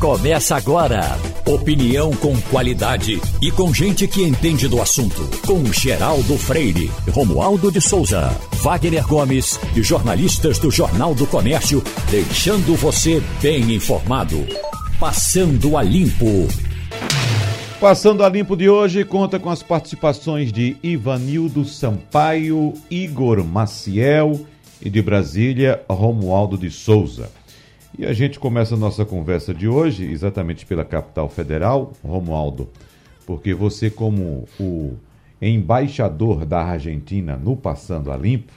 Começa 0.00 0.54
agora. 0.54 1.18
Opinião 1.44 2.12
com 2.12 2.40
qualidade 2.42 3.20
e 3.42 3.50
com 3.50 3.74
gente 3.74 4.06
que 4.06 4.22
entende 4.22 4.68
do 4.68 4.80
assunto. 4.80 5.28
Com 5.44 5.64
Geraldo 5.72 6.38
Freire, 6.38 6.88
Romualdo 7.10 7.72
de 7.72 7.80
Souza, 7.80 8.30
Wagner 8.62 9.04
Gomes 9.08 9.58
e 9.74 9.82
jornalistas 9.82 10.60
do 10.60 10.70
Jornal 10.70 11.16
do 11.16 11.26
Comércio, 11.26 11.82
deixando 12.12 12.76
você 12.76 13.20
bem 13.42 13.74
informado. 13.74 14.46
Passando 15.00 15.76
a 15.76 15.82
Limpo. 15.82 16.46
Passando 17.80 18.22
a 18.22 18.28
Limpo 18.28 18.56
de 18.56 18.68
hoje 18.68 19.04
conta 19.04 19.40
com 19.40 19.50
as 19.50 19.64
participações 19.64 20.52
de 20.52 20.76
Ivanildo 20.80 21.64
Sampaio, 21.64 22.72
Igor 22.88 23.44
Maciel 23.44 24.46
e 24.80 24.88
de 24.88 25.02
Brasília, 25.02 25.82
Romualdo 25.90 26.56
de 26.56 26.70
Souza. 26.70 27.36
E 27.98 28.06
a 28.06 28.12
gente 28.12 28.38
começa 28.38 28.76
a 28.76 28.78
nossa 28.78 29.04
conversa 29.04 29.52
de 29.52 29.66
hoje 29.66 30.04
exatamente 30.04 30.64
pela 30.64 30.84
capital 30.84 31.28
federal, 31.28 31.92
Romualdo, 32.00 32.68
porque 33.26 33.52
você, 33.52 33.90
como 33.90 34.46
o 34.60 34.96
embaixador 35.42 36.46
da 36.46 36.62
Argentina 36.62 37.36
no 37.36 37.56
Passando 37.56 38.12
a 38.12 38.16
Limpo, 38.16 38.52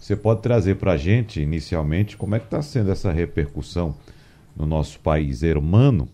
você 0.00 0.16
pode 0.16 0.40
trazer 0.40 0.76
para 0.76 0.92
a 0.92 0.96
gente, 0.96 1.42
inicialmente, 1.42 2.16
como 2.16 2.36
é 2.36 2.38
que 2.38 2.46
está 2.46 2.62
sendo 2.62 2.90
essa 2.90 3.12
repercussão 3.12 3.94
no 4.56 4.64
nosso 4.64 4.98
país 4.98 5.42
hermano 5.42 6.08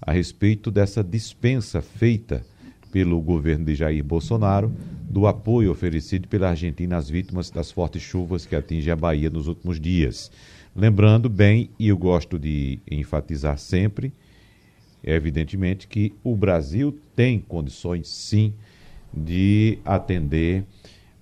a 0.00 0.12
respeito 0.12 0.70
dessa 0.70 1.02
dispensa 1.02 1.82
feita 1.82 2.46
pelo 2.92 3.20
governo 3.20 3.64
de 3.64 3.74
Jair 3.74 4.04
Bolsonaro 4.04 4.72
do 5.10 5.26
apoio 5.26 5.72
oferecido 5.72 6.28
pela 6.28 6.50
Argentina 6.50 6.98
às 6.98 7.10
vítimas 7.10 7.50
das 7.50 7.72
fortes 7.72 8.00
chuvas 8.00 8.46
que 8.46 8.54
atingem 8.54 8.92
a 8.92 8.96
Bahia 8.96 9.28
nos 9.28 9.48
últimos 9.48 9.80
dias. 9.80 10.30
Lembrando 10.76 11.30
bem, 11.30 11.70
e 11.78 11.88
eu 11.88 11.96
gosto 11.96 12.38
de 12.38 12.80
enfatizar 12.90 13.56
sempre, 13.56 14.12
evidentemente, 15.02 15.88
que 15.88 16.12
o 16.22 16.36
Brasil 16.36 17.00
tem 17.16 17.40
condições, 17.40 18.08
sim, 18.08 18.52
de 19.10 19.78
atender 19.86 20.66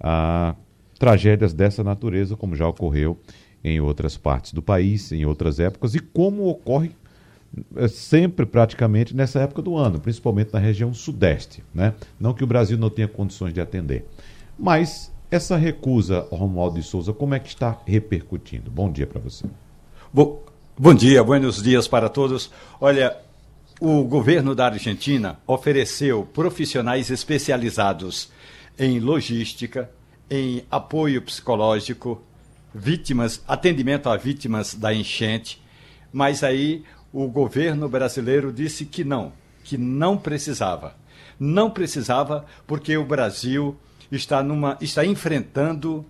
a 0.00 0.56
tragédias 0.98 1.54
dessa 1.54 1.84
natureza, 1.84 2.36
como 2.36 2.56
já 2.56 2.66
ocorreu 2.66 3.16
em 3.62 3.78
outras 3.78 4.16
partes 4.16 4.52
do 4.52 4.60
país, 4.60 5.12
em 5.12 5.24
outras 5.24 5.60
épocas, 5.60 5.94
e 5.94 6.00
como 6.00 6.48
ocorre 6.48 6.90
eh, 7.76 7.86
sempre 7.86 8.44
praticamente 8.44 9.14
nessa 9.14 9.38
época 9.38 9.62
do 9.62 9.76
ano, 9.76 10.00
principalmente 10.00 10.52
na 10.52 10.58
região 10.58 10.92
sudeste. 10.92 11.62
Né? 11.72 11.94
Não 12.18 12.34
que 12.34 12.42
o 12.42 12.46
Brasil 12.46 12.76
não 12.76 12.90
tenha 12.90 13.06
condições 13.06 13.54
de 13.54 13.60
atender. 13.60 14.04
Mas 14.58 15.13
essa 15.34 15.56
recusa, 15.56 16.26
Romualdo 16.30 16.80
de 16.80 16.86
Souza, 16.86 17.12
como 17.12 17.34
é 17.34 17.40
que 17.40 17.48
está 17.48 17.80
repercutindo? 17.84 18.70
Bom 18.70 18.90
dia 18.90 19.06
para 19.06 19.20
você. 19.20 19.44
Bom, 20.12 20.40
bom 20.78 20.94
dia, 20.94 21.24
buenos 21.24 21.60
dias 21.60 21.88
para 21.88 22.08
todos. 22.08 22.52
Olha, 22.80 23.16
o 23.80 24.04
governo 24.04 24.54
da 24.54 24.66
Argentina 24.66 25.38
ofereceu 25.44 26.24
profissionais 26.32 27.10
especializados 27.10 28.30
em 28.78 29.00
logística, 29.00 29.90
em 30.30 30.64
apoio 30.70 31.20
psicológico, 31.20 32.22
vítimas, 32.72 33.42
atendimento 33.46 34.08
a 34.08 34.16
vítimas 34.16 34.74
da 34.74 34.94
enchente, 34.94 35.60
mas 36.12 36.44
aí 36.44 36.84
o 37.12 37.26
governo 37.26 37.88
brasileiro 37.88 38.52
disse 38.52 38.84
que 38.84 39.02
não, 39.02 39.32
que 39.64 39.76
não 39.76 40.16
precisava. 40.16 40.94
Não 41.40 41.68
precisava 41.70 42.46
porque 42.68 42.96
o 42.96 43.04
Brasil 43.04 43.76
está, 44.16 44.42
numa, 44.42 44.76
está 44.80 45.04
enfrentando 45.04 46.04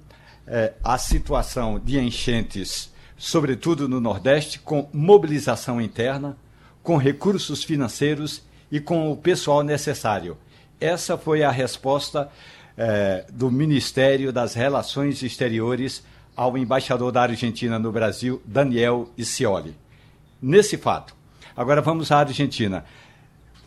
é, 0.46 0.74
a 0.82 0.98
situação 0.98 1.78
de 1.78 1.98
enchentes, 1.98 2.92
sobretudo 3.16 3.88
no 3.88 4.00
Nordeste, 4.00 4.58
com 4.58 4.88
mobilização 4.92 5.80
interna, 5.80 6.36
com 6.82 6.96
recursos 6.96 7.64
financeiros 7.64 8.42
e 8.70 8.80
com 8.80 9.10
o 9.10 9.16
pessoal 9.16 9.62
necessário. 9.62 10.36
Essa 10.80 11.16
foi 11.16 11.42
a 11.42 11.50
resposta 11.50 12.30
é, 12.76 13.24
do 13.32 13.50
Ministério 13.50 14.32
das 14.32 14.54
Relações 14.54 15.22
Exteriores 15.22 16.02
ao 16.36 16.58
embaixador 16.58 17.12
da 17.12 17.22
Argentina 17.22 17.78
no 17.78 17.92
Brasil, 17.92 18.42
Daniel 18.44 19.08
Scioli. 19.18 19.76
Nesse 20.42 20.76
fato. 20.76 21.14
Agora 21.56 21.80
vamos 21.80 22.10
à 22.10 22.18
Argentina. 22.18 22.84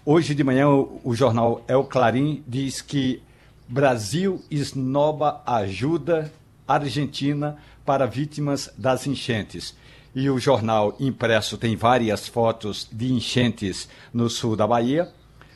Hoje 0.05 0.35
de 0.35 0.43
manhã 0.43 0.67
o, 0.67 1.01
o 1.03 1.15
jornal 1.15 1.63
El 1.67 1.85
Clarim 1.85 2.43
diz 2.45 2.81
que 2.81 3.21
Brasil 3.69 4.41
esnoba 4.49 5.41
ajuda 5.45 6.31
Argentina 6.65 7.57
para 7.85 8.05
vítimas 8.05 8.71
das 8.77 9.05
enchentes. 9.05 9.75
E 10.15 10.29
o 10.29 10.39
jornal 10.39 10.95
impresso 10.99 11.57
tem 11.57 11.75
várias 11.75 12.27
fotos 12.27 12.87
de 12.91 13.11
enchentes 13.11 13.89
no 14.13 14.29
sul 14.29 14.55
da 14.55 14.65
Bahia. 14.65 15.11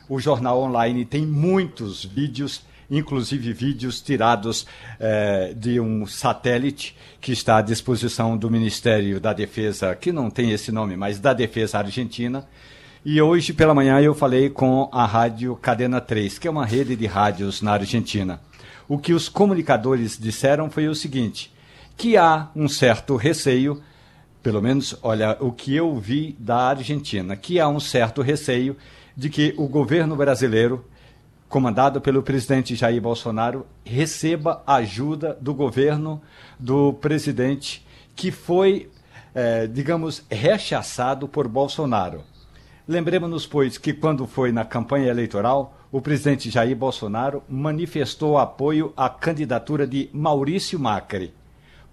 O 0.08 0.20
jornal 0.20 0.60
online 0.60 1.06
tem 1.06 1.24
muitos 1.24 2.04
vídeos, 2.04 2.62
inclusive 2.90 3.50
vídeos 3.52 4.02
tirados 4.02 4.66
eh, 5.00 5.54
de 5.56 5.80
um 5.80 6.06
satélite 6.06 6.94
que 7.18 7.32
está 7.32 7.56
à 7.56 7.62
disposição 7.62 8.36
do 8.36 8.50
Ministério 8.50 9.18
da 9.18 9.32
Defesa, 9.32 9.94
que 9.96 10.12
não 10.12 10.30
tem 10.30 10.50
esse 10.50 10.70
nome, 10.70 10.98
mas 10.98 11.18
da 11.18 11.32
Defesa 11.32 11.78
Argentina 11.78 12.46
e 13.04 13.20
hoje 13.20 13.52
pela 13.52 13.74
manhã 13.74 14.00
eu 14.00 14.14
falei 14.14 14.48
com 14.48 14.88
a 14.92 15.04
rádio 15.04 15.56
Cadena 15.56 16.00
3, 16.00 16.38
que 16.38 16.46
é 16.46 16.50
uma 16.50 16.64
rede 16.64 16.94
de 16.94 17.06
rádios 17.06 17.60
na 17.60 17.72
Argentina. 17.72 18.40
O 18.88 18.96
que 18.96 19.12
os 19.12 19.28
comunicadores 19.28 20.16
disseram 20.16 20.70
foi 20.70 20.86
o 20.86 20.94
seguinte: 20.94 21.52
que 21.96 22.16
há 22.16 22.48
um 22.54 22.68
certo 22.68 23.16
receio, 23.16 23.82
pelo 24.40 24.62
menos, 24.62 24.96
olha, 25.02 25.36
o 25.40 25.50
que 25.50 25.74
eu 25.74 25.96
vi 25.96 26.36
da 26.38 26.68
Argentina, 26.68 27.34
que 27.34 27.58
há 27.58 27.68
um 27.68 27.80
certo 27.80 28.22
receio 28.22 28.76
de 29.16 29.28
que 29.28 29.52
o 29.56 29.66
governo 29.66 30.14
brasileiro, 30.14 30.84
comandado 31.48 32.00
pelo 32.00 32.22
presidente 32.22 32.76
Jair 32.76 33.02
Bolsonaro, 33.02 33.66
receba 33.84 34.62
ajuda 34.64 35.36
do 35.40 35.52
governo 35.52 36.22
do 36.58 36.92
presidente 36.92 37.84
que 38.14 38.30
foi, 38.30 38.88
eh, 39.34 39.66
digamos, 39.66 40.24
rechaçado 40.30 41.26
por 41.26 41.48
Bolsonaro. 41.48 42.31
Lembremos-nos, 42.86 43.46
pois, 43.46 43.78
que 43.78 43.92
quando 43.92 44.26
foi 44.26 44.50
na 44.50 44.64
campanha 44.64 45.08
eleitoral, 45.08 45.78
o 45.92 46.00
presidente 46.00 46.50
Jair 46.50 46.76
Bolsonaro 46.76 47.42
manifestou 47.48 48.38
apoio 48.38 48.92
à 48.96 49.08
candidatura 49.08 49.86
de 49.86 50.10
Maurício 50.12 50.80
Macri. 50.80 51.32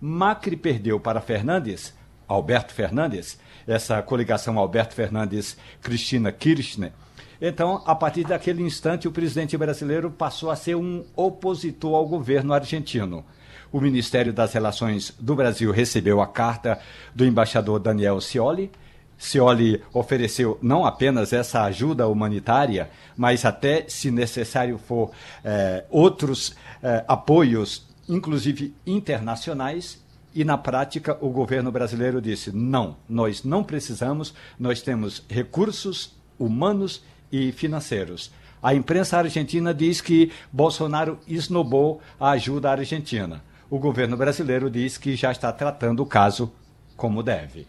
Macri 0.02 0.56
perdeu 0.56 1.00
para 1.00 1.22
Fernandes, 1.22 1.94
Alberto 2.28 2.74
Fernandes, 2.74 3.40
essa 3.68 4.02
coligação 4.02 4.58
Alberto 4.58 4.96
Fernandes-Cristina 4.96 6.32
Kirchner. 6.32 6.92
Então, 7.40 7.84
a 7.86 7.94
partir 7.94 8.24
daquele 8.24 8.64
instante, 8.64 9.08
o 9.08 9.12
presidente 9.12 9.56
brasileiro 9.58 10.10
passou 10.10 10.50
a 10.50 10.56
ser 10.56 10.76
um 10.76 11.06
opositor 11.16 11.96
ao 11.96 12.08
governo 12.08 12.52
argentino. 12.52 13.24
O 13.72 13.80
Ministério 13.80 14.34
das 14.34 14.54
Relações 14.54 15.14
do 15.20 15.36
Brasil 15.36 15.72
recebeu 15.72 16.20
a 16.20 16.28
carta 16.28 16.80
do 17.14 17.26
embaixador 17.26 17.80
Daniel 17.80 18.20
Scioli, 18.20 18.72
Cioli 19.20 19.84
ofereceu 19.94 20.58
não 20.62 20.86
apenas 20.86 21.34
essa 21.34 21.64
ajuda 21.64 22.08
humanitária, 22.08 22.90
mas 23.18 23.44
até, 23.44 23.84
se 23.90 24.10
necessário 24.10 24.78
for, 24.78 25.12
eh, 25.44 25.84
outros 25.90 26.56
eh, 26.82 27.04
apoios, 27.06 27.86
inclusive 28.08 28.74
internacionais. 28.88 30.02
E 30.34 30.46
na 30.46 30.58
prática, 30.58 31.18
o 31.20 31.30
governo 31.30 31.70
brasileiro 31.70 32.22
disse: 32.22 32.50
não, 32.56 32.96
nós 33.10 33.44
não 33.44 33.62
precisamos, 33.62 34.34
nós 34.58 34.82
temos 34.82 35.22
recursos 35.30 36.16
humanos 36.40 37.04
e 37.30 37.52
financeiros. 37.52 38.32
A 38.64 38.74
imprensa 38.74 39.18
argentina 39.18 39.74
diz 39.74 40.00
que 40.00 40.32
Bolsonaro 40.52 41.20
esnobou 41.28 42.02
a 42.18 42.32
ajuda 42.32 42.72
argentina. 42.72 43.44
O 43.70 43.78
governo 43.78 44.16
brasileiro 44.16 44.70
diz 44.70 44.98
que 44.98 45.16
já 45.16 45.32
está 45.32 45.52
tratando 45.52 46.04
o 46.04 46.06
caso 46.06 46.52
como 46.96 47.22
deve. 47.22 47.68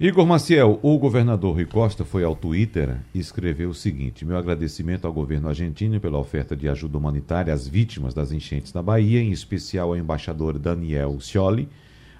Igor 0.00 0.24
Maciel, 0.24 0.78
o 0.80 0.96
governador 0.96 1.56
Rui 1.56 1.64
Costa 1.64 2.04
foi 2.04 2.22
ao 2.22 2.36
Twitter 2.36 2.98
e 3.12 3.18
escreveu 3.18 3.70
o 3.70 3.74
seguinte: 3.74 4.24
Meu 4.24 4.36
agradecimento 4.36 5.08
ao 5.08 5.12
governo 5.12 5.48
argentino 5.48 5.98
pela 5.98 6.18
oferta 6.18 6.54
de 6.54 6.68
ajuda 6.68 6.96
humanitária 6.96 7.52
às 7.52 7.66
vítimas 7.66 8.14
das 8.14 8.30
enchentes 8.30 8.72
na 8.72 8.80
Bahia, 8.80 9.20
em 9.20 9.32
especial 9.32 9.88
ao 9.88 9.96
embaixador 9.96 10.56
Daniel 10.56 11.18
Scioli, 11.18 11.68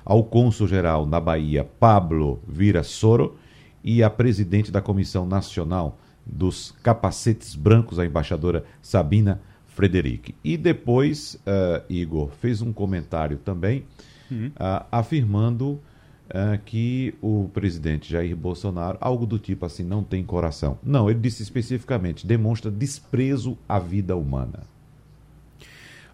ao 0.04 0.24
cônsul-geral 0.24 1.06
na 1.06 1.20
Bahia 1.20 1.62
Pablo 1.62 2.40
Virasoro 2.48 3.38
e 3.84 4.02
à 4.02 4.10
presidente 4.10 4.72
da 4.72 4.82
Comissão 4.82 5.24
Nacional 5.24 6.00
dos 6.26 6.74
Capacetes 6.82 7.54
Brancos, 7.54 8.00
a 8.00 8.04
embaixadora 8.04 8.64
Sabina 8.82 9.40
Frederic. 9.68 10.34
E 10.42 10.56
depois, 10.56 11.34
uh, 11.46 11.84
Igor 11.88 12.30
fez 12.40 12.60
um 12.60 12.72
comentário 12.72 13.38
também 13.38 13.84
uh, 14.32 14.84
afirmando 14.90 15.80
uh, 16.30 16.58
que 16.64 17.14
o 17.20 17.48
presidente 17.52 18.10
Jair 18.10 18.36
Bolsonaro, 18.36 18.98
algo 19.00 19.26
do 19.26 19.38
tipo 19.38 19.64
assim, 19.66 19.84
não 19.84 20.02
tem 20.02 20.22
coração. 20.22 20.78
Não, 20.82 21.10
ele 21.10 21.18
disse 21.18 21.42
especificamente, 21.42 22.26
demonstra 22.26 22.70
desprezo 22.70 23.56
à 23.68 23.78
vida 23.78 24.16
humana. 24.16 24.60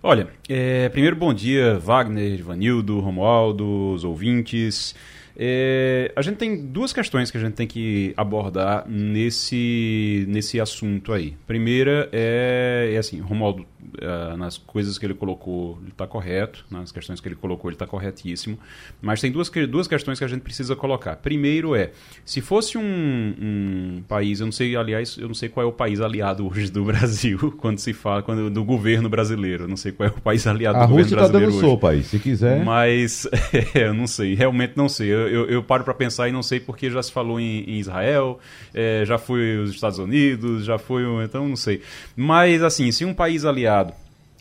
Olha, 0.03 0.29
é, 0.49 0.89
primeiro 0.91 1.17
bom 1.17 1.33
dia, 1.33 1.79
Wagner, 1.79 2.45
Vanildo, 2.45 3.01
Romualdo, 3.01 3.93
os 3.95 4.05
ouvintes. 4.05 4.95
É, 5.37 6.13
a 6.15 6.23
gente 6.23 6.37
tem 6.37 6.67
duas 6.67 6.93
questões 6.93 7.31
que 7.31 7.37
a 7.37 7.41
gente 7.41 7.55
tem 7.55 7.67
que 7.67 8.13
abordar 8.17 8.85
nesse, 8.87 10.27
nesse 10.29 10.61
assunto 10.61 11.13
aí. 11.13 11.35
Primeira 11.47 12.09
é, 12.13 12.93
é 12.93 12.99
assim, 12.99 13.19
Romualdo, 13.19 13.67
uh, 14.03 14.37
nas 14.37 14.59
coisas 14.59 14.99
que 14.99 15.07
ele 15.07 15.15
colocou, 15.15 15.79
ele 15.81 15.91
está 15.91 16.07
correto, 16.07 16.65
nas 16.71 16.93
questões 16.93 17.21
que 17.21 17.29
ele 17.29 17.35
colocou, 17.35 17.71
ele 17.71 17.75
está 17.75 17.87
corretíssimo, 17.87 18.59
mas 19.01 19.21
tem 19.21 19.31
duas, 19.31 19.51
duas 19.69 19.87
questões 19.87 20.19
que 20.19 20.25
a 20.25 20.29
gente 20.29 20.43
precisa 20.43 20.75
colocar. 20.75 21.17
Primeiro 21.17 21.75
é, 21.75 21.91
se 22.25 22.41
fosse 22.41 22.79
um, 22.79 22.83
um 22.83 24.03
país, 24.07 24.41
eu 24.41 24.47
não 24.47 24.53
sei, 24.53 24.77
aliás, 24.77 25.17
eu 25.19 25.29
não 25.29 25.35
sei 25.35 25.49
qual 25.49 25.65
é 25.65 25.69
o 25.69 25.73
país 25.73 26.01
aliado 26.01 26.47
hoje 26.47 26.71
do 26.71 26.85
Brasil, 26.85 27.55
quando 27.59 27.79
se 27.79 27.93
fala 27.93 28.23
quando, 28.23 28.51
do 28.51 28.65
governo 28.65 29.09
brasileiro, 29.09 29.65
eu 29.65 29.69
não 29.69 29.77
sei 29.77 29.93
qual 29.93 30.09
é 30.09 30.13
o 30.13 30.21
país 30.21 30.47
aliado 30.47 30.79
a 30.79 30.87
do 30.87 30.93
Rússia 30.95 31.17
governo 31.17 31.33
brasileiro 31.33 31.53
tá 31.53 31.59
dando 31.59 31.71
sopa 31.71 31.91
aí, 31.91 32.03
se 32.03 32.19
quiser. 32.19 32.65
Mas, 32.65 33.27
é, 33.75 33.87
eu 33.89 33.95
não 33.95 34.07
sei, 34.07 34.35
realmente 34.35 34.73
não 34.77 34.89
sei. 34.89 35.13
Eu, 35.13 35.29
eu, 35.29 35.47
eu 35.47 35.63
paro 35.63 35.85
para 35.85 35.95
pensar 35.95 36.29
e 36.29 36.33
não 36.33 36.43
sei 36.43 36.61
porque 36.61 36.91
já 36.91 37.03
se 37.03 37.13
falou 37.13 37.39
em, 37.39 37.65
em 37.65 37.79
Israel, 37.79 38.39
é, 38.73 39.05
já 39.05 39.19
foi 39.19 39.59
os 39.59 39.71
Estados 39.71 39.99
Unidos, 39.99 40.65
já 40.65 40.79
foi, 40.79 41.03
então 41.23 41.49
não 41.49 41.57
sei. 41.57 41.81
Mas, 42.17 42.63
assim, 42.63 42.91
se 42.91 43.05
um 43.05 43.15
país 43.15 43.45
aliado 43.45 43.74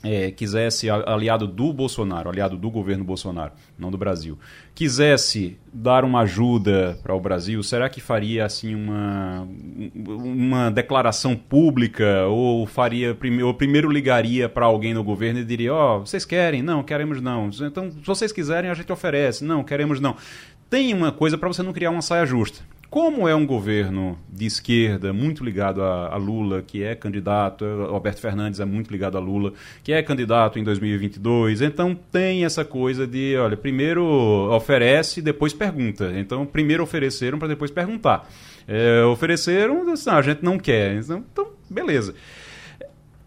é, 0.03 0.31
quisesse, 0.31 0.89
aliado 0.89 1.47
do 1.47 1.71
Bolsonaro, 1.71 2.29
aliado 2.29 2.57
do 2.57 2.69
governo 2.69 3.05
Bolsonaro, 3.05 3.53
não 3.79 3.89
do 3.89 3.97
Brasil, 3.97 4.37
quisesse 4.75 5.57
dar 5.71 6.03
uma 6.03 6.21
ajuda 6.21 6.99
para 7.01 7.15
o 7.15 7.19
Brasil, 7.21 7.63
será 7.63 7.87
que 7.87 8.01
faria 8.01 8.45
assim 8.45 8.75
uma, 8.75 9.47
uma 9.95 10.69
declaração 10.69 11.37
pública 11.37 12.25
ou 12.27 12.67
faria 12.67 13.17
ou 13.45 13.53
primeiro 13.53 13.89
ligaria 13.89 14.49
para 14.49 14.65
alguém 14.65 14.93
no 14.93 15.03
governo 15.03 15.39
e 15.39 15.45
diria: 15.45 15.73
"Ó, 15.73 15.97
oh, 15.97 15.99
vocês 16.01 16.25
querem? 16.25 16.61
Não, 16.61 16.83
queremos 16.83 17.21
não. 17.21 17.49
Então, 17.61 17.89
se 17.89 18.05
vocês 18.05 18.33
quiserem, 18.33 18.69
a 18.69 18.73
gente 18.73 18.91
oferece. 18.91 19.45
Não, 19.45 19.63
queremos 19.63 20.01
não." 20.01 20.17
Tem 20.69 20.93
uma 20.93 21.11
coisa 21.11 21.37
para 21.37 21.47
você 21.47 21.61
não 21.63 21.71
criar 21.71 21.91
uma 21.91 22.01
saia 22.01 22.25
justa 22.25 22.61
como 22.93 23.27
é 23.27 23.33
um 23.33 23.43
governo 23.43 24.19
de 24.29 24.45
esquerda 24.45 25.11
muito 25.11 25.43
ligado 25.43 25.81
a, 25.81 26.13
a, 26.13 26.15
Lula, 26.15 26.61
que 26.61 26.83
é 26.83 26.93
candidato, 26.93 27.65
Alberto 27.65 28.21
Fernandes 28.21 28.59
é 28.59 28.65
muito 28.65 28.91
ligado 28.91 29.17
a 29.17 29.19
Lula, 29.19 29.51
que 29.83 29.91
é 29.91 30.03
candidato 30.03 30.59
em 30.59 30.63
2022, 30.63 31.63
então 31.63 31.95
tem 31.95 32.45
essa 32.45 32.63
coisa 32.63 33.07
de, 33.07 33.35
olha, 33.35 33.57
primeiro 33.57 34.05
oferece, 34.53 35.23
depois 35.23 35.53
pergunta. 35.53 36.13
Então, 36.15 36.45
primeiro 36.45 36.83
ofereceram 36.83 37.39
para 37.39 37.47
depois 37.47 37.71
perguntar. 37.71 38.29
É, 38.67 39.03
ofereceram, 39.05 39.91
assim, 39.91 40.11
ah, 40.11 40.17
a 40.17 40.21
gente 40.21 40.43
não 40.43 40.59
quer. 40.59 40.93
Então, 40.93 41.25
então 41.33 41.47
beleza. 41.67 42.13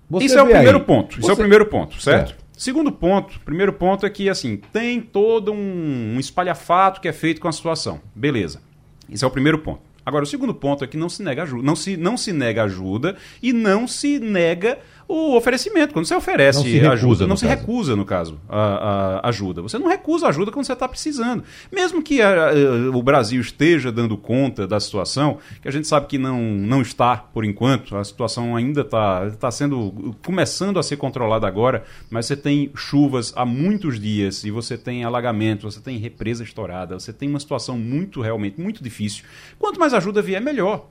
Você 0.09 0.27
Isso 0.27 0.39
é 0.39 0.43
o 0.45 0.47
primeiro 0.47 0.79
aí. 0.79 0.85
ponto. 0.85 1.19
Isso 1.19 1.23
Você... 1.23 1.31
é 1.33 1.35
o 1.35 1.37
primeiro 1.37 1.67
ponto, 1.67 2.01
certo? 2.01 2.37
É. 2.41 2.47
Segundo 2.57 2.93
ponto, 2.93 3.41
primeiro 3.41 3.73
ponto 3.73 4.07
é 4.07 4.11
que 4.11 4.29
assim 4.29 4.59
tem 4.73 5.01
todo 5.01 5.51
um, 5.51 6.15
um 6.15 6.21
espalhafato 6.21 7.01
que 7.01 7.09
é 7.09 7.13
feito 7.13 7.41
com 7.41 7.49
a 7.49 7.53
situação. 7.53 8.01
Beleza. 8.15 8.65
Esse 9.11 9.25
é 9.25 9.27
o 9.27 9.31
primeiro 9.31 9.59
ponto. 9.59 9.81
Agora, 10.05 10.23
o 10.23 10.27
segundo 10.27 10.55
ponto 10.55 10.85
é 10.85 10.87
que 10.87 10.97
não 10.97 11.09
se 11.09 11.21
nega 11.21 11.43
ajuda, 11.43 11.63
não 11.65 11.75
se, 11.75 11.97
não 11.97 12.17
se 12.17 12.33
nega 12.33 12.63
ajuda 12.63 13.17
e 13.43 13.53
não 13.53 13.89
se 13.89 14.21
nega 14.21 14.79
o 15.09 15.37
oferecimento. 15.37 15.93
Quando 15.93 16.07
você 16.07 16.15
oferece 16.15 16.59
não 16.59 16.65
recusa, 16.65 16.93
ajuda, 16.93 17.27
não 17.27 17.37
se 17.37 17.47
caso. 17.47 17.61
recusa, 17.61 17.97
no 17.97 18.05
caso, 18.05 18.41
a, 18.49 19.21
a, 19.23 19.29
ajuda. 19.29 19.63
Você 19.63 19.79
não 19.79 19.89
recusa 19.89 20.29
ajuda 20.29 20.51
quando 20.51 20.65
você 20.65 20.73
está 20.73 20.89
precisando. 20.89 21.45
Mesmo 21.73 22.03
que 22.03 22.21
a, 22.21 22.51
a, 22.51 22.53
o 22.95 23.03
Brasil 23.03 23.41
esteja 23.41 23.93
dando 23.93 24.17
conta 24.17 24.67
da 24.67 24.81
situação, 24.81 25.39
que 25.63 25.69
a 25.69 25.71
gente 25.71 25.87
sabe 25.87 26.07
que 26.07 26.19
não, 26.19 26.41
não 26.41 26.83
está 26.83 27.17
por 27.17 27.45
enquanto, 27.45 27.97
a 27.97 28.05
situação 28.05 28.57
ainda 28.57 28.81
está 28.81 29.31
tá 29.33 29.51
sendo 29.51 30.17
começando 30.25 30.79
a 30.79 30.83
ser 30.83 30.97
controlada 30.97 31.47
agora, 31.47 31.85
mas 32.11 32.27
você 32.27 32.37
tem 32.37 32.71
chuvas 32.75 33.33
há 33.37 33.45
muitos 33.45 34.01
dias 34.01 34.45
e 34.45 34.51
você 34.51 34.77
tem 34.77 35.05
alagamento, 35.05 35.71
você 35.71 35.81
tem 35.81 35.99
represa 35.99 36.43
estourada, 36.43 36.99
você 36.99 37.13
tem 37.13 37.29
uma 37.29 37.41
situação 37.41 37.79
muito, 37.79 38.21
realmente, 38.21 38.61
muito 38.61 38.83
difícil. 38.83 39.25
Quanto 39.59 39.79
mais 39.79 39.95
ajuda 39.95 40.21
vier, 40.21 40.41
melhor. 40.41 40.89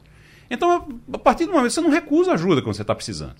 Então, 0.49 0.87
a 1.11 1.17
partir 1.17 1.45
do 1.45 1.51
momento 1.51 1.71
você 1.71 1.81
não 1.81 1.89
recusa 1.89 2.33
ajuda 2.33 2.61
quando 2.61 2.75
você 2.75 2.83
está 2.83 2.93
precisando. 2.93 3.35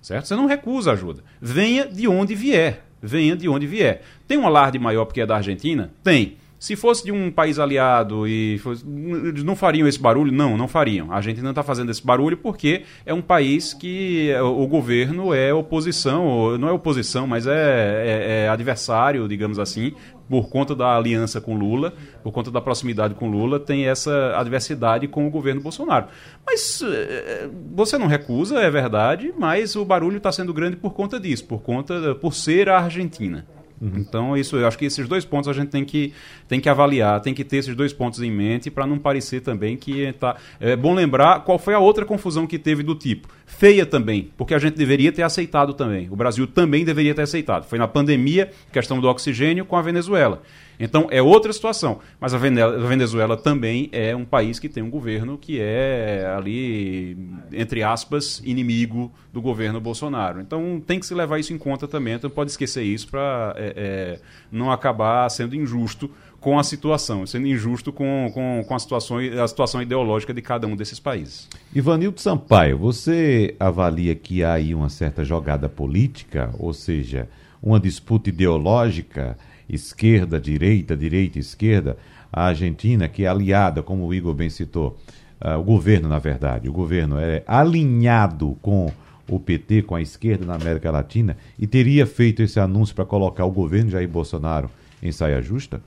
Certo? 0.00 0.26
Você 0.26 0.36
não 0.36 0.46
recusa 0.46 0.92
ajuda. 0.92 1.22
Venha 1.40 1.86
de 1.86 2.06
onde 2.08 2.34
vier. 2.34 2.84
Venha 3.02 3.36
de 3.36 3.48
onde 3.48 3.66
vier. 3.66 4.02
Tem 4.26 4.38
um 4.38 4.46
alarde 4.46 4.78
maior 4.78 5.04
porque 5.04 5.20
é 5.20 5.26
da 5.26 5.36
Argentina? 5.36 5.90
Tem. 6.02 6.36
Se 6.58 6.74
fosse 6.74 7.04
de 7.04 7.12
um 7.12 7.30
país 7.30 7.60
aliado 7.60 8.26
e 8.26 8.58
fosse, 8.58 8.84
não 8.84 9.54
fariam 9.54 9.86
esse 9.86 10.00
barulho? 10.00 10.32
Não, 10.32 10.56
não 10.56 10.66
fariam. 10.66 11.12
A 11.12 11.16
Argentina 11.16 11.50
está 11.50 11.62
fazendo 11.62 11.90
esse 11.90 12.04
barulho 12.04 12.36
porque 12.36 12.82
é 13.06 13.14
um 13.14 13.22
país 13.22 13.72
que 13.72 14.32
o 14.42 14.66
governo 14.66 15.32
é 15.32 15.54
oposição, 15.54 16.58
não 16.58 16.68
é 16.68 16.72
oposição, 16.72 17.28
mas 17.28 17.46
é, 17.46 17.52
é, 17.52 18.44
é 18.44 18.48
adversário, 18.48 19.28
digamos 19.28 19.60
assim, 19.60 19.92
por 20.28 20.48
conta 20.48 20.74
da 20.74 20.96
aliança 20.96 21.40
com 21.40 21.56
Lula, 21.56 21.92
por 22.22 22.32
conta 22.32 22.50
da 22.50 22.60
proximidade 22.60 23.14
com 23.14 23.30
Lula, 23.30 23.58
tem 23.58 23.86
essa 23.86 24.36
adversidade 24.36 25.08
com 25.08 25.26
o 25.26 25.30
governo 25.30 25.60
Bolsonaro. 25.60 26.06
Mas 26.46 26.82
eh, 26.82 27.48
você 27.72 27.96
não 27.96 28.06
recusa, 28.06 28.60
é 28.60 28.70
verdade, 28.70 29.32
mas 29.36 29.74
o 29.76 29.84
barulho 29.84 30.18
está 30.18 30.30
sendo 30.30 30.52
grande 30.52 30.76
por 30.76 30.92
conta 30.92 31.18
disso, 31.18 31.44
por 31.44 31.60
conta 31.60 32.14
por 32.16 32.34
ser 32.34 32.68
a 32.68 32.78
Argentina. 32.78 33.46
Uhum. 33.80 33.92
Então, 33.96 34.36
isso, 34.36 34.56
eu 34.56 34.66
acho 34.66 34.76
que 34.76 34.86
esses 34.86 35.06
dois 35.08 35.24
pontos 35.24 35.48
a 35.48 35.52
gente 35.52 35.68
tem 35.68 35.84
que, 35.84 36.12
tem 36.48 36.60
que 36.60 36.68
avaliar, 36.68 37.20
tem 37.20 37.32
que 37.32 37.44
ter 37.44 37.58
esses 37.58 37.74
dois 37.74 37.92
pontos 37.92 38.20
em 38.20 38.30
mente 38.30 38.70
para 38.70 38.86
não 38.86 38.98
parecer 38.98 39.40
também 39.40 39.76
que 39.76 40.12
tá. 40.14 40.36
É 40.60 40.76
bom 40.76 40.94
lembrar 40.94 41.44
qual 41.44 41.58
foi 41.58 41.74
a 41.74 41.78
outra 41.78 42.04
confusão 42.04 42.46
que 42.46 42.58
teve 42.58 42.82
do 42.82 42.94
tipo. 42.94 43.28
Feia 43.48 43.86
também, 43.86 44.30
porque 44.36 44.52
a 44.52 44.58
gente 44.58 44.76
deveria 44.76 45.10
ter 45.10 45.22
aceitado 45.22 45.72
também. 45.72 46.06
O 46.10 46.14
Brasil 46.14 46.46
também 46.46 46.84
deveria 46.84 47.14
ter 47.14 47.22
aceitado. 47.22 47.64
Foi 47.64 47.78
na 47.78 47.88
pandemia, 47.88 48.50
questão 48.70 49.00
do 49.00 49.08
oxigênio 49.08 49.64
com 49.64 49.74
a 49.74 49.80
Venezuela. 49.80 50.42
Então 50.78 51.08
é 51.10 51.20
outra 51.20 51.50
situação. 51.52 51.98
Mas 52.20 52.34
a 52.34 52.38
Venezuela 52.38 53.38
também 53.38 53.88
é 53.90 54.14
um 54.14 54.24
país 54.24 54.58
que 54.58 54.68
tem 54.68 54.82
um 54.82 54.90
governo 54.90 55.38
que 55.38 55.58
é 55.58 56.30
ali, 56.36 57.16
entre 57.50 57.82
aspas, 57.82 58.40
inimigo 58.44 59.10
do 59.32 59.40
governo 59.40 59.80
Bolsonaro. 59.80 60.40
Então 60.40 60.80
tem 60.86 61.00
que 61.00 61.06
se 61.06 61.14
levar 61.14 61.38
isso 61.38 61.52
em 61.52 61.58
conta 61.58 61.88
também. 61.88 62.14
Então 62.14 62.28
pode 62.28 62.50
esquecer 62.50 62.82
isso 62.82 63.08
para 63.08 63.54
é, 63.56 63.72
é, 63.76 64.20
não 64.52 64.70
acabar 64.70 65.28
sendo 65.30 65.56
injusto 65.56 66.10
com 66.40 66.58
a 66.58 66.62
situação, 66.62 67.26
sendo 67.26 67.46
injusto 67.46 67.92
com, 67.92 68.30
com, 68.32 68.64
com 68.66 68.74
a, 68.74 68.78
situação, 68.78 69.18
a 69.18 69.48
situação 69.48 69.82
ideológica 69.82 70.32
de 70.32 70.40
cada 70.40 70.66
um 70.66 70.76
desses 70.76 71.00
países. 71.00 71.48
Ivanildo 71.74 72.20
Sampaio, 72.20 72.78
você 72.78 73.56
avalia 73.58 74.14
que 74.14 74.44
há 74.44 74.52
aí 74.52 74.74
uma 74.74 74.88
certa 74.88 75.24
jogada 75.24 75.68
política, 75.68 76.50
ou 76.58 76.72
seja, 76.72 77.28
uma 77.62 77.80
disputa 77.80 78.28
ideológica 78.28 79.36
esquerda, 79.68 80.40
direita, 80.40 80.96
direita, 80.96 81.38
esquerda, 81.38 81.96
a 82.32 82.46
Argentina, 82.46 83.08
que 83.08 83.24
é 83.24 83.28
aliada, 83.28 83.82
como 83.82 84.06
o 84.06 84.14
Igor 84.14 84.34
bem 84.34 84.48
citou, 84.48 84.98
uh, 85.40 85.58
o 85.58 85.62
governo, 85.62 86.08
na 86.08 86.18
verdade, 86.18 86.68
o 86.68 86.72
governo 86.72 87.18
é 87.18 87.42
alinhado 87.46 88.56
com 88.62 88.90
o 89.28 89.38
PT, 89.38 89.82
com 89.82 89.94
a 89.94 90.00
esquerda 90.00 90.46
na 90.46 90.54
América 90.54 90.90
Latina, 90.90 91.36
e 91.58 91.66
teria 91.66 92.06
feito 92.06 92.42
esse 92.42 92.58
anúncio 92.58 92.94
para 92.94 93.04
colocar 93.04 93.44
o 93.44 93.50
governo 93.50 93.90
Jair 93.90 94.08
Bolsonaro 94.08 94.70
em 95.02 95.12
saia 95.12 95.42
justa? 95.42 95.82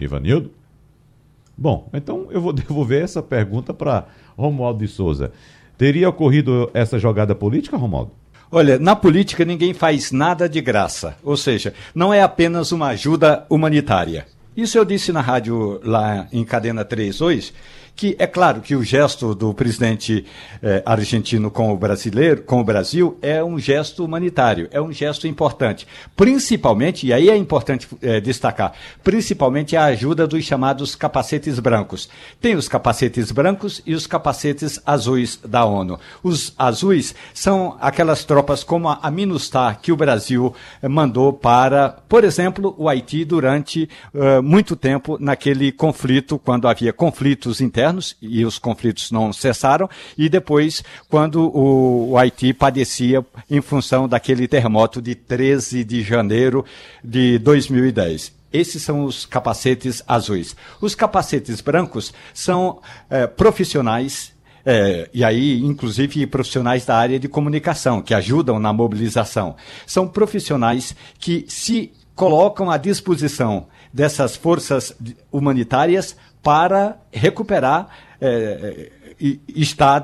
Ivanildo? 0.00 0.50
Bom, 1.56 1.88
então 1.92 2.28
eu 2.30 2.40
vou 2.40 2.52
devolver 2.54 3.02
essa 3.02 3.22
pergunta 3.22 3.72
para 3.72 4.06
Romualdo 4.36 4.80
de 4.80 4.88
Souza. 4.88 5.32
Teria 5.76 6.08
ocorrido 6.08 6.70
essa 6.72 6.98
jogada 6.98 7.34
política, 7.34 7.76
Romualdo? 7.76 8.12
Olha, 8.50 8.78
na 8.78 8.94
política 8.94 9.44
ninguém 9.44 9.74
faz 9.74 10.12
nada 10.12 10.48
de 10.48 10.60
graça. 10.60 11.16
Ou 11.22 11.36
seja, 11.36 11.74
não 11.94 12.14
é 12.14 12.22
apenas 12.22 12.70
uma 12.70 12.88
ajuda 12.88 13.44
humanitária. 13.50 14.26
Isso 14.56 14.78
eu 14.78 14.84
disse 14.84 15.10
na 15.10 15.20
rádio 15.20 15.80
lá 15.82 16.28
em 16.32 16.44
Cadena 16.44 16.84
3 16.84 17.20
hoje, 17.20 17.52
que 17.96 18.16
é 18.18 18.26
claro 18.26 18.60
que 18.60 18.74
o 18.74 18.82
gesto 18.82 19.34
do 19.34 19.54
presidente 19.54 20.26
eh, 20.62 20.82
argentino 20.84 21.50
com 21.50 21.72
o 21.72 21.76
brasileiro, 21.76 22.42
com 22.42 22.60
o 22.60 22.64
Brasil, 22.64 23.16
é 23.22 23.42
um 23.42 23.58
gesto 23.58 24.04
humanitário, 24.04 24.68
é 24.72 24.80
um 24.80 24.92
gesto 24.92 25.28
importante. 25.28 25.86
Principalmente, 26.16 27.06
e 27.06 27.12
aí 27.12 27.30
é 27.30 27.36
importante 27.36 27.86
eh, 28.02 28.20
destacar, 28.20 28.72
principalmente 29.02 29.76
a 29.76 29.84
ajuda 29.84 30.26
dos 30.26 30.44
chamados 30.44 30.96
capacetes 30.96 31.60
brancos. 31.60 32.08
Tem 32.40 32.56
os 32.56 32.68
capacetes 32.68 33.30
brancos 33.30 33.80
e 33.86 33.94
os 33.94 34.06
capacetes 34.08 34.80
azuis 34.84 35.38
da 35.44 35.64
ONU. 35.64 35.98
Os 36.22 36.52
azuis 36.58 37.14
são 37.32 37.76
aquelas 37.80 38.24
tropas 38.24 38.64
como 38.64 38.88
a 38.88 39.10
MINUSTAH 39.10 39.76
que 39.76 39.92
o 39.92 39.96
Brasil 39.96 40.52
eh, 40.82 40.88
mandou 40.88 41.32
para, 41.32 41.90
por 42.08 42.24
exemplo, 42.24 42.74
o 42.76 42.88
Haiti 42.88 43.24
durante 43.24 43.88
uh, 44.12 44.42
muito 44.42 44.74
tempo 44.74 45.16
naquele 45.20 45.70
conflito, 45.70 46.38
quando 46.38 46.66
havia 46.66 46.92
conflitos 46.92 47.60
internos 47.60 47.83
internos 47.84 48.16
e 48.20 48.44
os 48.44 48.58
conflitos 48.58 49.10
não 49.10 49.32
cessaram, 49.32 49.88
e 50.16 50.28
depois, 50.28 50.82
quando 51.08 51.46
o, 51.54 52.10
o 52.10 52.18
Haiti 52.18 52.52
padecia 52.52 53.24
em 53.50 53.60
função 53.60 54.08
daquele 54.08 54.48
terremoto 54.48 55.02
de 55.02 55.14
13 55.14 55.84
de 55.84 56.02
janeiro 56.02 56.64
de 57.02 57.38
2010. 57.38 58.32
Esses 58.52 58.82
são 58.82 59.04
os 59.04 59.26
capacetes 59.26 60.02
azuis. 60.06 60.56
Os 60.80 60.94
capacetes 60.94 61.60
brancos 61.60 62.14
são 62.32 62.80
é, 63.10 63.26
profissionais 63.26 64.32
é, 64.66 65.10
e 65.12 65.22
aí, 65.22 65.60
inclusive, 65.60 66.26
profissionais 66.26 66.86
da 66.86 66.96
área 66.96 67.18
de 67.18 67.28
comunicação, 67.28 68.00
que 68.00 68.14
ajudam 68.14 68.58
na 68.58 68.72
mobilização. 68.72 69.56
São 69.86 70.08
profissionais 70.08 70.96
que, 71.18 71.44
se 71.48 71.92
colocam 72.14 72.70
à 72.70 72.76
disposição 72.76 73.66
dessas 73.92 74.36
forças 74.36 74.94
humanitárias 75.30 76.16
para 76.44 76.98
recuperar 77.10 77.88
é, 78.20 78.92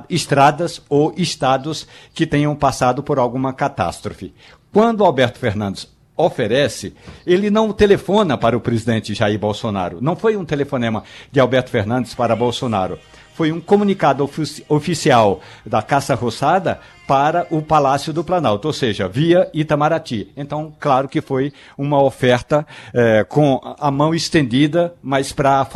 estradas 0.09 0.82
ou 0.88 1.12
estados 1.16 1.87
que 2.14 2.26
tenham 2.26 2.56
passado 2.56 3.02
por 3.02 3.18
alguma 3.18 3.52
catástrofe. 3.52 4.35
Quando 4.73 5.04
Alberto 5.04 5.38
Fernandes 5.38 5.87
oferece, 6.16 6.94
ele 7.26 7.50
não 7.50 7.73
telefona 7.73 8.37
para 8.37 8.56
o 8.56 8.61
presidente 8.61 9.14
Jair 9.14 9.38
Bolsonaro. 9.38 9.99
Não 10.00 10.16
foi 10.16 10.37
um 10.37 10.44
telefonema 10.44 11.04
de 11.30 11.40
Alberto 11.40 11.70
Fernandes 11.70 12.14
para 12.14 12.35
Bolsonaro. 12.35 12.99
Foi 13.35 13.53
um 13.53 13.61
comunicado 13.61 14.23
ofici 14.23 14.65
oficial 14.69 15.41
da 15.65 15.81
Caça 15.83 16.15
Roçada 16.15 16.81
para 17.07 17.47
o 17.51 17.61
Palácio 17.61 18.13
do 18.13 18.23
Planalto, 18.23 18.69
ou 18.69 18.73
seja, 18.73 19.09
via 19.09 19.51
Itamaraty. 19.53 20.31
Então, 20.37 20.73
claro 20.79 21.09
que 21.09 21.21
foi 21.21 21.53
uma 21.77 22.01
oferta 22.01 22.67
eh, 22.95 23.25
com 23.25 23.61
a 23.79 23.91
mão 23.91 24.15
estendida, 24.15 24.95
mas 25.03 25.33
para 25.33 25.67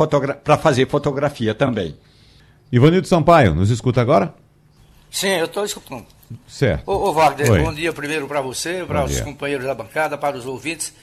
fazer 0.57 0.87
fotografia 0.87 1.53
também. 1.53 1.97
Ivanildo 2.71 3.07
Sampaio, 3.07 3.53
nos 3.53 3.69
escuta 3.69 3.99
agora? 4.01 4.33
Sim, 5.11 5.29
eu 5.29 5.45
estou 5.45 5.65
escutando. 5.65 6.05
Certo. 6.47 6.89
Ô, 6.89 7.09
ô 7.09 7.13
Wagner, 7.13 7.51
Oi. 7.51 7.63
bom 7.63 7.73
dia 7.73 7.93
primeiro 7.93 8.27
para 8.27 8.41
você, 8.41 8.83
para 8.85 9.03
os 9.05 9.21
companheiros 9.21 9.65
da 9.65 9.73
bancada, 9.73 10.17
para 10.17 10.37
os 10.37 10.45
ouvintes. 10.45 10.93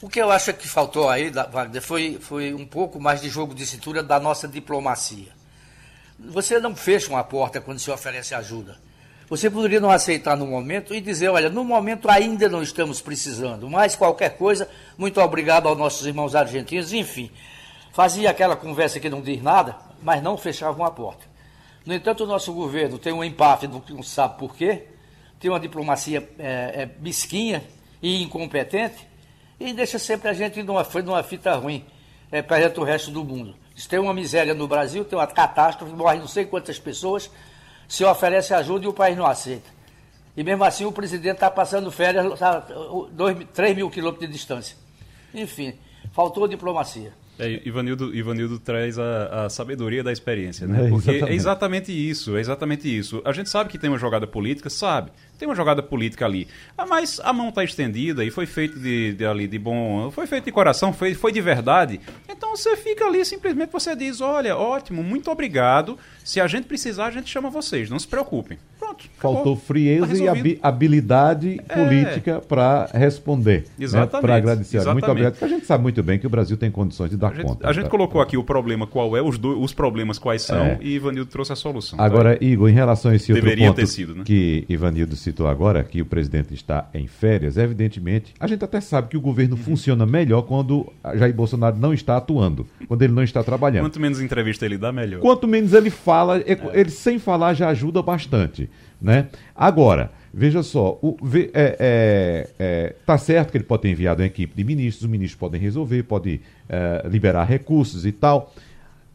O 0.00 0.08
que 0.08 0.20
eu 0.20 0.30
acho 0.30 0.52
que 0.52 0.68
faltou 0.68 1.08
aí, 1.08 1.30
Wagner, 1.30 1.82
foi, 1.82 2.18
foi 2.20 2.54
um 2.54 2.64
pouco 2.64 3.00
mais 3.00 3.20
de 3.20 3.28
jogo 3.28 3.54
de 3.54 3.66
cintura 3.66 4.02
da 4.02 4.20
nossa 4.20 4.46
diplomacia. 4.46 5.37
Você 6.18 6.58
não 6.58 6.74
fecha 6.74 7.10
uma 7.10 7.22
porta 7.22 7.60
quando 7.60 7.78
se 7.78 7.90
oferece 7.90 8.34
ajuda. 8.34 8.76
Você 9.30 9.50
poderia 9.50 9.78
não 9.78 9.90
aceitar 9.90 10.36
no 10.36 10.46
momento 10.46 10.94
e 10.94 11.00
dizer, 11.00 11.28
olha, 11.28 11.50
no 11.50 11.62
momento 11.62 12.08
ainda 12.10 12.48
não 12.48 12.62
estamos 12.62 13.00
precisando, 13.00 13.68
mas 13.68 13.94
qualquer 13.94 14.36
coisa, 14.38 14.68
muito 14.96 15.20
obrigado 15.20 15.68
aos 15.68 15.76
nossos 15.76 16.06
irmãos 16.06 16.34
argentinos, 16.34 16.92
enfim. 16.94 17.30
Fazia 17.92 18.30
aquela 18.30 18.56
conversa 18.56 18.98
que 18.98 19.10
não 19.10 19.20
diz 19.20 19.42
nada, 19.42 19.76
mas 20.02 20.22
não 20.22 20.38
fechava 20.38 20.78
uma 20.78 20.90
porta. 20.90 21.26
No 21.84 21.94
entanto, 21.94 22.24
o 22.24 22.26
nosso 22.26 22.52
governo 22.52 22.98
tem 22.98 23.12
um 23.12 23.22
empate, 23.22 23.68
não 23.68 24.02
sabe 24.02 24.38
por 24.38 24.56
quê, 24.56 24.84
tem 25.38 25.50
uma 25.50 25.60
diplomacia 25.60 26.26
é, 26.38 26.82
é, 26.82 26.90
mesquinha 27.00 27.62
e 28.02 28.22
incompetente, 28.22 29.06
e 29.60 29.72
deixa 29.72 29.98
sempre 29.98 30.28
a 30.30 30.32
gente 30.32 30.62
numa, 30.62 30.86
numa 31.04 31.22
fita 31.22 31.54
ruim 31.54 31.84
é, 32.32 32.40
perto 32.40 32.80
o 32.80 32.84
resto 32.84 33.10
do 33.10 33.22
mundo. 33.24 33.54
Se 33.78 33.88
tem 33.88 34.00
uma 34.00 34.12
miséria 34.12 34.54
no 34.54 34.66
Brasil, 34.66 35.04
tem 35.04 35.16
uma 35.16 35.26
catástrofe, 35.28 35.92
morrem 35.92 36.18
não 36.18 36.26
sei 36.26 36.44
quantas 36.44 36.80
pessoas, 36.80 37.30
se 37.86 38.04
oferece 38.04 38.52
ajuda 38.52 38.86
e 38.86 38.88
o 38.88 38.92
país 38.92 39.16
não 39.16 39.24
aceita. 39.24 39.70
E 40.36 40.42
mesmo 40.42 40.64
assim 40.64 40.84
o 40.84 40.90
presidente 40.90 41.34
está 41.34 41.48
passando 41.48 41.88
férias 41.92 42.42
a 42.42 42.66
3 43.54 43.76
mil 43.76 43.88
quilômetros 43.88 44.26
de 44.26 44.32
distância. 44.32 44.76
Enfim, 45.32 45.78
faltou 46.10 46.48
diplomacia. 46.48 47.12
É, 47.38 47.62
Ivanildo, 47.64 48.14
Ivanildo 48.14 48.58
traz 48.58 48.98
a, 48.98 49.44
a, 49.44 49.50
sabedoria 49.50 50.02
da 50.02 50.12
experiência, 50.12 50.66
né? 50.66 50.86
É, 50.86 50.88
Porque 50.88 51.10
exatamente. 51.10 51.32
é 51.32 51.34
exatamente 51.34 52.10
isso, 52.10 52.36
é 52.36 52.40
exatamente 52.40 52.98
isso. 52.98 53.22
A 53.24 53.32
gente 53.32 53.48
sabe 53.48 53.70
que 53.70 53.78
tem 53.78 53.88
uma 53.88 53.98
jogada 53.98 54.26
política, 54.26 54.68
sabe. 54.68 55.12
Tem 55.38 55.46
uma 55.46 55.54
jogada 55.54 55.80
política 55.80 56.24
ali. 56.24 56.48
Ah, 56.76 56.84
mas 56.84 57.20
a 57.20 57.32
mão 57.32 57.50
está 57.50 57.62
estendida 57.62 58.24
e 58.24 58.30
foi 58.30 58.44
feito 58.44 58.78
de, 58.80 59.12
de, 59.14 59.24
ali 59.24 59.46
de 59.46 59.58
bom. 59.58 60.10
Foi 60.10 60.26
feito 60.26 60.46
de 60.46 60.52
coração, 60.52 60.92
foi, 60.92 61.14
foi 61.14 61.30
de 61.30 61.40
verdade. 61.40 62.00
Então 62.28 62.56
você 62.56 62.76
fica 62.76 63.04
ali, 63.04 63.24
simplesmente 63.24 63.70
você 63.70 63.94
diz: 63.94 64.20
olha, 64.20 64.56
ótimo, 64.56 65.02
muito 65.02 65.30
obrigado. 65.30 65.96
Se 66.24 66.40
a 66.40 66.46
gente 66.48 66.66
precisar, 66.66 67.06
a 67.06 67.10
gente 67.12 67.30
chama 67.30 67.48
vocês, 67.50 67.88
não 67.88 67.98
se 67.98 68.08
preocupem. 68.08 68.58
Pronto. 68.88 69.08
Faltou 69.18 69.56
frieza 69.56 70.06
tá 70.06 70.14
e 70.14 70.58
habilidade 70.62 71.60
é. 71.68 71.74
política 71.74 72.40
para 72.40 72.88
responder. 72.92 73.64
Né? 73.78 73.84
Exatamente. 73.84 74.14
Né? 74.14 74.20
Para 74.20 74.36
agradecer. 74.36 74.76
Exatamente. 74.76 75.02
Muito 75.02 75.10
obrigado. 75.10 75.32
Porque 75.32 75.44
a 75.44 75.48
gente 75.48 75.66
sabe 75.66 75.82
muito 75.82 76.02
bem 76.02 76.18
que 76.18 76.26
o 76.26 76.30
Brasil 76.30 76.56
tem 76.56 76.70
condições 76.70 77.10
de 77.10 77.16
dar 77.16 77.28
a 77.28 77.34
gente, 77.34 77.46
conta. 77.46 77.68
A 77.68 77.72
gente 77.72 77.84
tá? 77.84 77.90
colocou 77.90 78.20
aqui 78.20 78.36
o 78.36 78.44
problema 78.44 78.86
qual 78.86 79.16
é, 79.16 79.22
os, 79.22 79.38
do, 79.38 79.60
os 79.60 79.72
problemas 79.72 80.18
quais 80.18 80.42
são, 80.42 80.58
é. 80.58 80.78
e 80.80 80.94
Ivanildo 80.94 81.30
trouxe 81.30 81.52
a 81.52 81.56
solução. 81.56 82.00
Agora, 82.00 82.36
tá? 82.36 82.44
Igor, 82.44 82.68
em 82.68 82.74
relação 82.74 83.10
a 83.10 83.14
esse 83.14 83.32
Deveria 83.32 83.68
outro 83.68 83.82
ponto 83.82 83.92
sido, 83.92 84.14
né? 84.14 84.22
que 84.24 84.64
Ivanildo 84.68 85.16
citou 85.16 85.48
agora, 85.48 85.82
que 85.82 86.00
o 86.00 86.06
presidente 86.06 86.54
está 86.54 86.88
em 86.94 87.06
férias, 87.06 87.56
evidentemente, 87.56 88.34
a 88.38 88.46
gente 88.46 88.64
até 88.64 88.80
sabe 88.80 89.08
que 89.08 89.16
o 89.16 89.20
governo 89.20 89.56
uhum. 89.56 89.62
funciona 89.62 90.06
melhor 90.06 90.42
quando 90.42 90.86
Jair 91.14 91.34
Bolsonaro 91.34 91.76
não 91.76 91.92
está 91.92 92.16
atuando, 92.16 92.66
quando 92.86 93.02
ele 93.02 93.12
não 93.12 93.22
está 93.22 93.42
trabalhando. 93.42 93.84
Quanto 93.84 94.00
menos 94.00 94.20
entrevista 94.20 94.64
ele 94.64 94.78
dá, 94.78 94.92
melhor. 94.92 95.20
Quanto 95.20 95.46
menos 95.46 95.72
ele 95.72 95.90
fala 95.90 96.28
fala, 96.28 96.38
é. 96.38 96.80
ele 96.80 96.90
sem 96.90 97.18
falar 97.18 97.54
já 97.54 97.68
ajuda 97.68 98.02
bastante. 98.02 98.68
Né? 99.00 99.28
Agora, 99.54 100.10
veja 100.32 100.62
só, 100.62 100.98
o, 101.00 101.16
é, 101.54 101.76
é, 101.78 102.50
é, 102.58 102.94
tá 103.06 103.16
certo 103.16 103.50
que 103.50 103.56
ele 103.58 103.64
pode 103.64 103.82
ter 103.82 103.90
enviado 103.90 104.22
uma 104.22 104.26
equipe 104.26 104.54
de 104.56 104.64
ministros, 104.64 105.04
os 105.04 105.10
ministros 105.10 105.38
podem 105.38 105.60
resolver, 105.60 106.02
pode 106.02 106.40
é, 106.68 107.06
liberar 107.08 107.44
recursos 107.44 108.04
e 108.04 108.12
tal. 108.12 108.52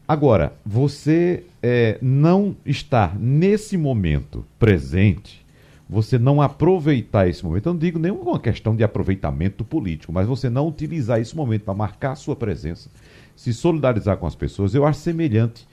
Agora, 0.07 0.53
você 0.65 1.43
é, 1.61 1.97
não 2.01 2.55
estar 2.65 3.17
nesse 3.17 3.77
momento 3.77 4.45
presente, 4.59 5.45
você 5.89 6.17
não 6.17 6.41
aproveitar 6.41 7.27
esse 7.27 7.43
momento, 7.43 7.67
eu 7.67 7.73
não 7.73 7.79
digo 7.79 7.99
nenhuma 7.99 8.39
questão 8.39 8.75
de 8.75 8.83
aproveitamento 8.83 9.63
político, 9.63 10.11
mas 10.11 10.27
você 10.27 10.49
não 10.49 10.67
utilizar 10.67 11.19
esse 11.21 11.35
momento 11.35 11.63
para 11.63 11.73
marcar 11.73 12.15
sua 12.15 12.35
presença, 12.35 12.89
se 13.35 13.53
solidarizar 13.53 14.17
com 14.17 14.25
as 14.25 14.35
pessoas, 14.35 14.73
eu 14.73 14.85
acho 14.85 14.99
semelhante 14.99 15.67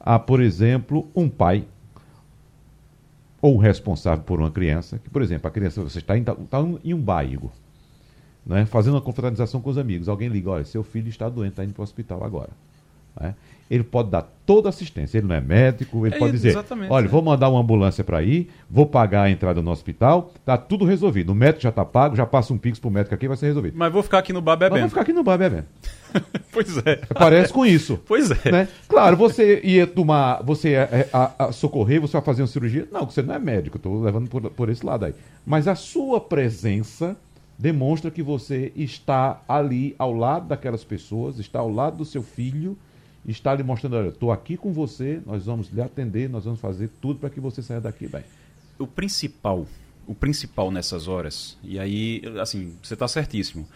a, 0.00 0.18
por 0.18 0.40
exemplo, 0.40 1.08
um 1.14 1.28
pai 1.28 1.64
ou 3.46 3.56
responsável 3.56 4.24
por 4.24 4.40
uma 4.40 4.50
criança, 4.50 4.98
que, 4.98 5.08
por 5.08 5.22
exemplo, 5.22 5.46
a 5.46 5.50
criança, 5.52 5.80
você 5.80 6.00
está 6.00 6.18
em, 6.18 6.22
está 6.22 6.58
em 6.82 6.92
um 6.92 7.00
bairro, 7.00 7.52
né, 8.44 8.66
fazendo 8.66 8.94
uma 8.94 9.00
confraternização 9.00 9.60
com 9.60 9.70
os 9.70 9.78
amigos, 9.78 10.08
alguém 10.08 10.28
liga, 10.28 10.50
olha, 10.50 10.64
seu 10.64 10.82
filho 10.82 11.08
está 11.08 11.28
doente, 11.28 11.52
está 11.52 11.62
indo 11.62 11.72
para 11.72 11.82
o 11.82 11.84
hospital 11.84 12.24
agora. 12.24 12.50
Né? 13.20 13.36
Ele 13.70 13.82
pode 13.82 14.10
dar 14.10 14.22
toda 14.46 14.68
assistência. 14.68 15.18
Ele 15.18 15.26
não 15.26 15.34
é 15.34 15.40
médico, 15.40 16.06
ele 16.06 16.14
é, 16.14 16.18
pode 16.18 16.32
dizer: 16.32 16.56
olha, 16.88 17.04
é. 17.04 17.08
vou 17.08 17.20
mandar 17.20 17.48
uma 17.48 17.60
ambulância 17.60 18.04
para 18.04 18.22
ir, 18.22 18.48
vou 18.70 18.86
pagar 18.86 19.22
a 19.22 19.30
entrada 19.30 19.60
no 19.60 19.70
hospital, 19.70 20.32
tá 20.44 20.56
tudo 20.56 20.84
resolvido. 20.84 21.30
O 21.30 21.34
médico 21.34 21.62
já 21.62 21.70
está 21.70 21.84
pago, 21.84 22.14
já 22.14 22.24
passa 22.24 22.52
um 22.52 22.58
pix 22.58 22.78
pro 22.78 22.90
médico 22.90 23.14
aqui, 23.14 23.26
vai 23.26 23.36
ser 23.36 23.46
resolvido. 23.46 23.76
Mas 23.76 23.92
vou 23.92 24.02
ficar 24.02 24.18
aqui 24.18 24.32
no 24.32 24.40
bar 24.40 24.56
bebendo. 24.56 24.72
Mas 24.74 24.80
vou 24.82 24.88
ficar 24.90 25.00
aqui 25.02 25.12
no 25.12 25.24
bar 25.24 25.36
bebendo. 25.36 25.66
pois 26.52 26.78
é. 26.78 26.96
Parece 27.12 27.52
com 27.52 27.66
isso. 27.66 28.00
Pois 28.06 28.30
é. 28.30 28.52
Né? 28.52 28.68
Claro, 28.88 29.16
você 29.16 29.60
ia 29.64 29.86
tomar, 29.86 30.42
você 30.42 30.70
ia 30.70 30.88
é, 30.92 31.08
a, 31.12 31.46
a 31.46 31.52
socorrer, 31.52 32.00
você 32.00 32.12
vai 32.12 32.22
fazer 32.22 32.42
uma 32.42 32.48
cirurgia. 32.48 32.88
Não, 32.90 33.04
você 33.04 33.20
não 33.20 33.34
é 33.34 33.38
médico, 33.38 33.76
estou 33.76 34.00
levando 34.00 34.28
por, 34.28 34.42
por 34.50 34.68
esse 34.68 34.86
lado 34.86 35.04
aí. 35.04 35.14
Mas 35.44 35.66
a 35.66 35.74
sua 35.74 36.20
presença 36.20 37.16
demonstra 37.58 38.10
que 38.10 38.22
você 38.22 38.72
está 38.76 39.40
ali 39.48 39.94
ao 39.98 40.12
lado 40.12 40.48
daquelas 40.48 40.84
pessoas, 40.84 41.38
está 41.38 41.58
ao 41.58 41.70
lado 41.70 41.98
do 41.98 42.04
seu 42.04 42.22
filho, 42.22 42.76
está 43.26 43.54
lhe 43.54 43.62
mostrando, 43.62 43.96
olha, 43.96 44.08
estou 44.08 44.30
aqui 44.30 44.56
com 44.56 44.72
você, 44.72 45.20
nós 45.26 45.46
vamos 45.46 45.68
lhe 45.70 45.80
atender, 45.80 46.28
nós 46.28 46.44
vamos 46.44 46.60
fazer 46.60 46.90
tudo 47.00 47.18
para 47.18 47.30
que 47.30 47.40
você 47.40 47.62
saia 47.62 47.80
daqui 47.80 48.06
bem. 48.06 48.22
O 48.78 48.86
principal, 48.86 49.66
o 50.06 50.14
principal 50.14 50.70
nessas 50.70 51.08
horas, 51.08 51.58
e 51.62 51.78
aí, 51.78 52.22
assim, 52.40 52.76
você 52.82 52.94
está 52.94 53.08
certíssimo. 53.08 53.66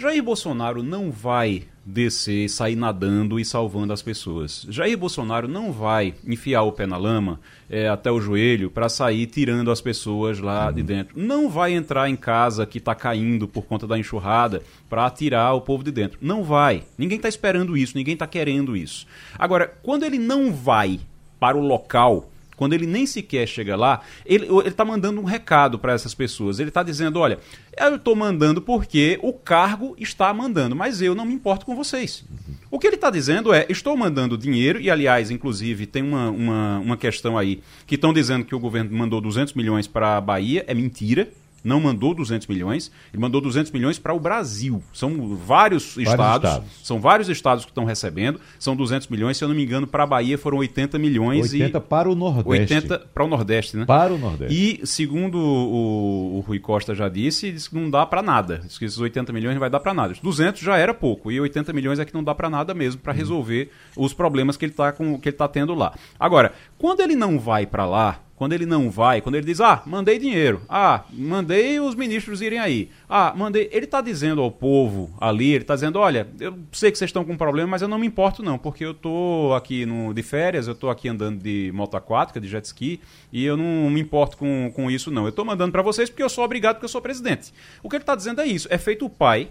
Jair 0.00 0.22
Bolsonaro 0.22 0.80
não 0.80 1.10
vai 1.10 1.64
descer, 1.84 2.48
sair 2.48 2.76
nadando 2.76 3.40
e 3.40 3.44
salvando 3.44 3.92
as 3.92 4.00
pessoas. 4.00 4.64
Jair 4.68 4.96
Bolsonaro 4.96 5.48
não 5.48 5.72
vai 5.72 6.14
enfiar 6.24 6.62
o 6.62 6.70
pé 6.70 6.86
na 6.86 6.96
lama 6.96 7.40
é, 7.68 7.88
até 7.88 8.08
o 8.08 8.20
joelho 8.20 8.70
para 8.70 8.88
sair 8.88 9.26
tirando 9.26 9.72
as 9.72 9.80
pessoas 9.80 10.38
lá 10.38 10.68
uhum. 10.68 10.72
de 10.72 10.82
dentro. 10.84 11.20
Não 11.20 11.50
vai 11.50 11.72
entrar 11.72 12.08
em 12.08 12.14
casa 12.14 12.64
que 12.64 12.78
está 12.78 12.94
caindo 12.94 13.48
por 13.48 13.64
conta 13.64 13.88
da 13.88 13.98
enxurrada 13.98 14.62
para 14.88 15.10
tirar 15.10 15.54
o 15.54 15.62
povo 15.62 15.82
de 15.82 15.90
dentro. 15.90 16.16
Não 16.22 16.44
vai. 16.44 16.84
Ninguém 16.96 17.16
está 17.16 17.28
esperando 17.28 17.76
isso, 17.76 17.96
ninguém 17.96 18.14
está 18.14 18.26
querendo 18.28 18.76
isso. 18.76 19.04
Agora, 19.36 19.66
quando 19.82 20.04
ele 20.04 20.18
não 20.18 20.52
vai 20.52 21.00
para 21.40 21.56
o 21.56 21.60
local 21.60 22.30
quando 22.58 22.72
ele 22.72 22.86
nem 22.86 23.06
sequer 23.06 23.46
chega 23.46 23.76
lá, 23.76 24.00
ele 24.26 24.48
está 24.66 24.84
mandando 24.84 25.20
um 25.20 25.24
recado 25.24 25.78
para 25.78 25.92
essas 25.92 26.12
pessoas. 26.12 26.58
Ele 26.58 26.70
está 26.70 26.82
dizendo: 26.82 27.20
olha, 27.20 27.38
eu 27.78 27.94
estou 27.94 28.16
mandando 28.16 28.60
porque 28.60 29.16
o 29.22 29.32
cargo 29.32 29.94
está 29.96 30.34
mandando, 30.34 30.74
mas 30.74 31.00
eu 31.00 31.14
não 31.14 31.24
me 31.24 31.32
importo 31.32 31.64
com 31.64 31.76
vocês. 31.76 32.24
O 32.68 32.78
que 32.78 32.88
ele 32.88 32.96
está 32.96 33.10
dizendo 33.10 33.54
é: 33.54 33.64
estou 33.68 33.96
mandando 33.96 34.36
dinheiro, 34.36 34.80
e 34.80 34.90
aliás, 34.90 35.30
inclusive, 35.30 35.86
tem 35.86 36.02
uma, 36.02 36.30
uma, 36.30 36.78
uma 36.80 36.96
questão 36.96 37.38
aí 37.38 37.62
que 37.86 37.94
estão 37.94 38.12
dizendo 38.12 38.44
que 38.44 38.54
o 38.54 38.58
governo 38.58 38.90
mandou 38.96 39.20
200 39.20 39.54
milhões 39.54 39.86
para 39.86 40.16
a 40.16 40.20
Bahia, 40.20 40.64
é 40.66 40.74
mentira 40.74 41.30
não 41.62 41.80
mandou 41.80 42.14
200 42.14 42.46
milhões, 42.46 42.90
ele 43.12 43.20
mandou 43.20 43.40
200 43.40 43.72
milhões 43.72 43.98
para 43.98 44.12
o 44.12 44.20
Brasil. 44.20 44.82
São 44.92 45.36
vários, 45.36 45.94
vários 45.94 45.96
estados, 45.96 46.50
estados, 46.50 46.70
são 46.82 47.00
vários 47.00 47.28
estados 47.28 47.64
que 47.64 47.70
estão 47.70 47.84
recebendo, 47.84 48.40
são 48.58 48.76
200 48.76 49.08
milhões, 49.08 49.36
se 49.36 49.44
eu 49.44 49.48
não 49.48 49.54
me 49.54 49.64
engano, 49.64 49.86
para 49.86 50.04
a 50.04 50.06
Bahia 50.06 50.38
foram 50.38 50.58
80 50.58 50.98
milhões 50.98 51.52
80 51.52 51.78
e 51.78 51.80
para 51.80 52.10
o 52.10 52.14
Nordeste. 52.14 52.74
80 52.74 52.98
para 53.12 53.24
o 53.24 53.28
Nordeste, 53.28 53.76
né? 53.76 53.84
Para 53.84 54.12
o 54.12 54.18
Nordeste. 54.18 54.54
E 54.54 54.86
segundo 54.86 55.38
o, 55.38 56.38
o 56.38 56.40
Rui 56.40 56.58
Costa 56.58 56.94
já 56.94 57.08
disse, 57.08 57.52
disse 57.52 57.70
que 57.70 57.76
não 57.76 57.90
dá 57.90 58.06
para 58.06 58.22
nada. 58.22 58.60
Diz 58.64 58.78
que 58.78 58.84
esses 58.84 58.98
80 58.98 59.32
milhões 59.32 59.54
não 59.54 59.60
vai 59.60 59.70
dar 59.70 59.80
para 59.80 59.94
nada. 59.94 60.14
200 60.22 60.60
já 60.60 60.76
era 60.76 60.94
pouco 60.94 61.30
e 61.30 61.40
80 61.40 61.72
milhões 61.72 61.98
é 61.98 62.04
que 62.04 62.14
não 62.14 62.22
dá 62.22 62.34
para 62.34 62.48
nada 62.48 62.74
mesmo 62.74 63.00
para 63.00 63.12
uhum. 63.12 63.18
resolver 63.18 63.70
os 63.96 64.12
problemas 64.12 64.56
que 64.56 64.64
ele 64.64 64.72
está 64.72 64.92
com 64.92 65.18
que 65.18 65.28
ele 65.28 65.36
tá 65.36 65.48
tendo 65.48 65.74
lá. 65.74 65.94
Agora, 66.18 66.52
quando 66.78 67.00
ele 67.00 67.16
não 67.16 67.38
vai 67.38 67.66
para 67.66 67.84
lá, 67.84 68.20
quando 68.38 68.52
ele 68.52 68.64
não 68.64 68.88
vai, 68.88 69.20
quando 69.20 69.34
ele 69.34 69.44
diz, 69.44 69.60
ah, 69.60 69.82
mandei 69.84 70.16
dinheiro, 70.16 70.62
ah, 70.68 71.02
mandei 71.12 71.80
os 71.80 71.96
ministros 71.96 72.40
irem 72.40 72.60
aí, 72.60 72.88
ah, 73.08 73.34
mandei. 73.36 73.68
Ele 73.72 73.84
está 73.84 74.00
dizendo 74.00 74.40
ao 74.40 74.48
povo 74.48 75.12
ali, 75.20 75.50
ele 75.50 75.64
está 75.64 75.74
dizendo, 75.74 75.98
olha, 75.98 76.28
eu 76.38 76.56
sei 76.70 76.92
que 76.92 76.96
vocês 76.96 77.08
estão 77.08 77.24
com 77.24 77.32
um 77.32 77.36
problema, 77.36 77.72
mas 77.72 77.82
eu 77.82 77.88
não 77.88 77.98
me 77.98 78.06
importo 78.06 78.40
não, 78.40 78.56
porque 78.56 78.84
eu 78.84 78.92
estou 78.92 79.56
aqui 79.56 79.84
no, 79.84 80.14
de 80.14 80.22
férias, 80.22 80.68
eu 80.68 80.74
estou 80.74 80.88
aqui 80.88 81.08
andando 81.08 81.42
de 81.42 81.72
moto 81.74 81.96
aquática, 81.96 82.40
de 82.40 82.46
jet 82.46 82.64
ski, 82.64 83.00
e 83.32 83.44
eu 83.44 83.56
não 83.56 83.90
me 83.90 84.00
importo 84.00 84.36
com, 84.36 84.70
com 84.72 84.88
isso 84.88 85.10
não. 85.10 85.24
Eu 85.24 85.30
estou 85.30 85.44
mandando 85.44 85.72
para 85.72 85.82
vocês 85.82 86.08
porque 86.08 86.22
eu 86.22 86.28
sou 86.28 86.44
obrigado, 86.44 86.76
porque 86.76 86.84
eu 86.84 86.90
sou 86.90 87.02
presidente. 87.02 87.52
O 87.82 87.88
que 87.88 87.96
ele 87.96 88.04
está 88.04 88.14
dizendo 88.14 88.40
é 88.40 88.46
isso, 88.46 88.68
é 88.70 88.78
feito 88.78 89.04
o 89.04 89.10
pai 89.10 89.48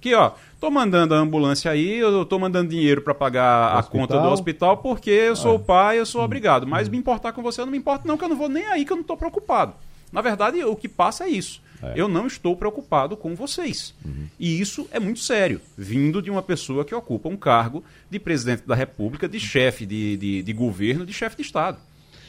que 0.00 0.14
ó, 0.14 0.32
tô 0.60 0.70
mandando 0.70 1.14
a 1.14 1.18
ambulância 1.18 1.70
aí, 1.70 1.98
eu 1.98 2.24
tô 2.24 2.38
mandando 2.38 2.70
dinheiro 2.70 3.02
para 3.02 3.14
pagar 3.14 3.76
a 3.76 3.82
conta 3.82 4.18
do 4.20 4.28
hospital 4.28 4.78
porque 4.78 5.10
eu 5.10 5.36
sou 5.36 5.56
o 5.56 5.60
pai, 5.60 5.98
eu 5.98 6.06
sou 6.06 6.22
obrigado. 6.22 6.66
Mas 6.66 6.88
me 6.88 6.96
importar 6.96 7.32
com 7.32 7.42
você, 7.42 7.60
eu 7.60 7.66
não 7.66 7.72
me 7.72 7.78
importo 7.78 8.06
não, 8.06 8.16
que 8.16 8.24
eu 8.24 8.28
não 8.28 8.36
vou 8.36 8.48
nem 8.48 8.64
aí, 8.66 8.84
que 8.84 8.92
eu 8.92 8.96
não 8.96 9.04
tô 9.04 9.16
preocupado. 9.16 9.74
Na 10.12 10.20
verdade, 10.20 10.64
o 10.64 10.74
que 10.74 10.88
passa 10.88 11.24
é 11.24 11.28
isso. 11.28 11.60
É. 11.82 11.92
Eu 11.94 12.08
não 12.08 12.26
estou 12.26 12.56
preocupado 12.56 13.16
com 13.16 13.34
vocês. 13.34 13.94
Uhum. 14.04 14.26
E 14.38 14.60
isso 14.60 14.88
é 14.90 14.98
muito 14.98 15.20
sério, 15.20 15.60
vindo 15.76 16.20
de 16.20 16.30
uma 16.30 16.42
pessoa 16.42 16.84
que 16.84 16.94
ocupa 16.94 17.28
um 17.28 17.36
cargo 17.36 17.84
de 18.10 18.18
presidente 18.18 18.66
da 18.66 18.74
República, 18.74 19.28
de 19.28 19.38
chefe 19.38 19.86
de, 19.86 20.16
de, 20.16 20.42
de 20.42 20.52
governo, 20.52 21.06
de 21.06 21.12
chefe 21.12 21.36
de 21.36 21.42
Estado. 21.42 21.78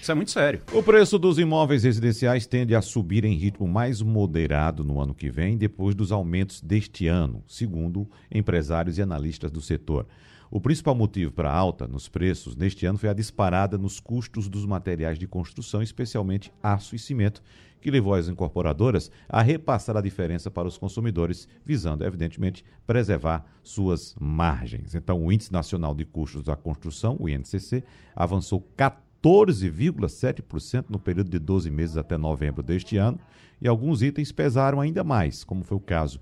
Isso 0.01 0.11
é 0.11 0.15
muito 0.15 0.31
sério. 0.31 0.61
O 0.73 0.81
preço 0.81 1.19
dos 1.19 1.37
imóveis 1.37 1.83
residenciais 1.83 2.47
tende 2.47 2.73
a 2.73 2.81
subir 2.81 3.25
em 3.25 3.35
ritmo 3.35 3.67
mais 3.67 4.01
moderado 4.01 4.83
no 4.83 4.99
ano 4.99 5.13
que 5.13 5.29
vem, 5.29 5.57
depois 5.57 5.93
dos 5.93 6.11
aumentos 6.11 6.61
deste 6.61 7.07
ano, 7.07 7.43
segundo 7.47 8.09
empresários 8.31 8.97
e 8.97 9.01
analistas 9.01 9.51
do 9.51 9.61
setor. 9.61 10.07
O 10.49 10.59
principal 10.59 10.95
motivo 10.95 11.31
para 11.31 11.51
a 11.51 11.55
alta 11.55 11.87
nos 11.87 12.07
preços 12.07 12.55
neste 12.55 12.85
ano 12.85 12.97
foi 12.97 13.09
a 13.09 13.13
disparada 13.13 13.77
nos 13.77 13.99
custos 13.99 14.47
dos 14.47 14.65
materiais 14.65 15.19
de 15.19 15.27
construção, 15.27 15.83
especialmente 15.83 16.51
aço 16.63 16.95
e 16.95 16.99
cimento, 16.99 17.43
que 17.79 17.91
levou 17.91 18.13
as 18.13 18.27
incorporadoras 18.27 19.11
a 19.27 19.41
repassar 19.41 19.95
a 19.95 20.01
diferença 20.01 20.49
para 20.49 20.67
os 20.67 20.77
consumidores, 20.77 21.47
visando, 21.63 22.03
evidentemente, 22.03 22.63
preservar 22.87 23.45
suas 23.61 24.15
margens. 24.19 24.95
Então, 24.95 25.23
o 25.23 25.31
Índice 25.31 25.53
Nacional 25.53 25.93
de 25.93 26.03
Custos 26.03 26.43
da 26.43 26.55
Construção, 26.55 27.15
o 27.19 27.29
INCC, 27.29 27.83
avançou 28.15 28.61
14 28.75 29.08
14,7% 29.23 30.85
no 30.89 30.99
período 30.99 31.29
de 31.29 31.39
12 31.39 31.69
meses 31.69 31.97
até 31.97 32.17
novembro 32.17 32.63
deste 32.63 32.97
ano, 32.97 33.19
e 33.61 33.67
alguns 33.67 34.01
itens 34.01 34.31
pesaram 34.31 34.79
ainda 34.79 35.03
mais, 35.03 35.43
como 35.43 35.63
foi 35.63 35.77
o 35.77 35.81
caso 35.81 36.19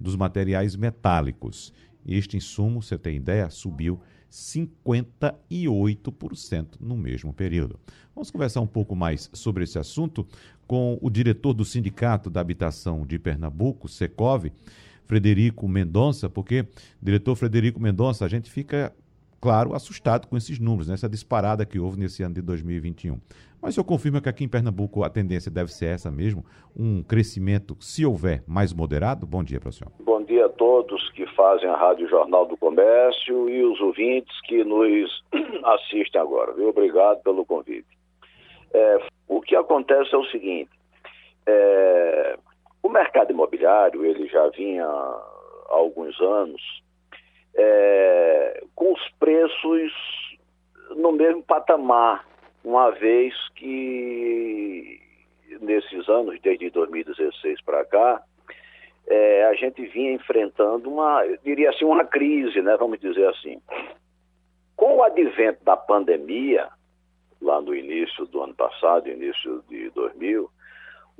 dos 0.00 0.16
materiais 0.16 0.74
metálicos. 0.76 1.72
Este 2.06 2.36
insumo, 2.36 2.80
você 2.82 2.96
tem 2.96 3.16
ideia, 3.16 3.50
subiu 3.50 4.00
58% 4.30 6.76
no 6.80 6.96
mesmo 6.96 7.32
período. 7.32 7.78
Vamos 8.14 8.30
conversar 8.30 8.60
um 8.60 8.66
pouco 8.66 8.96
mais 8.96 9.30
sobre 9.32 9.64
esse 9.64 9.78
assunto 9.78 10.26
com 10.66 10.98
o 11.00 11.08
diretor 11.10 11.54
do 11.54 11.64
Sindicato 11.64 12.30
da 12.30 12.40
Habitação 12.40 13.06
de 13.06 13.18
Pernambuco, 13.18 13.88
Secov, 13.88 14.52
Frederico 15.04 15.66
Mendonça, 15.66 16.28
porque, 16.28 16.66
diretor 17.02 17.34
Frederico 17.36 17.80
Mendonça, 17.80 18.24
a 18.24 18.28
gente 18.28 18.50
fica 18.50 18.94
claro, 19.40 19.74
assustado 19.74 20.26
com 20.26 20.36
esses 20.36 20.58
números, 20.58 20.88
né? 20.88 20.94
disparada 21.08 21.64
que 21.64 21.78
houve 21.78 21.98
nesse 21.98 22.22
ano 22.22 22.34
de 22.34 22.42
2021. 22.42 23.18
Mas 23.60 23.76
eu 23.76 23.84
confirmo 23.84 24.20
que 24.20 24.28
aqui 24.28 24.44
em 24.44 24.48
Pernambuco 24.48 25.02
a 25.02 25.10
tendência 25.10 25.50
deve 25.50 25.72
ser 25.72 25.86
essa 25.86 26.10
mesmo, 26.10 26.44
um 26.76 27.02
crescimento, 27.02 27.76
se 27.80 28.06
houver, 28.06 28.42
mais 28.46 28.72
moderado? 28.72 29.26
Bom 29.26 29.42
dia 29.42 29.58
para 29.58 29.70
o 29.70 29.72
senhor. 29.72 29.92
Bom 30.00 30.22
dia 30.22 30.46
a 30.46 30.48
todos 30.48 31.10
que 31.10 31.26
fazem 31.34 31.68
a 31.68 31.76
Rádio 31.76 32.08
Jornal 32.08 32.46
do 32.46 32.56
Comércio 32.56 33.50
e 33.50 33.64
os 33.64 33.80
ouvintes 33.80 34.40
que 34.42 34.62
nos 34.62 35.24
assistem 35.64 36.20
agora. 36.20 36.52
Viu? 36.52 36.68
Obrigado 36.68 37.20
pelo 37.22 37.44
convite. 37.44 37.98
É, 38.72 38.98
o 39.26 39.40
que 39.40 39.56
acontece 39.56 40.14
é 40.14 40.18
o 40.18 40.26
seguinte, 40.26 40.70
é, 41.46 42.38
o 42.82 42.88
mercado 42.88 43.32
imobiliário 43.32 44.04
ele 44.04 44.28
já 44.28 44.48
vinha 44.50 44.84
há 44.84 45.74
alguns 45.74 46.18
anos 46.20 46.62
é, 47.54 48.62
com 48.74 48.92
os 48.92 49.08
preços 49.18 49.92
no 50.96 51.12
mesmo 51.12 51.42
patamar, 51.42 52.26
uma 52.64 52.90
vez 52.90 53.34
que 53.54 55.00
nesses 55.60 56.08
anos, 56.08 56.40
desde 56.40 56.70
2016 56.70 57.60
para 57.62 57.84
cá, 57.84 58.22
é, 59.06 59.44
a 59.46 59.54
gente 59.54 59.86
vinha 59.86 60.12
enfrentando 60.12 60.90
uma, 60.90 61.22
diria 61.42 61.70
assim, 61.70 61.84
uma 61.84 62.04
crise, 62.04 62.60
né, 62.60 62.76
vamos 62.76 63.00
dizer 63.00 63.26
assim. 63.28 63.60
Com 64.76 64.96
o 64.96 65.02
advento 65.02 65.64
da 65.64 65.76
pandemia, 65.76 66.68
lá 67.40 67.60
no 67.60 67.74
início 67.74 68.26
do 68.26 68.42
ano 68.42 68.54
passado, 68.54 69.08
início 69.08 69.64
de 69.68 69.90
2000, 69.90 70.50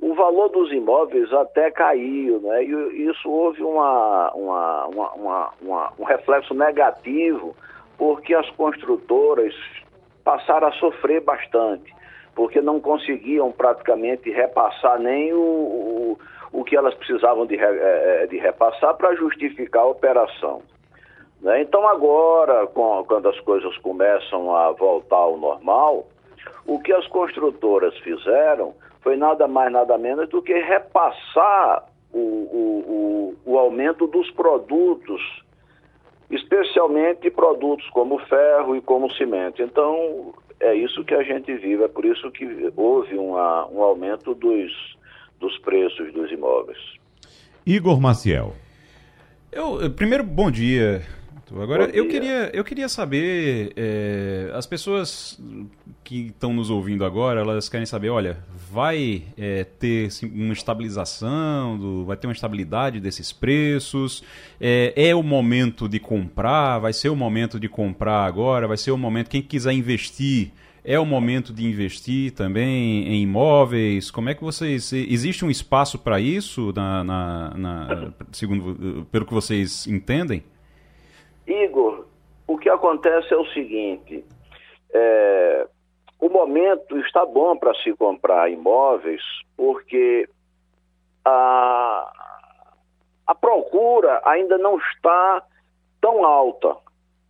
o 0.01 0.13
valor 0.13 0.49
dos 0.49 0.71
imóveis 0.71 1.31
até 1.33 1.69
caiu, 1.71 2.39
né? 2.39 2.63
E 2.63 3.09
isso 3.09 3.29
houve 3.29 3.61
uma, 3.61 4.31
uma, 4.33 4.85
uma, 4.85 5.49
uma, 5.61 5.93
um 5.99 6.03
reflexo 6.05 6.53
negativo, 6.53 7.55
porque 7.97 8.33
as 8.33 8.49
construtoras 8.51 9.53
passaram 10.23 10.69
a 10.69 10.71
sofrer 10.73 11.21
bastante, 11.21 11.93
porque 12.33 12.61
não 12.61 12.79
conseguiam 12.79 13.51
praticamente 13.51 14.29
repassar 14.29 14.99
nem 14.99 15.33
o, 15.33 15.37
o, 15.37 16.19
o 16.53 16.63
que 16.63 16.77
elas 16.77 16.93
precisavam 16.95 17.45
de, 17.45 17.55
eh, 17.55 18.23
eh, 18.23 18.27
de 18.27 18.37
repassar 18.37 18.95
para 18.95 19.15
justificar 19.15 19.83
a 19.83 19.87
operação. 19.87 20.61
Né? 21.41 21.61
Então 21.61 21.85
agora, 21.85 22.67
com, 22.67 23.03
quando 23.05 23.27
as 23.27 23.39
coisas 23.41 23.77
começam 23.79 24.55
a 24.55 24.71
voltar 24.71 25.17
ao 25.17 25.37
normal, 25.37 26.07
o 26.65 26.79
que 26.79 26.93
as 26.93 27.05
construtoras 27.07 27.97
fizeram 27.97 28.73
foi 29.01 29.15
nada 29.15 29.47
mais, 29.47 29.71
nada 29.71 29.97
menos 29.97 30.29
do 30.29 30.41
que 30.41 30.53
repassar 30.53 31.85
o, 32.11 32.17
o, 32.17 33.35
o, 33.45 33.51
o 33.53 33.57
aumento 33.57 34.07
dos 34.07 34.29
produtos, 34.31 35.21
especialmente 36.29 37.29
produtos 37.29 37.87
como 37.89 38.19
ferro 38.19 38.75
e 38.75 38.81
como 38.81 39.11
cimento. 39.13 39.61
Então, 39.61 40.33
é 40.59 40.75
isso 40.75 41.03
que 41.03 41.13
a 41.13 41.23
gente 41.23 41.53
vive, 41.55 41.83
é 41.83 41.87
por 41.87 42.05
isso 42.05 42.29
que 42.31 42.71
houve 42.75 43.15
uma, 43.15 43.67
um 43.67 43.81
aumento 43.81 44.35
dos, 44.35 44.71
dos 45.39 45.57
preços 45.59 46.11
dos 46.13 46.31
imóveis. 46.31 46.79
Igor 47.65 47.99
Maciel. 48.01 48.53
Eu, 49.51 49.89
primeiro, 49.91 50.23
bom 50.23 50.51
dia. 50.51 51.01
Agora, 51.57 51.89
eu 51.91 52.07
queria, 52.07 52.49
eu 52.53 52.63
queria 52.63 52.89
saber, 52.89 53.73
é, 53.75 54.51
as 54.53 54.65
pessoas 54.65 55.39
que 56.03 56.27
estão 56.27 56.53
nos 56.53 56.69
ouvindo 56.69 57.05
agora, 57.05 57.41
elas 57.41 57.69
querem 57.69 57.85
saber, 57.85 58.09
olha, 58.09 58.37
vai 58.71 59.23
é, 59.37 59.63
ter 59.63 60.09
uma 60.23 60.53
estabilização, 60.53 61.77
do, 61.77 62.05
vai 62.05 62.17
ter 62.17 62.27
uma 62.27 62.33
estabilidade 62.33 62.99
desses 62.99 63.31
preços, 63.31 64.23
é, 64.59 64.93
é, 64.95 65.15
o 65.15 65.23
momento 65.23 65.87
de 65.87 65.99
comprar, 65.99 66.79
vai 66.79 66.93
ser 66.93 67.09
o 67.09 67.15
momento 67.15 67.59
de 67.59 67.69
comprar 67.69 68.25
agora, 68.25 68.67
vai 68.67 68.77
ser 68.77 68.91
o 68.91 68.97
momento, 68.97 69.29
quem 69.29 69.41
quiser 69.41 69.73
investir, 69.73 70.51
é 70.83 70.99
o 70.99 71.05
momento 71.05 71.53
de 71.53 71.65
investir 71.65 72.31
também 72.31 73.07
em 73.07 73.21
imóveis? 73.21 74.09
Como 74.09 74.29
é 74.29 74.33
que 74.33 74.41
vocês. 74.41 74.91
Existe 74.93 75.43
um 75.43 75.49
espaço 75.51 75.99
para 75.99 76.19
isso, 76.19 76.73
na, 76.75 77.03
na, 77.03 77.53
na, 77.55 78.13
segundo, 78.31 79.05
pelo 79.11 79.25
que 79.25 79.33
vocês 79.33 79.85
entendem? 79.85 80.41
Igor, 81.49 82.05
o 82.47 82.57
que 82.57 82.69
acontece 82.69 83.33
é 83.33 83.37
o 83.37 83.45
seguinte: 83.47 84.23
é, 84.93 85.67
o 86.19 86.29
momento 86.29 86.97
está 86.99 87.25
bom 87.25 87.57
para 87.57 87.73
se 87.75 87.93
comprar 87.93 88.51
imóveis, 88.51 89.21
porque 89.55 90.27
a, 91.23 92.11
a 93.27 93.35
procura 93.35 94.21
ainda 94.25 94.57
não 94.57 94.77
está 94.77 95.43
tão 96.01 96.25
alta. 96.25 96.75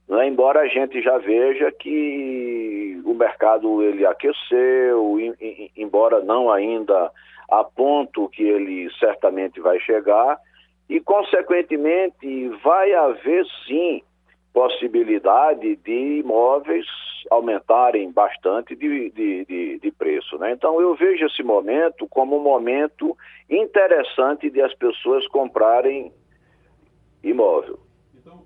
Né? 0.07 0.27
Embora 0.27 0.61
a 0.61 0.67
gente 0.67 1.01
já 1.01 1.17
veja 1.17 1.71
que 1.71 3.01
o 3.05 3.13
mercado 3.13 3.83
ele 3.83 4.05
aqueceu, 4.05 5.17
embora 5.75 6.21
não 6.21 6.51
ainda 6.51 7.11
a 7.49 7.63
ponto 7.63 8.29
que 8.29 8.43
ele 8.43 8.89
certamente 8.99 9.59
vai 9.59 9.79
chegar, 9.79 10.39
e 10.89 10.99
consequentemente 10.99 12.49
vai 12.63 12.93
haver 12.93 13.45
sim 13.67 14.01
possibilidade 14.53 15.75
de 15.77 16.19
imóveis 16.19 16.85
aumentarem 17.29 18.11
bastante 18.11 18.75
de, 18.75 19.09
de, 19.11 19.45
de, 19.45 19.79
de, 19.79 19.91
preço. 19.91 20.37
Né? 20.37 20.51
Então, 20.51 20.81
eu 20.81 20.95
vejo 20.95 21.25
esse 21.25 21.43
momento 21.43 22.07
como 22.07 22.37
um 22.37 22.43
momento 22.43 23.15
interessante 23.49 24.49
de 24.49 24.61
as 24.61 24.73
pessoas 24.73 25.27
comprarem 25.27 26.11
imóvel. 27.23 27.79
Então, 28.15 28.43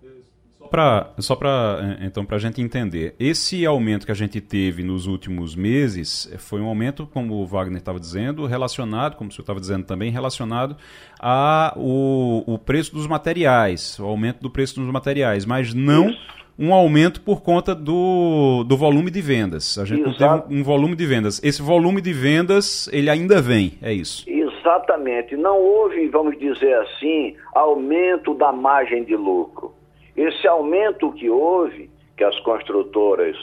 pra, 0.69 1.11
só 1.19 1.35
para 1.35 1.97
é, 2.01 2.05
então, 2.05 2.25
a 2.29 2.37
gente 2.37 2.61
entender, 2.61 3.15
esse 3.19 3.65
aumento 3.65 4.05
que 4.05 4.11
a 4.11 4.15
gente 4.15 4.41
teve 4.41 4.83
nos 4.83 5.07
últimos 5.07 5.55
meses 5.55 6.29
eh, 6.33 6.37
foi 6.37 6.61
um 6.61 6.65
aumento, 6.65 7.07
como 7.07 7.35
o 7.35 7.45
Wagner 7.45 7.77
estava 7.77 7.99
dizendo, 7.99 8.45
relacionado, 8.45 9.15
como 9.15 9.29
o 9.29 9.33
senhor 9.33 9.43
estava 9.43 9.59
dizendo 9.59 9.85
também, 9.85 10.11
relacionado 10.11 10.75
a 11.19 11.73
o, 11.77 12.43
o 12.45 12.57
preço 12.57 12.93
dos 12.93 13.07
materiais, 13.07 13.99
o 13.99 14.05
aumento 14.05 14.41
do 14.41 14.49
preço 14.49 14.79
dos 14.79 14.91
materiais, 14.91 15.45
mas 15.45 15.73
não 15.73 16.13
um 16.57 16.73
aumento 16.73 17.21
por 17.21 17.41
conta 17.41 17.73
do, 17.73 18.63
do 18.63 18.77
volume 18.77 19.09
de 19.09 19.21
vendas. 19.21 19.77
A 19.77 19.85
gente 19.85 20.01
Exato. 20.01 20.21
não 20.21 20.41
teve 20.41 20.55
um, 20.55 20.59
um, 20.59 20.63
volume 20.63 20.95
de 20.95 21.05
vendas. 21.05 21.43
Esse 21.43 21.61
volume 21.61 22.01
de 22.01 22.13
vendas, 22.13 22.89
ele 22.91 23.09
ainda 23.09 23.41
vem, 23.41 23.73
é 23.81 23.91
isso. 23.93 24.23
Exatamente. 24.27 25.35
Não 25.35 25.57
houve, 25.57 26.07
vamos 26.09 26.37
dizer 26.37 26.73
assim, 26.75 27.35
aumento 27.53 28.33
da 28.35 28.51
margem 28.51 29.03
de 29.03 29.15
lucro. 29.15 29.73
Esse 30.15 30.47
aumento 30.47 31.11
que 31.13 31.29
houve, 31.29 31.89
que 32.15 32.23
as 32.23 32.39
construtoras 32.41 33.35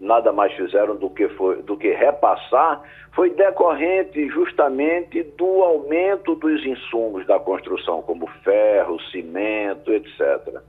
nada 0.00 0.32
mais 0.32 0.52
fizeram 0.54 0.96
do 0.96 1.10
que, 1.10 1.28
foi, 1.30 1.62
do 1.62 1.76
que 1.76 1.92
repassar, 1.92 2.82
foi 3.12 3.30
decorrente 3.30 4.28
justamente 4.28 5.22
do 5.36 5.62
aumento 5.62 6.34
dos 6.36 6.64
insumos 6.64 7.26
da 7.26 7.38
construção, 7.38 8.02
como 8.02 8.26
ferro, 8.44 9.00
cimento, 9.10 9.92
etc. 9.92 10.60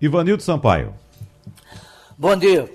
Ivanildo 0.00 0.42
Sampaio. 0.42 0.94
Bom 2.16 2.36
dia. 2.36 2.68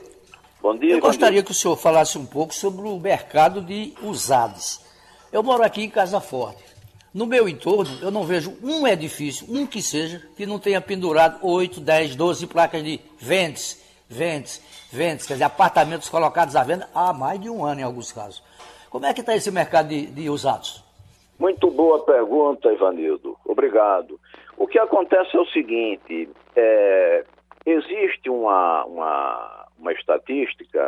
Bom 0.62 0.78
dia. 0.78 0.96
Eu 0.96 1.00
gostaria 1.00 1.36
dia. 1.36 1.44
que 1.44 1.52
o 1.52 1.54
senhor 1.54 1.78
falasse 1.78 2.18
um 2.18 2.26
pouco 2.26 2.54
sobre 2.54 2.88
o 2.88 3.00
mercado 3.00 3.62
de 3.62 3.94
usados. 4.02 4.86
Eu 5.32 5.44
moro 5.44 5.64
aqui 5.64 5.84
em 5.84 5.90
Casa 5.90 6.20
Forte. 6.20 6.67
No 7.18 7.26
meu 7.26 7.50
entorno, 7.50 7.98
eu 8.00 8.12
não 8.12 8.22
vejo 8.22 8.56
um 8.62 8.88
edifício, 8.88 9.48
um 9.50 9.66
que 9.66 9.82
seja, 9.82 10.22
que 10.36 10.46
não 10.46 10.60
tenha 10.60 10.80
pendurado 10.80 11.40
8, 11.42 11.82
10, 11.82 12.16
12 12.16 12.46
placas 12.46 12.84
de 12.84 13.00
vendes, 13.18 13.84
vendes, 14.08 14.62
vendes, 14.94 15.26
quer 15.26 15.34
dizer, 15.34 15.46
apartamentos 15.46 16.10
colocados 16.10 16.56
à 16.56 16.64
venda 16.64 16.88
há 16.94 17.12
mais 17.12 17.42
de 17.42 17.50
um 17.50 17.66
ano 17.66 17.82
em 17.82 17.84
alguns 17.84 18.12
casos. 18.12 18.44
Como 18.92 19.04
é 19.08 19.16
que 19.16 19.22
está 19.22 19.36
esse 19.36 19.50
mercado 19.50 19.88
de, 19.88 20.06
de 20.06 20.30
usados? 20.30 20.84
Muito 21.40 21.72
boa 21.72 22.06
pergunta, 22.06 22.72
Ivanildo. 22.72 23.36
Obrigado. 23.44 24.20
O 24.56 24.68
que 24.68 24.78
acontece 24.78 25.36
é 25.36 25.40
o 25.40 25.46
seguinte: 25.48 26.30
é, 26.56 27.24
existe 27.66 28.30
uma, 28.30 28.86
uma, 28.86 29.66
uma, 29.80 29.92
estatística 29.92 30.80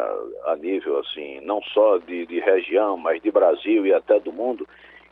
a 0.45 0.55
nível 0.57 0.99
assim, 0.99 1.39
não 1.41 1.59
só 1.73 1.97
de, 1.97 2.27
de 2.27 2.39
região, 2.39 2.97
mas 2.97 3.19
de 3.19 3.31
Brasil 3.31 3.87
e 3.87 3.91
até 3.95 4.19
do 4.19 4.31
mundo, 4.31 4.67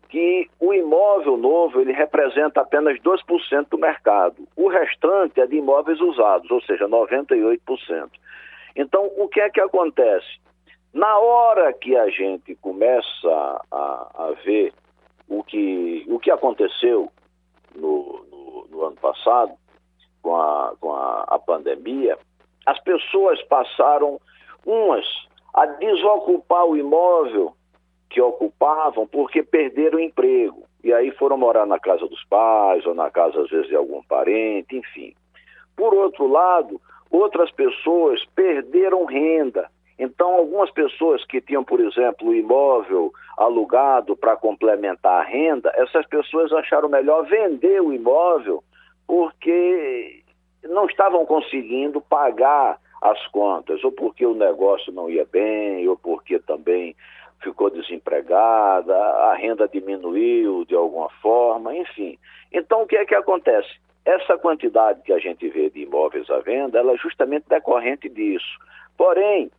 que 0.09 0.49
o 0.59 0.73
imóvel 0.73 1.37
novo 1.37 1.81
ele 1.81 1.91
representa 1.91 2.61
apenas 2.61 2.97
2% 2.99 3.67
do 3.69 3.77
mercado. 3.77 4.47
O 4.55 4.67
restante 4.69 5.41
é 5.41 5.47
de 5.47 5.57
imóveis 5.57 5.99
usados, 5.99 6.49
ou 6.49 6.61
seja, 6.61 6.87
98%. 6.87 8.09
Então, 8.75 9.11
o 9.17 9.27
que 9.27 9.41
é 9.41 9.49
que 9.49 9.59
acontece? 9.59 10.39
Na 10.93 11.17
hora 11.19 11.73
que 11.73 11.95
a 11.95 12.09
gente 12.09 12.55
começa 12.55 13.61
a, 13.71 14.11
a 14.15 14.31
ver 14.45 14.73
o 15.27 15.43
que, 15.43 16.05
o 16.07 16.19
que 16.19 16.31
aconteceu 16.31 17.11
no, 17.75 18.25
no, 18.31 18.67
no 18.69 18.85
ano 18.85 18.95
passado, 18.95 19.51
com, 20.21 20.35
a, 20.35 20.73
com 20.79 20.93
a, 20.93 21.25
a 21.27 21.39
pandemia, 21.39 22.17
as 22.65 22.79
pessoas 22.81 23.41
passaram, 23.43 24.19
umas, 24.65 25.05
a 25.53 25.65
desocupar 25.65 26.65
o 26.65 26.77
imóvel 26.77 27.53
que 28.09 28.21
ocupavam 28.21 29.07
porque 29.07 29.43
perderam 29.43 29.97
o 29.97 30.01
emprego. 30.01 30.63
E 30.83 30.93
aí 30.93 31.11
foram 31.11 31.37
morar 31.37 31.65
na 31.65 31.79
casa 31.79 32.07
dos 32.07 32.23
pais, 32.25 32.85
ou 32.85 32.93
na 32.93 33.09
casa, 33.09 33.41
às 33.41 33.49
vezes, 33.49 33.67
de 33.67 33.75
algum 33.75 34.01
parente, 34.03 34.77
enfim. 34.77 35.13
Por 35.75 35.93
outro 35.93 36.27
lado, 36.27 36.79
outras 37.11 37.51
pessoas 37.51 38.23
perderam 38.35 39.05
renda. 39.05 39.69
Então, 39.99 40.35
algumas 40.35 40.69
pessoas 40.71 41.25
que 41.25 41.41
tinham, 41.41 41.63
por 41.63 41.79
exemplo, 41.79 42.29
o 42.29 42.35
imóvel 42.35 43.11
alugado 43.35 44.15
para 44.15 44.35
complementar 44.35 45.21
a 45.21 45.23
renda, 45.23 45.71
essas 45.75 46.05
pessoas 46.07 46.51
acharam 46.53 46.87
melhor 46.87 47.25
vender 47.25 47.81
o 47.81 47.91
imóvel 47.91 48.63
porque 49.07 50.23
não 50.63 50.85
estavam 50.85 51.25
conseguindo 51.25 52.01
pagar 52.01 52.79
as 53.01 53.25
contas, 53.27 53.83
ou 53.83 53.91
porque 53.91 54.25
o 54.25 54.33
negócio 54.33 54.91
não 54.91 55.09
ia 55.09 55.25
bem, 55.25 55.87
ou 55.87 55.97
porque 55.97 56.39
também 56.39 56.95
ficou 57.41 57.69
desempregada, 57.69 58.95
a 58.95 59.35
renda 59.35 59.67
diminuiu 59.67 60.65
de 60.65 60.75
alguma 60.75 61.09
forma, 61.21 61.75
enfim. 61.75 62.17
Então, 62.51 62.83
o 62.83 62.87
que 62.87 62.95
é 62.95 63.05
que 63.05 63.15
acontece? 63.15 63.69
Essa 64.05 64.37
quantidade 64.37 65.01
que 65.01 65.13
a 65.13 65.19
gente 65.19 65.47
vê 65.49 65.69
de 65.69 65.81
imóveis 65.81 66.29
à 66.29 66.39
venda, 66.39 66.79
ela 66.79 66.93
é 66.93 66.97
justamente 66.97 67.45
decorrente 67.49 68.09
disso. 68.09 68.57
Porém, 68.97 69.51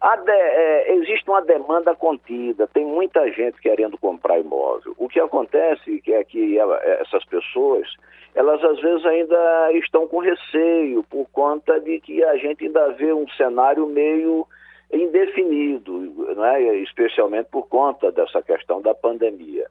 de, 0.00 0.32
é, 0.32 0.94
existe 0.94 1.28
uma 1.28 1.42
demanda 1.42 1.94
contida, 1.94 2.66
tem 2.68 2.86
muita 2.86 3.30
gente 3.32 3.60
querendo 3.60 3.98
comprar 3.98 4.38
imóvel. 4.38 4.94
O 4.96 5.08
que 5.08 5.20
acontece 5.20 6.02
é 6.06 6.24
que 6.24 6.56
ela, 6.56 6.80
essas 6.84 7.24
pessoas, 7.26 7.86
elas 8.34 8.62
às 8.64 8.80
vezes 8.80 9.04
ainda 9.04 9.72
estão 9.72 10.06
com 10.06 10.18
receio 10.18 11.02
por 11.04 11.28
conta 11.30 11.78
de 11.80 12.00
que 12.00 12.24
a 12.24 12.36
gente 12.36 12.64
ainda 12.64 12.88
vê 12.92 13.12
um 13.12 13.28
cenário 13.30 13.86
meio 13.86 14.46
indefinido, 14.92 15.98
né? 16.34 16.78
especialmente 16.78 17.46
por 17.50 17.68
conta 17.68 18.10
dessa 18.10 18.42
questão 18.42 18.80
da 18.80 18.94
pandemia. 18.94 19.66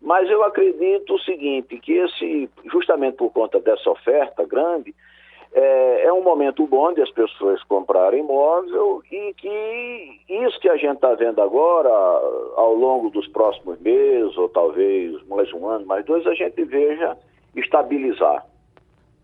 Mas 0.00 0.28
eu 0.28 0.42
acredito 0.42 1.14
o 1.14 1.20
seguinte, 1.20 1.78
que 1.78 1.92
esse, 1.92 2.50
justamente 2.70 3.16
por 3.16 3.30
conta 3.30 3.60
dessa 3.60 3.88
oferta 3.90 4.44
grande, 4.44 4.94
é, 5.54 6.06
é 6.06 6.12
um 6.12 6.22
momento 6.22 6.66
bom 6.66 6.92
de 6.92 7.02
as 7.02 7.10
pessoas 7.10 7.62
comprarem 7.64 8.20
imóvel 8.20 9.02
e 9.10 9.34
que 9.34 10.20
isso 10.28 10.58
que 10.60 10.68
a 10.68 10.76
gente 10.76 10.94
está 10.94 11.14
vendo 11.14 11.40
agora, 11.40 11.90
ao 12.56 12.74
longo 12.74 13.10
dos 13.10 13.28
próximos 13.28 13.78
meses, 13.80 14.36
ou 14.36 14.48
talvez 14.48 15.22
mais 15.28 15.52
um 15.52 15.68
ano, 15.68 15.86
mais 15.86 16.04
dois, 16.04 16.26
a 16.26 16.34
gente 16.34 16.64
veja 16.64 17.16
estabilizar. 17.54 18.44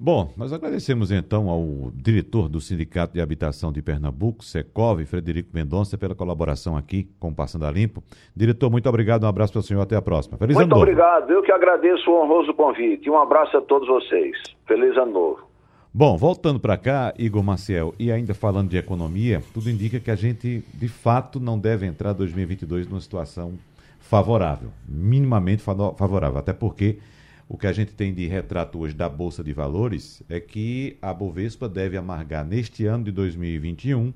Bom, 0.01 0.33
nós 0.37 0.53
agradecemos 0.53 1.11
então 1.11 1.49
ao 1.49 1.91
diretor 1.93 2.49
do 2.49 2.61
Sindicato 2.61 3.15
de 3.15 3.21
Habitação 3.21 3.73
de 3.73 3.83
Pernambuco, 3.83 4.45
Secov, 4.45 5.05
Frederico 5.05 5.49
Mendonça, 5.53 5.99
pela 5.99 6.15
colaboração 6.15 6.77
aqui 6.77 7.09
com 7.19 7.31
o 7.31 7.35
Passando 7.35 7.67
a 7.67 7.71
Limpo. 7.73 8.01
Diretor, 8.35 8.71
muito 8.71 8.89
obrigado, 8.89 9.25
um 9.25 9.27
abraço 9.27 9.53
para 9.53 9.59
o 9.59 9.63
senhor, 9.63 9.81
até 9.81 9.97
a 9.97 10.03
próxima. 10.03 10.39
Feliz 10.39 10.55
muito 10.55 10.67
ano 10.67 10.77
novo. 10.77 10.87
Muito 10.87 11.01
obrigado, 11.01 11.33
eu 11.33 11.43
que 11.43 11.51
agradeço 11.51 12.09
o 12.09 12.23
honroso 12.23 12.55
convite. 12.55 13.11
Um 13.11 13.19
abraço 13.19 13.57
a 13.57 13.61
todos 13.61 13.89
vocês. 13.89 14.37
Feliz 14.69 14.97
ano 14.97 15.13
novo. 15.13 15.49
Bom, 15.93 16.17
voltando 16.17 16.61
para 16.61 16.77
cá, 16.77 17.13
Igor 17.19 17.43
Maciel, 17.43 17.93
e 17.99 18.13
ainda 18.13 18.35
falando 18.35 18.69
de 18.69 18.77
economia, 18.77 19.43
tudo 19.53 19.69
indica 19.69 19.99
que 19.99 20.13
a 20.13 20.15
gente, 20.15 20.63
de 20.75 20.87
fato, 20.87 21.41
não 21.41 21.59
deve 21.59 21.87
entrar 21.87 22.13
2022 22.13 22.87
numa 22.87 23.01
situação 23.01 23.55
favorável, 23.99 24.69
minimamente 24.89 25.61
favorável, 25.61 26.39
até 26.39 26.53
porque 26.53 26.99
o 27.49 27.57
que 27.57 27.67
a 27.67 27.73
gente 27.73 27.95
tem 27.95 28.13
de 28.13 28.27
retrato 28.27 28.79
hoje 28.79 28.95
da 28.95 29.09
Bolsa 29.09 29.43
de 29.43 29.55
Valores 29.55 30.23
é 30.29 30.39
que 30.39 30.99
a 31.01 31.15
Bovespa 31.15 31.67
deve 31.69 31.97
amargar 31.97 32.45
neste 32.45 32.85
ano 32.85 33.05
de 33.05 33.13
2021 33.13 34.13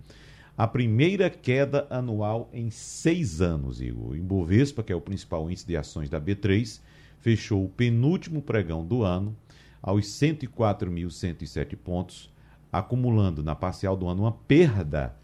a 0.57 0.67
primeira 0.69 1.31
queda 1.31 1.87
anual 1.89 2.51
em 2.53 2.71
seis 2.71 3.41
anos, 3.41 3.81
Igor. 3.81 4.15
O 4.15 4.23
Bovespa, 4.23 4.83
que 4.83 4.93
é 4.93 4.97
o 4.97 5.01
principal 5.01 5.49
índice 5.49 5.67
de 5.67 5.79
ações 5.79 6.11
da 6.11 6.21
B3, 6.21 6.79
fechou 7.21 7.65
o 7.65 7.71
penúltimo 7.71 8.43
pregão 8.43 8.85
do 8.85 9.03
ano 9.03 9.35
aos 9.81 10.05
104.107 10.07 11.75
pontos, 11.77 12.31
acumulando 12.71 13.43
na 13.43 13.55
parcial 13.55 13.97
do 13.97 14.07
ano 14.09 14.25
uma 14.25 14.33
perda 14.33 15.17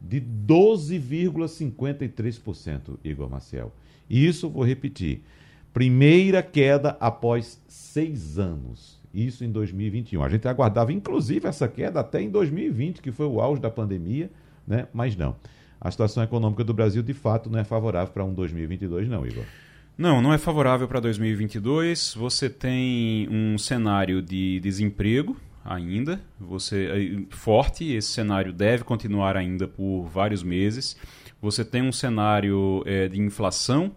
de 0.00 0.20
12,53%, 0.20 2.96
Igor 3.02 3.28
Marcel. 3.28 3.72
Isso, 4.08 4.48
vou 4.48 4.64
repetir, 4.64 5.24
Primeira 5.76 6.42
queda 6.42 6.96
após 6.98 7.62
seis 7.68 8.38
anos. 8.38 8.98
Isso 9.12 9.44
em 9.44 9.52
2021. 9.52 10.22
A 10.22 10.28
gente 10.30 10.48
aguardava, 10.48 10.90
inclusive, 10.90 11.46
essa 11.46 11.68
queda 11.68 12.00
até 12.00 12.22
em 12.22 12.30
2020, 12.30 13.02
que 13.02 13.12
foi 13.12 13.26
o 13.26 13.42
auge 13.42 13.60
da 13.60 13.68
pandemia, 13.68 14.30
né? 14.66 14.88
mas 14.90 15.14
não. 15.14 15.36
A 15.78 15.90
situação 15.90 16.22
econômica 16.22 16.64
do 16.64 16.72
Brasil, 16.72 17.02
de 17.02 17.12
fato, 17.12 17.50
não 17.50 17.58
é 17.58 17.64
favorável 17.64 18.10
para 18.10 18.24
um 18.24 18.32
2022, 18.32 19.06
não, 19.06 19.26
Igor. 19.26 19.44
Não, 19.98 20.22
não 20.22 20.32
é 20.32 20.38
favorável 20.38 20.88
para 20.88 20.98
2022. 20.98 22.14
Você 22.14 22.48
tem 22.48 23.28
um 23.30 23.58
cenário 23.58 24.22
de 24.22 24.58
desemprego 24.60 25.36
ainda, 25.62 26.18
você 26.40 26.86
eh, 26.86 27.26
forte. 27.28 27.92
Esse 27.92 28.12
cenário 28.12 28.50
deve 28.50 28.82
continuar 28.82 29.36
ainda 29.36 29.68
por 29.68 30.06
vários 30.06 30.42
meses. 30.42 30.96
Você 31.42 31.62
tem 31.62 31.82
um 31.82 31.92
cenário 31.92 32.82
é, 32.86 33.08
de 33.08 33.20
inflação 33.20 33.92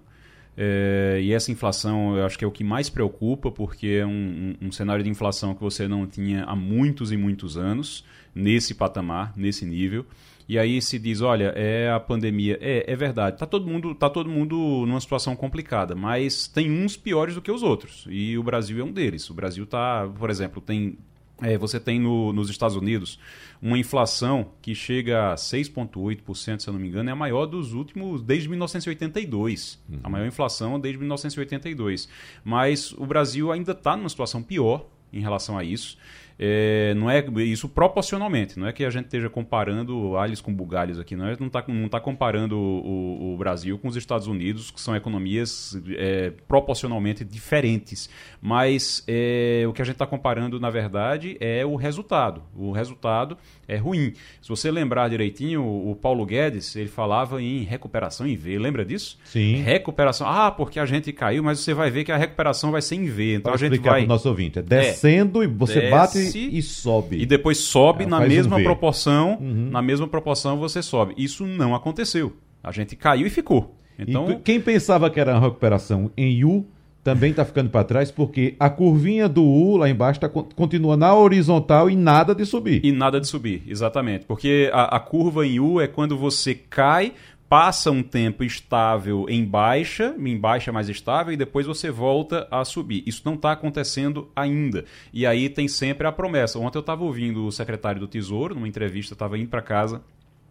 é, 0.61 1.21
e 1.21 1.31
essa 1.31 1.53
inflação 1.53 2.17
eu 2.17 2.25
acho 2.25 2.37
que 2.37 2.43
é 2.43 2.47
o 2.47 2.51
que 2.51 2.65
mais 2.65 2.89
preocupa, 2.89 3.49
porque 3.49 3.87
é 4.01 4.05
um, 4.05 4.57
um, 4.61 4.69
cenário 4.73 5.01
de 5.01 5.09
inflação 5.09 5.55
que 5.55 5.61
você 5.61 5.87
não 5.87 6.05
tinha 6.05 6.43
há 6.43 6.53
muitos 6.53 7.13
e 7.13 7.17
muitos 7.17 7.57
anos, 7.57 8.03
nesse 8.35 8.75
patamar, 8.75 9.31
nesse 9.37 9.65
nível. 9.65 10.05
E 10.49 10.59
aí 10.59 10.81
se 10.81 10.99
diz, 10.99 11.21
olha, 11.21 11.53
é 11.55 11.89
a 11.89 11.97
pandemia. 11.97 12.57
É, 12.59 12.91
é 12.91 12.95
verdade, 12.97 13.37
está 13.37 13.45
todo, 13.45 13.65
mundo, 13.65 13.95
tá 13.95 14.09
todo 14.09 14.29
mundo 14.29 14.83
numa 14.85 14.99
situação 14.99 15.33
complicada, 15.33 15.95
mas 15.95 16.45
tem 16.45 16.69
uns 16.69 16.97
piores 16.97 17.35
do 17.35 17.41
que 17.41 17.51
os 17.51 17.63
outros. 17.63 18.05
E 18.09 18.37
o 18.37 18.43
Brasil 18.43 18.81
é 18.81 18.83
um 18.83 18.91
deles. 18.91 19.29
O 19.29 19.33
Brasil 19.33 19.63
está, 19.63 20.09
por 20.19 20.29
exemplo, 20.29 20.61
tem 20.61 20.97
é, 21.41 21.57
você 21.57 21.79
tem 21.79 21.99
no, 21.99 22.33
nos 22.33 22.49
Estados 22.49 22.75
Unidos 22.75 23.19
uma 23.61 23.77
inflação 23.77 24.51
que 24.61 24.73
chega 24.73 25.33
a 25.33 25.35
6,8%, 25.35 26.59
se 26.59 26.67
eu 26.67 26.73
não 26.73 26.79
me 26.79 26.87
engano, 26.87 27.09
é 27.09 27.13
a 27.13 27.15
maior 27.15 27.45
dos 27.45 27.73
últimos, 27.73 28.21
desde 28.21 28.47
1982. 28.49 29.79
Uhum. 29.89 29.99
A 30.03 30.09
maior 30.09 30.27
inflação 30.27 30.79
desde 30.79 30.97
1982. 30.99 32.07
Mas 32.43 32.91
o 32.93 33.05
Brasil 33.05 33.51
ainda 33.51 33.71
está 33.73 33.95
numa 33.95 34.09
situação 34.09 34.41
pior 34.41 34.85
em 35.11 35.19
relação 35.19 35.57
a 35.57 35.63
isso. 35.63 35.97
É, 36.41 36.93
não 36.95 37.11
é 37.11 37.21
isso 37.43 37.67
proporcionalmente, 37.67 38.57
não 38.57 38.65
é 38.65 38.71
que 38.71 38.85
a 38.85 38.89
gente 38.89 39.05
esteja 39.05 39.29
comparando 39.29 40.15
alhos 40.15 40.39
com 40.39 40.53
bugalhos 40.53 40.97
aqui, 40.97 41.13
não 41.13 41.27
é, 41.27 41.35
não 41.37 41.47
está 41.47 41.65
não 41.67 41.89
tá 41.89 41.99
comparando 41.99 42.57
o, 42.57 43.33
o, 43.33 43.37
Brasil 43.37 43.77
com 43.77 43.89
os 43.89 43.97
Estados 43.97 44.25
Unidos, 44.25 44.71
que 44.71 44.79
são 44.79 44.95
economias 44.95 45.77
é, 45.97 46.31
proporcionalmente 46.47 47.25
diferentes, 47.25 48.09
mas 48.41 49.03
é, 49.05 49.65
o 49.67 49.73
que 49.73 49.81
a 49.81 49.85
gente 49.85 49.95
está 49.95 50.07
comparando, 50.07 50.61
na 50.61 50.69
verdade, 50.69 51.35
é 51.41 51.65
o 51.65 51.75
resultado. 51.75 52.41
O 52.55 52.71
resultado 52.71 53.37
é 53.67 53.75
ruim. 53.75 54.13
Se 54.41 54.47
você 54.47 54.71
lembrar 54.71 55.09
direitinho, 55.09 55.61
o 55.61 55.93
Paulo 55.93 56.25
Guedes, 56.25 56.73
ele 56.77 56.87
falava 56.87 57.41
em 57.41 57.63
recuperação 57.63 58.25
em 58.25 58.37
V, 58.37 58.57
lembra 58.57 58.85
disso? 58.85 59.19
Sim. 59.25 59.57
Recuperação, 59.57 60.25
ah, 60.25 60.49
porque 60.49 60.79
a 60.79 60.85
gente 60.85 61.11
caiu, 61.11 61.43
mas 61.43 61.59
você 61.59 61.73
vai 61.73 61.91
ver 61.91 62.05
que 62.05 62.13
a 62.13 62.17
recuperação 62.17 62.71
vai 62.71 62.81
ser 62.81 62.95
em 62.95 63.05
V, 63.05 63.35
então 63.35 63.51
Para 63.51 63.55
a 63.55 63.57
gente 63.57 63.77
vai... 63.79 63.99
para 63.99 64.05
o 64.05 64.07
nosso 64.07 64.29
ouvinte, 64.29 64.59
é 64.59 64.61
descendo 64.61 65.43
e 65.43 65.47
você 65.47 65.89
bate 65.89 66.28
e 66.37 66.61
sobe. 66.61 67.17
E 67.21 67.25
depois 67.25 67.57
sobe 67.57 68.05
na 68.05 68.19
mesma 68.19 68.57
um 68.57 68.63
proporção, 68.63 69.37
uhum. 69.39 69.69
na 69.69 69.81
mesma 69.81 70.07
proporção 70.07 70.57
você 70.57 70.81
sobe. 70.81 71.13
Isso 71.17 71.45
não 71.45 71.73
aconteceu. 71.73 72.33
A 72.63 72.71
gente 72.71 72.95
caiu 72.95 73.25
e 73.27 73.29
ficou. 73.29 73.75
Então, 73.97 74.31
e 74.31 74.35
quem 74.37 74.61
pensava 74.61 75.09
que 75.09 75.19
era 75.19 75.33
uma 75.33 75.41
recuperação 75.41 76.11
em 76.15 76.43
U 76.45 76.65
também 77.03 77.31
está 77.31 77.45
ficando 77.45 77.69
para 77.69 77.83
trás 77.83 78.11
porque 78.11 78.55
a 78.59 78.69
curvinha 78.69 79.27
do 79.27 79.43
U 79.43 79.77
lá 79.77 79.89
embaixo 79.89 80.19
tá, 80.19 80.29
continua 80.29 80.95
na 80.95 81.13
horizontal 81.15 81.89
e 81.89 81.95
nada 81.95 82.35
de 82.35 82.45
subir. 82.45 82.81
E 82.83 82.91
nada 82.91 83.19
de 83.19 83.27
subir, 83.27 83.63
exatamente. 83.67 84.25
Porque 84.25 84.69
a, 84.73 84.97
a 84.97 84.99
curva 84.99 85.45
em 85.45 85.59
U 85.59 85.79
é 85.79 85.87
quando 85.87 86.17
você 86.17 86.53
cai, 86.53 87.13
passa 87.49 87.89
um 87.89 88.03
tempo 88.03 88.43
estável 88.43 89.25
em 89.27 89.43
baixa, 89.43 90.15
em 90.19 90.37
baixa 90.37 90.71
mais 90.71 90.87
estável, 90.87 91.33
e 91.33 91.37
depois 91.37 91.65
você 91.65 91.89
volta 91.89 92.47
a 92.51 92.63
subir. 92.63 93.03
Isso 93.07 93.23
não 93.25 93.33
está 93.33 93.51
acontecendo 93.51 94.29
ainda. 94.35 94.85
E 95.11 95.25
aí 95.25 95.49
tem 95.49 95.67
sempre 95.67 96.05
a 96.05 96.11
promessa. 96.11 96.59
Ontem 96.59 96.77
eu 96.77 96.81
estava 96.81 97.03
ouvindo 97.03 97.47
o 97.47 97.51
secretário 97.51 97.99
do 97.99 98.07
Tesouro, 98.07 98.53
numa 98.53 98.67
entrevista, 98.67 99.15
estava 99.15 99.35
indo 99.35 99.49
para 99.49 99.63
casa. 99.63 100.03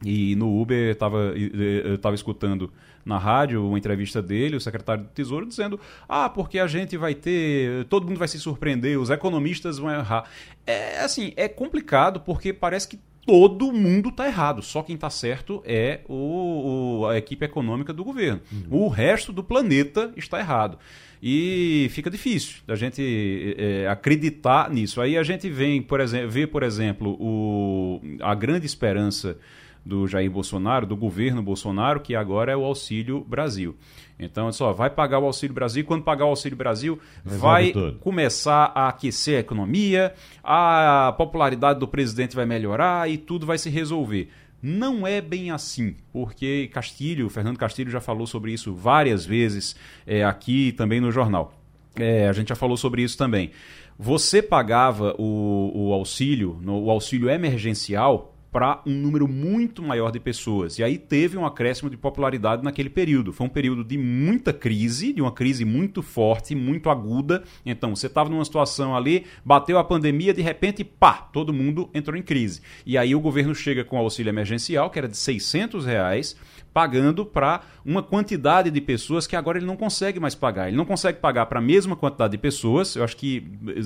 E 0.04 0.36
no 0.36 0.60
Uber 0.60 0.92
estava 0.92 1.34
estava 1.36 2.14
escutando 2.14 2.72
na 3.04 3.18
rádio 3.18 3.66
uma 3.66 3.78
entrevista 3.78 4.22
dele, 4.22 4.54
o 4.54 4.60
secretário 4.60 5.04
do 5.04 5.10
Tesouro, 5.10 5.46
dizendo: 5.46 5.80
Ah, 6.08 6.28
porque 6.28 6.58
a 6.58 6.68
gente 6.68 6.96
vai 6.96 7.14
ter. 7.14 7.84
Todo 7.86 8.06
mundo 8.06 8.18
vai 8.18 8.28
se 8.28 8.38
surpreender, 8.38 8.98
os 8.98 9.10
economistas 9.10 9.78
vão 9.78 9.90
errar. 9.90 10.30
É 10.64 11.00
assim, 11.00 11.32
é 11.36 11.48
complicado 11.48 12.20
porque 12.20 12.52
parece 12.52 12.86
que 12.86 13.00
todo 13.28 13.70
mundo 13.70 14.08
está 14.08 14.26
errado. 14.26 14.62
Só 14.62 14.82
quem 14.82 14.94
está 14.94 15.10
certo 15.10 15.62
é 15.66 16.00
o, 16.08 17.02
o, 17.02 17.06
a 17.08 17.18
equipe 17.18 17.44
econômica 17.44 17.92
do 17.92 18.02
governo. 18.02 18.40
Uhum. 18.50 18.84
O 18.84 18.88
resto 18.88 19.34
do 19.34 19.44
planeta 19.44 20.10
está 20.16 20.38
errado. 20.38 20.78
E 21.22 21.88
fica 21.90 22.08
difícil 22.08 22.62
da 22.66 22.74
gente 22.74 23.54
é, 23.58 23.86
acreditar 23.86 24.70
nisso. 24.70 24.98
Aí 24.98 25.18
a 25.18 25.22
gente 25.22 25.50
vem, 25.50 25.82
por 25.82 26.00
exemplo, 26.00 26.30
vê, 26.30 26.46
por 26.46 26.62
exemplo, 26.62 27.18
o, 27.20 28.00
a 28.22 28.34
grande 28.34 28.64
esperança 28.64 29.36
do 29.88 30.06
Jair 30.06 30.30
Bolsonaro, 30.30 30.84
do 30.84 30.94
governo 30.94 31.42
Bolsonaro, 31.42 32.00
que 32.00 32.14
agora 32.14 32.52
é 32.52 32.56
o 32.56 32.62
Auxílio 32.62 33.24
Brasil. 33.26 33.74
Então, 34.18 34.52
só 34.52 34.70
vai 34.70 34.90
pagar 34.90 35.18
o 35.18 35.24
Auxílio 35.24 35.54
Brasil. 35.54 35.82
Quando 35.82 36.04
pagar 36.04 36.26
o 36.26 36.28
Auxílio 36.28 36.58
Brasil, 36.58 37.00
Resolve 37.24 37.40
vai 37.40 37.72
tudo. 37.72 37.98
começar 37.98 38.70
a 38.74 38.88
aquecer 38.88 39.38
a 39.38 39.40
economia, 39.40 40.12
a 40.44 41.14
popularidade 41.16 41.80
do 41.80 41.88
presidente 41.88 42.36
vai 42.36 42.44
melhorar 42.44 43.10
e 43.10 43.16
tudo 43.16 43.46
vai 43.46 43.56
se 43.56 43.70
resolver. 43.70 44.28
Não 44.60 45.06
é 45.06 45.22
bem 45.22 45.50
assim, 45.50 45.96
porque 46.12 46.68
Castilho, 46.70 47.30
Fernando 47.30 47.56
Castilho 47.56 47.90
já 47.90 48.00
falou 48.00 48.26
sobre 48.26 48.52
isso 48.52 48.74
várias 48.74 49.24
vezes 49.24 49.74
é, 50.06 50.22
aqui 50.22 50.72
também 50.72 51.00
no 51.00 51.10
jornal. 51.10 51.54
É, 51.96 52.28
a 52.28 52.32
gente 52.34 52.48
já 52.48 52.56
falou 52.56 52.76
sobre 52.76 53.02
isso 53.02 53.16
também. 53.16 53.52
Você 53.98 54.42
pagava 54.42 55.14
o, 55.18 55.72
o 55.74 55.92
auxílio, 55.94 56.58
no, 56.60 56.84
o 56.84 56.90
auxílio 56.90 57.30
emergencial, 57.30 58.34
para 58.50 58.82
um 58.86 58.92
número 58.92 59.28
muito 59.28 59.82
maior 59.82 60.10
de 60.10 60.18
pessoas. 60.18 60.78
E 60.78 60.84
aí 60.84 60.98
teve 60.98 61.36
um 61.36 61.44
acréscimo 61.44 61.90
de 61.90 61.96
popularidade 61.96 62.62
naquele 62.62 62.88
período. 62.88 63.32
Foi 63.32 63.46
um 63.46 63.50
período 63.50 63.84
de 63.84 63.98
muita 63.98 64.52
crise, 64.52 65.12
de 65.12 65.20
uma 65.20 65.32
crise 65.32 65.64
muito 65.64 66.02
forte, 66.02 66.54
muito 66.54 66.90
aguda. 66.90 67.42
Então, 67.64 67.94
você 67.94 68.06
estava 68.06 68.30
numa 68.30 68.44
situação 68.44 68.96
ali, 68.96 69.26
bateu 69.44 69.78
a 69.78 69.84
pandemia, 69.84 70.32
de 70.32 70.42
repente, 70.42 70.82
pá, 70.82 71.14
todo 71.14 71.52
mundo 71.52 71.90
entrou 71.92 72.16
em 72.16 72.22
crise. 72.22 72.62
E 72.86 72.96
aí 72.96 73.14
o 73.14 73.20
governo 73.20 73.54
chega 73.54 73.84
com 73.84 73.96
o 73.96 74.00
auxílio 74.00 74.30
emergencial, 74.30 74.90
que 74.90 74.98
era 74.98 75.08
de 75.08 75.16
600 75.16 75.84
reais, 75.84 76.36
pagando 76.72 77.24
para 77.24 77.62
uma 77.84 78.02
quantidade 78.02 78.70
de 78.70 78.80
pessoas 78.80 79.26
que 79.26 79.36
agora 79.36 79.58
ele 79.58 79.66
não 79.66 79.76
consegue 79.76 80.20
mais 80.20 80.34
pagar. 80.34 80.68
Ele 80.68 80.76
não 80.76 80.84
consegue 80.84 81.18
pagar 81.18 81.46
para 81.46 81.58
a 81.58 81.62
mesma 81.62 81.96
quantidade 81.96 82.32
de 82.32 82.38
pessoas. 82.38 82.96
Eu 82.96 83.04
acho 83.04 83.16
que 83.16 83.40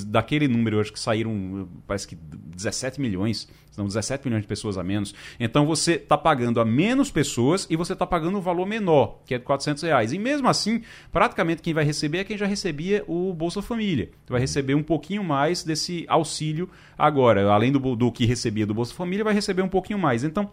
daquele 0.07 0.49
número, 0.49 0.77
eu 0.77 0.81
acho 0.81 0.93
que 0.93 1.01
saíram, 1.01 1.69
parece 1.87 2.07
que 2.07 2.17
17 2.17 3.01
milhões 3.01 3.49
são 3.73 3.87
17 3.87 4.27
milhões 4.27 4.43
de 4.43 4.49
pessoas 4.49 4.77
a 4.77 4.85
menos. 4.85 5.15
Então 5.41 5.67
você 5.67 5.95
está 5.95 6.17
pagando 6.17 6.61
a 6.61 6.65
menos 6.65 7.11
pessoas 7.11 7.67
e 7.71 7.75
você 7.75 7.95
está 7.95 8.07
pagando 8.07 8.37
um 8.37 8.41
valor 8.41 8.67
menor, 8.67 9.21
que 9.25 9.35
é 9.35 9.39
de 9.39 9.45
400 9.45 9.83
reais. 9.83 10.13
E 10.13 10.19
mesmo 10.19 10.47
assim, 10.47 10.83
praticamente 11.11 11.63
quem 11.63 11.73
vai 11.73 11.83
receber 11.83 12.19
é 12.19 12.25
quem 12.25 12.37
já 12.37 12.47
recebia 12.47 13.03
o 13.09 13.33
Bolsa 13.33 13.63
Família. 13.63 14.11
Vai 14.29 14.41
receber 14.41 14.75
um 14.75 14.83
pouquinho 14.83 15.25
mais 15.25 15.65
desse 15.65 16.05
auxílio 16.07 16.69
agora. 16.99 17.51
Além 17.51 17.73
do, 17.73 17.97
do 17.97 18.13
que 18.13 18.27
recebia 18.27 18.67
do 18.67 18.75
Bolsa 18.75 18.95
Família, 18.95 19.25
vai 19.25 19.33
receber 19.33 19.63
um 19.63 19.69
pouquinho 19.69 19.99
mais. 19.99 20.23
Então, 20.23 20.51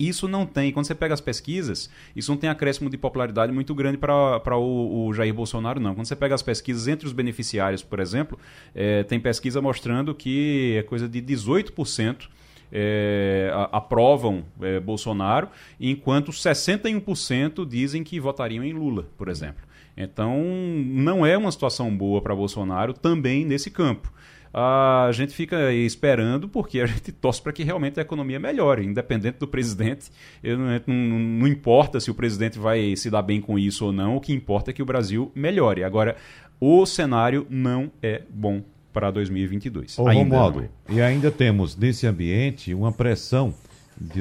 isso 0.00 0.26
não 0.26 0.46
tem, 0.46 0.72
quando 0.72 0.86
você 0.86 0.94
pega 0.94 1.12
as 1.12 1.20
pesquisas, 1.20 1.90
isso 2.16 2.32
não 2.32 2.38
tem 2.38 2.48
acréscimo 2.48 2.88
de 2.88 2.96
popularidade 2.96 3.52
muito 3.52 3.74
grande 3.74 3.98
para 3.98 4.56
o, 4.56 5.06
o, 5.06 5.12
Jair 5.12 5.34
Bolsonaro, 5.34 5.78
não. 5.78 5.94
Quando 5.94 6.06
você 6.06 6.16
pega 6.16 6.34
as 6.34 6.42
pesquisas 6.42 6.88
entre 6.88 7.06
os 7.06 7.12
beneficiários, 7.12 7.82
por 7.82 8.00
exemplo, 8.00 8.38
é, 8.74 9.02
tem 9.02 9.20
pesquisa 9.20 9.60
mostrando 9.60 10.14
que 10.14 10.76
é 10.78 10.82
coisa 10.82 11.08
de 11.08 11.20
18% 11.20 12.28
é, 12.72 13.50
aprovam 13.72 14.44
é, 14.60 14.80
Bolsonaro, 14.80 15.48
enquanto 15.78 16.30
61% 16.30 17.66
dizem 17.66 18.02
que 18.02 18.18
votariam 18.20 18.64
em 18.64 18.72
Lula, 18.72 19.06
por 19.18 19.28
exemplo. 19.28 19.68
Então, 19.96 20.42
não 20.42 21.26
é 21.26 21.36
uma 21.36 21.52
situação 21.52 21.94
boa 21.94 22.22
para 22.22 22.34
Bolsonaro 22.34 22.94
também 22.94 23.44
nesse 23.44 23.70
campo. 23.70 24.10
A 24.52 25.10
gente 25.12 25.32
fica 25.32 25.72
esperando 25.72 26.48
porque 26.48 26.80
a 26.80 26.86
gente 26.86 27.12
torce 27.12 27.40
para 27.40 27.52
que 27.52 27.62
realmente 27.62 28.00
a 28.00 28.02
economia 28.02 28.38
melhore, 28.38 28.84
independente 28.84 29.38
do 29.38 29.46
presidente. 29.46 30.10
Não, 30.42 30.80
não, 30.86 31.18
não, 31.18 31.46
importa 31.46 32.00
se 32.00 32.10
o 32.10 32.14
presidente 32.14 32.58
vai 32.58 32.96
se 32.96 33.08
dar 33.10 33.22
bem 33.22 33.40
com 33.40 33.58
isso 33.58 33.86
ou 33.86 33.92
não, 33.92 34.16
o 34.16 34.20
que 34.20 34.32
importa 34.32 34.70
é 34.70 34.74
que 34.74 34.82
o 34.82 34.86
Brasil 34.86 35.30
melhore. 35.34 35.84
Agora, 35.84 36.16
o 36.60 36.84
cenário 36.84 37.46
não 37.48 37.92
é 38.02 38.22
bom 38.28 38.62
para 38.92 39.10
2022. 39.12 39.98
Ô, 39.98 40.08
ainda 40.08 40.36
Romualdo, 40.36 40.62
é. 40.62 40.92
e 40.92 41.00
ainda 41.00 41.30
temos 41.30 41.76
nesse 41.76 42.06
ambiente 42.06 42.74
uma 42.74 42.90
pressão 42.90 43.54
de, 44.00 44.20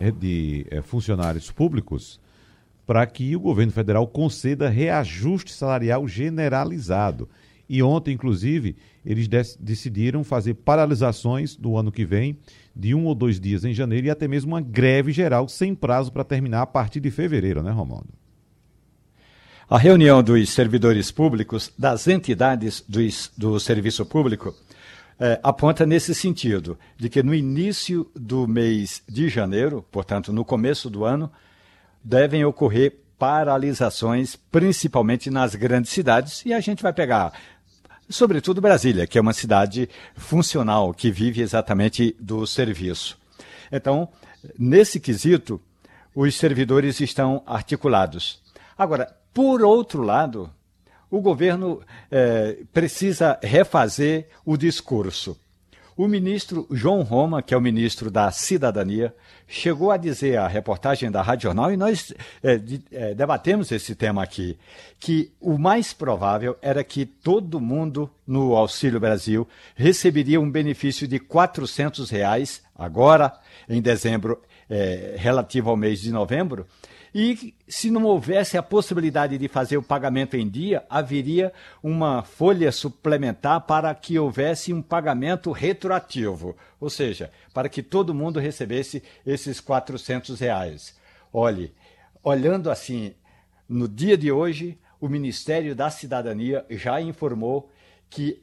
eh, 0.00 0.10
de 0.10 0.66
eh, 0.70 0.82
funcionários 0.82 1.50
públicos 1.50 2.20
para 2.86 3.06
que 3.06 3.34
o 3.34 3.40
governo 3.40 3.72
federal 3.72 4.06
conceda 4.06 4.68
reajuste 4.68 5.52
salarial 5.52 6.06
generalizado. 6.06 7.28
E 7.68 7.82
ontem, 7.82 8.12
inclusive, 8.14 8.76
eles 9.04 9.28
decidiram 9.58 10.22
fazer 10.22 10.54
paralisações 10.54 11.56
do 11.56 11.76
ano 11.76 11.90
que 11.90 12.04
vem, 12.04 12.38
de 12.74 12.94
um 12.94 13.06
ou 13.06 13.14
dois 13.14 13.40
dias 13.40 13.64
em 13.64 13.74
janeiro, 13.74 14.06
e 14.06 14.10
até 14.10 14.28
mesmo 14.28 14.52
uma 14.52 14.60
greve 14.60 15.12
geral 15.12 15.48
sem 15.48 15.74
prazo 15.74 16.12
para 16.12 16.24
terminar 16.24 16.62
a 16.62 16.66
partir 16.66 17.00
de 17.00 17.10
fevereiro, 17.10 17.62
né, 17.62 17.70
Romualdo? 17.70 18.08
A 19.68 19.78
reunião 19.78 20.22
dos 20.22 20.50
servidores 20.50 21.10
públicos, 21.10 21.72
das 21.78 22.06
entidades 22.06 22.84
do, 22.86 23.00
do 23.36 23.58
serviço 23.58 24.04
público, 24.04 24.54
é, 25.18 25.40
aponta 25.42 25.86
nesse 25.86 26.14
sentido, 26.14 26.78
de 26.96 27.08
que 27.08 27.22
no 27.22 27.34
início 27.34 28.10
do 28.14 28.46
mês 28.46 29.02
de 29.08 29.28
janeiro, 29.28 29.84
portanto, 29.90 30.32
no 30.32 30.44
começo 30.44 30.90
do 30.90 31.04
ano, 31.04 31.30
devem 32.02 32.44
ocorrer 32.44 32.98
paralisações, 33.18 34.34
principalmente 34.34 35.30
nas 35.30 35.54
grandes 35.54 35.92
cidades, 35.92 36.44
e 36.44 36.52
a 36.52 36.58
gente 36.58 36.82
vai 36.82 36.92
pegar, 36.92 37.32
sobretudo 38.08 38.60
Brasília, 38.60 39.06
que 39.06 39.18
é 39.18 39.20
uma 39.20 39.32
cidade 39.32 39.88
funcional, 40.16 40.92
que 40.92 41.10
vive 41.10 41.40
exatamente 41.40 42.16
do 42.18 42.46
serviço. 42.46 43.18
Então, 43.70 44.08
nesse 44.58 45.00
quesito, 45.00 45.60
os 46.14 46.34
servidores 46.34 47.00
estão 47.00 47.42
articulados. 47.46 48.40
Agora, 48.76 49.14
por 49.32 49.62
outro 49.62 50.02
lado, 50.02 50.50
o 51.10 51.20
governo 51.20 51.80
é, 52.10 52.58
precisa 52.72 53.38
refazer 53.42 54.28
o 54.44 54.56
discurso. 54.56 55.38
O 55.96 56.08
ministro 56.08 56.66
João 56.70 57.02
Roma, 57.02 57.42
que 57.42 57.52
é 57.52 57.56
o 57.56 57.60
ministro 57.60 58.10
da 58.10 58.30
Cidadania, 58.30 59.14
chegou 59.46 59.90
a 59.90 59.98
dizer 59.98 60.38
à 60.38 60.48
reportagem 60.48 61.10
da 61.10 61.20
Rádio 61.20 61.44
Jornal, 61.44 61.70
e 61.70 61.76
nós 61.76 62.14
é, 62.42 62.56
de, 62.56 62.82
é, 62.90 63.14
debatemos 63.14 63.70
esse 63.70 63.94
tema 63.94 64.22
aqui, 64.22 64.58
que 64.98 65.30
o 65.38 65.58
mais 65.58 65.92
provável 65.92 66.56
era 66.62 66.82
que 66.82 67.04
todo 67.04 67.60
mundo 67.60 68.10
no 68.26 68.56
Auxílio 68.56 68.98
Brasil 68.98 69.46
receberia 69.74 70.40
um 70.40 70.50
benefício 70.50 71.06
de 71.06 71.18
400 71.18 72.08
reais 72.08 72.62
agora, 72.74 73.32
em 73.68 73.82
dezembro, 73.82 74.40
é, 74.70 75.16
relativo 75.18 75.68
ao 75.68 75.76
mês 75.76 76.00
de 76.00 76.10
novembro, 76.10 76.66
e 77.14 77.54
se 77.68 77.90
não 77.90 78.04
houvesse 78.04 78.56
a 78.56 78.62
possibilidade 78.62 79.36
de 79.36 79.46
fazer 79.46 79.76
o 79.76 79.82
pagamento 79.82 80.34
em 80.34 80.48
dia, 80.48 80.82
haveria 80.88 81.52
uma 81.82 82.22
folha 82.22 82.72
suplementar 82.72 83.60
para 83.62 83.94
que 83.94 84.18
houvesse 84.18 84.72
um 84.72 84.80
pagamento 84.80 85.52
retroativo, 85.52 86.56
ou 86.80 86.88
seja, 86.88 87.30
para 87.52 87.68
que 87.68 87.82
todo 87.82 88.14
mundo 88.14 88.40
recebesse 88.40 89.02
esses 89.26 89.60
400 89.60 90.40
reais. 90.40 90.96
Olhe, 91.30 91.74
olhando 92.22 92.70
assim, 92.70 93.14
no 93.68 93.86
dia 93.86 94.16
de 94.16 94.32
hoje, 94.32 94.78
o 94.98 95.08
Ministério 95.08 95.74
da 95.74 95.90
Cidadania 95.90 96.64
já 96.70 97.00
informou 97.00 97.70
que 98.08 98.42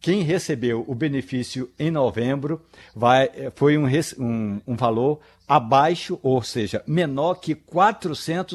quem 0.00 0.22
recebeu 0.22 0.84
o 0.88 0.94
benefício 0.94 1.70
em 1.78 1.90
novembro 1.90 2.62
vai, 2.94 3.28
foi 3.54 3.76
um, 3.76 3.86
um, 4.18 4.60
um, 4.66 4.74
valor 4.74 5.20
abaixo, 5.50 6.16
ou 6.22 6.40
seja, 6.42 6.80
menor 6.86 7.40
que 7.40 7.54
R$ 7.54 7.60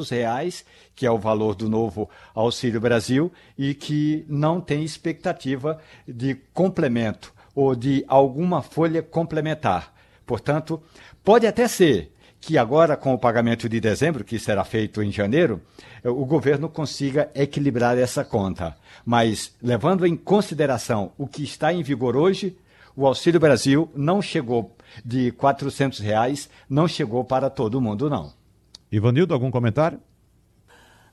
reais, 0.09 0.63
que 0.95 1.05
é 1.05 1.11
o 1.11 1.17
valor 1.17 1.53
do 1.53 1.67
novo 1.67 2.09
Auxílio 2.33 2.79
Brasil, 2.79 3.29
e 3.57 3.73
que 3.73 4.25
não 4.29 4.61
tem 4.61 4.81
expectativa 4.81 5.77
de 6.07 6.35
complemento 6.53 7.33
ou 7.53 7.75
de 7.75 8.05
alguma 8.07 8.61
folha 8.61 9.03
complementar. 9.03 9.93
Portanto, 10.25 10.81
pode 11.21 11.45
até 11.45 11.67
ser 11.67 12.13
que 12.39 12.57
agora, 12.57 12.95
com 12.95 13.13
o 13.13 13.19
pagamento 13.19 13.67
de 13.67 13.81
dezembro, 13.81 14.23
que 14.23 14.39
será 14.39 14.63
feito 14.63 15.03
em 15.03 15.11
janeiro, 15.11 15.61
o 16.01 16.25
governo 16.25 16.69
consiga 16.69 17.29
equilibrar 17.35 17.97
essa 17.97 18.23
conta. 18.23 18.73
Mas, 19.05 19.53
levando 19.61 20.05
em 20.05 20.15
consideração 20.15 21.11
o 21.17 21.27
que 21.27 21.43
está 21.43 21.73
em 21.73 21.83
vigor 21.83 22.15
hoje, 22.15 22.55
o 22.95 23.05
Auxílio 23.05 23.39
Brasil 23.39 23.91
não 23.93 24.21
chegou 24.21 24.63
de 25.03 25.29
R$ 25.29 26.03
reais, 26.03 26.49
não 26.69 26.87
chegou 26.87 27.23
para 27.23 27.49
todo 27.49 27.81
mundo, 27.81 28.09
não. 28.09 28.33
Ivanildo, 28.91 29.33
algum 29.33 29.51
comentário? 29.51 29.99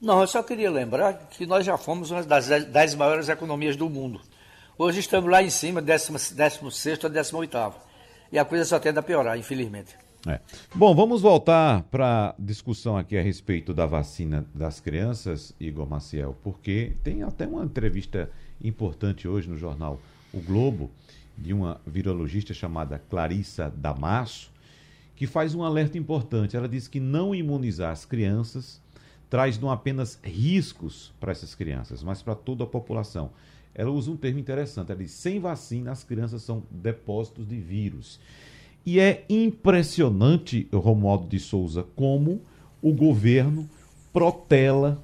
Não, 0.01 0.21
eu 0.21 0.27
só 0.27 0.43
queria 0.43 0.71
lembrar 0.71 1.15
que 1.31 1.47
nós 1.47 1.65
já 1.65 1.79
fomos 1.79 2.11
uma 2.11 2.23
das 2.23 2.49
dez 2.49 2.95
maiores 2.95 3.29
economias 3.29 3.77
do 3.77 3.89
mundo. 3.89 4.21
Hoje 4.77 5.01
estamos 5.01 5.31
lá 5.31 5.43
em 5.43 5.51
cima, 5.51 5.81
16 5.81 7.05
ou 7.05 7.11
18. 7.11 7.59
E 8.33 8.39
a 8.39 8.45
coisa 8.45 8.65
só 8.65 8.81
tende 8.81 8.99
a 8.99 9.03
piorar, 9.03 9.39
infelizmente. 9.39 9.97
É. 10.27 10.41
Bom, 10.75 10.95
vamos 10.95 11.21
voltar 11.21 11.83
para 11.85 12.31
a 12.31 12.35
discussão 12.39 12.97
aqui 12.97 13.19
a 13.19 13.23
respeito 13.23 13.75
da 13.75 13.87
vacina 13.87 14.47
das 14.55 14.81
crianças, 14.81 15.55
Igor 15.61 15.89
Maciel, 15.89 16.37
porque 16.43 16.95
tem 17.03 17.23
até 17.23 17.47
uma 17.47 17.65
entrevista 17.65 18.31
importante 18.63 19.27
hoje 19.27 19.49
no 19.49 19.57
jornal 19.57 20.01
O 20.33 20.41
Globo, 20.41 20.91
de 21.37 21.53
uma 21.53 21.81
virologista 21.87 22.55
chamada 22.55 22.99
Clarissa 22.99 23.73
Damasso, 23.77 24.51
que 25.15 25.27
faz 25.27 25.55
um 25.55 25.63
alerta 25.63 25.99
importante. 25.99 26.57
Ela 26.57 26.69
diz 26.69 26.89
que 26.89 27.01
não 27.01 27.35
imunizar 27.35 27.93
as 27.93 28.05
crianças 28.05 28.81
traz 29.33 29.59
não 29.59 29.71
apenas 29.71 30.19
riscos 30.23 31.11
para 31.19 31.33
essas 31.33 31.55
crianças, 31.55 32.03
mas 32.03 32.21
para 32.21 32.35
toda 32.35 32.65
a 32.65 32.67
população. 32.67 33.31
Ela 33.75 33.91
usa 33.91 34.11
um 34.11 34.17
termo 34.17 34.39
interessante. 34.39 34.93
Ela 34.93 35.01
diz: 35.01 35.13
sem 35.13 35.41
vacina, 35.41 35.91
as 35.91 36.05
crianças 36.05 36.43
são 36.43 36.63
depósitos 36.71 37.49
de 37.49 37.57
vírus. 37.57 38.21
E 38.85 39.01
é 39.01 39.25
impressionante, 39.31 40.69
Romualdo 40.71 41.27
de 41.29 41.39
Souza, 41.39 41.87
como 41.97 42.43
o 42.83 42.93
governo 42.93 43.71
protela 44.13 45.03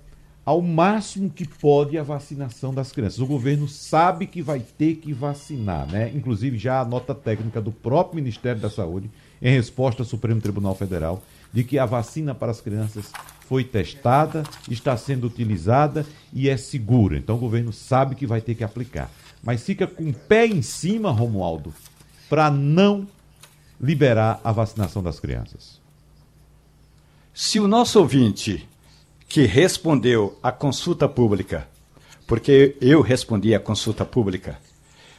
ao 0.49 0.63
máximo 0.63 1.29
que 1.29 1.47
pode 1.47 1.99
a 1.99 2.03
vacinação 2.03 2.73
das 2.73 2.91
crianças. 2.91 3.19
O 3.19 3.27
governo 3.27 3.69
sabe 3.69 4.27
que 4.27 4.41
vai 4.41 4.61
ter 4.61 4.95
que 4.95 5.13
vacinar, 5.13 5.87
né? 5.87 6.11
Inclusive 6.15 6.57
já 6.57 6.81
a 6.81 6.87
nota 6.87 7.15
técnica 7.15 7.61
do 7.61 7.71
próprio 7.71 8.17
Ministério 8.17 8.59
da 8.59 8.71
Saúde, 8.71 9.11
em 9.43 9.53
resposta 9.53 10.01
ao 10.01 10.07
Supremo 10.09 10.41
Tribunal 10.41 10.75
Federal, 10.75 11.23
de 11.53 11.65
que 11.65 11.79
a 11.79 11.85
vacina 11.85 12.35
para 12.35 12.51
as 12.51 12.63
crianças 12.63 13.13
foi 13.41 13.63
testada, 13.63 14.43
está 14.71 14.97
sendo 14.97 15.27
utilizada 15.27 16.07
e 16.33 16.49
é 16.49 16.57
segura. 16.57 17.19
Então 17.19 17.37
o 17.37 17.41
governo 17.41 17.71
sabe 17.71 18.15
que 18.15 18.27
vai 18.27 18.41
ter 18.41 18.55
que 18.55 18.65
aplicar. 18.65 19.11
Mas 19.43 19.63
fica 19.63 19.87
com 19.87 20.09
o 20.09 20.15
pé 20.15 20.47
em 20.47 20.63
cima, 20.63 21.11
Romualdo, 21.11 21.75
para 22.27 22.51
não 22.51 23.07
liberar 23.79 24.41
a 24.43 24.51
vacinação 24.51 25.03
das 25.03 25.21
crianças. 25.21 25.79
Se 27.35 27.61
o 27.61 27.69
nosso 27.69 28.01
ouvinte 28.01 28.68
que 29.29 29.43
respondeu 29.43 30.39
à 30.43 30.51
consulta 30.51 31.07
pública, 31.07 31.69
porque 32.27 32.77
eu 32.81 33.03
respondi 33.03 33.55
à 33.55 33.61
consulta 33.61 34.05
pública, 34.05 34.59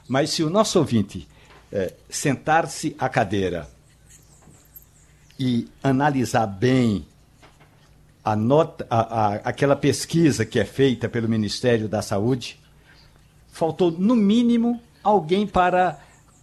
mas 0.08 0.32
se 0.32 0.43
o 0.43 0.50
nosso 0.50 0.80
ouvinte 0.80 1.28
é, 1.72 1.93
sentar-se 2.10 2.95
à 2.98 3.08
cadeira 3.08 3.69
e 5.39 5.67
analisar 5.84 6.48
bem 6.48 7.06
a 8.26 8.36
nota, 8.36 8.86
a, 8.89 9.00
a, 9.00 9.36
aquela 9.36 9.76
pesquisa 9.76 10.45
que 10.45 10.60
é 10.60 10.65
feita 10.65 11.08
pelo 11.08 11.30
Ministério 11.30 11.88
da 11.88 12.02
Saúde, 12.02 12.60
faltou 13.52 13.91
no 13.91 14.15
mínimo 14.15 14.82
alguém 15.04 15.45
para 15.45 16.00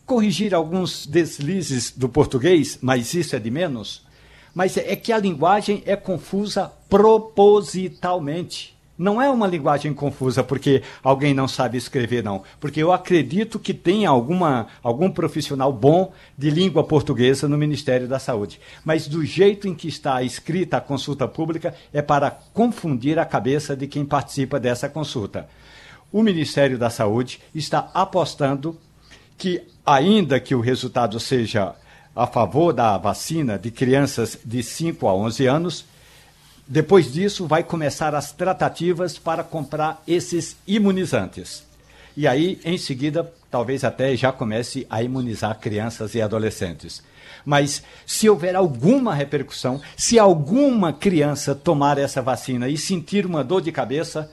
corrigir 0.07 0.55
alguns 0.55 1.05
deslizes 1.05 1.91
do 1.91 2.09
português, 2.09 2.79
mas 2.81 3.13
isso 3.13 3.35
é 3.35 3.41
de 3.41 3.51
menos. 3.51 4.07
Mas 4.55 4.77
é 4.77 4.95
que 4.95 5.13
a 5.13 5.19
linguagem 5.19 5.83
é 5.85 5.97
confusa 5.97 6.73
propositalmente. 6.89 8.77
Não 8.99 9.21
é 9.21 9.29
uma 9.29 9.47
linguagem 9.47 9.93
confusa 9.93 10.43
porque 10.43 10.83
alguém 11.03 11.35
não 11.35 11.47
sabe 11.47 11.77
escrever, 11.77 12.25
não. 12.25 12.43
Porque 12.59 12.83
eu 12.83 12.93
acredito 12.93 13.59
que 13.59 13.75
tem 13.75 14.07
alguma, 14.07 14.69
algum 14.83 15.11
profissional 15.11 15.71
bom 15.71 16.13
de 16.37 16.49
língua 16.49 16.83
portuguesa 16.83 17.47
no 17.47 17.59
Ministério 17.59 18.09
da 18.09 18.19
Saúde. 18.19 18.59
Mas 18.83 19.07
do 19.07 19.23
jeito 19.23 19.69
em 19.69 19.75
que 19.75 19.87
está 19.87 20.23
escrita 20.23 20.79
a 20.79 20.81
consulta 20.81 21.29
pública 21.29 21.75
é 21.93 22.01
para 22.01 22.31
confundir 22.31 23.19
a 23.19 23.27
cabeça 23.27 23.77
de 23.77 23.87
quem 23.87 24.05
participa 24.05 24.59
dessa 24.59 24.89
consulta. 24.89 25.47
O 26.11 26.23
Ministério 26.23 26.79
da 26.79 26.89
Saúde 26.89 27.41
está 27.55 27.91
apostando 27.93 28.79
que, 29.37 29.63
ainda 29.85 30.41
que 30.41 30.55
o 30.55 30.61
resultado 30.61 31.21
seja 31.21 31.75
a 32.15 32.27
favor 32.27 32.73
da 32.73 32.97
vacina 32.97 33.59
de 33.59 33.71
crianças 33.71 34.39
de 34.43 34.63
5 34.63 35.07
a 35.07 35.15
11 35.15 35.47
anos, 35.47 35.85
depois 36.69 37.13
disso 37.13 37.47
vai 37.47 37.63
começar 37.63 38.15
as 38.15 38.33
tratativas 38.33 39.19
para 39.19 39.45
comprar 39.45 40.03
esses 40.07 40.57
imunizantes. 40.67 41.65
E 42.17 42.27
aí, 42.27 42.59
em 42.65 42.77
seguida, 42.77 43.31
talvez 43.51 43.85
até 43.85 44.17
já 44.17 44.33
comece 44.33 44.87
a 44.91 45.03
imunizar 45.03 45.59
crianças 45.61 46.15
e 46.15 46.23
adolescentes. 46.23 47.03
Mas 47.45 47.83
se 48.05 48.29
houver 48.29 48.57
alguma 48.57 49.15
repercussão, 49.15 49.81
se 49.97 50.19
alguma 50.19 50.93
criança 50.93 51.55
tomar 51.55 51.99
essa 51.99 52.21
vacina 52.21 52.69
e 52.69 52.77
sentir 52.77 53.27
uma 53.27 53.45
dor 53.45 53.61
de 53.61 53.71
cabeça, 53.71 54.31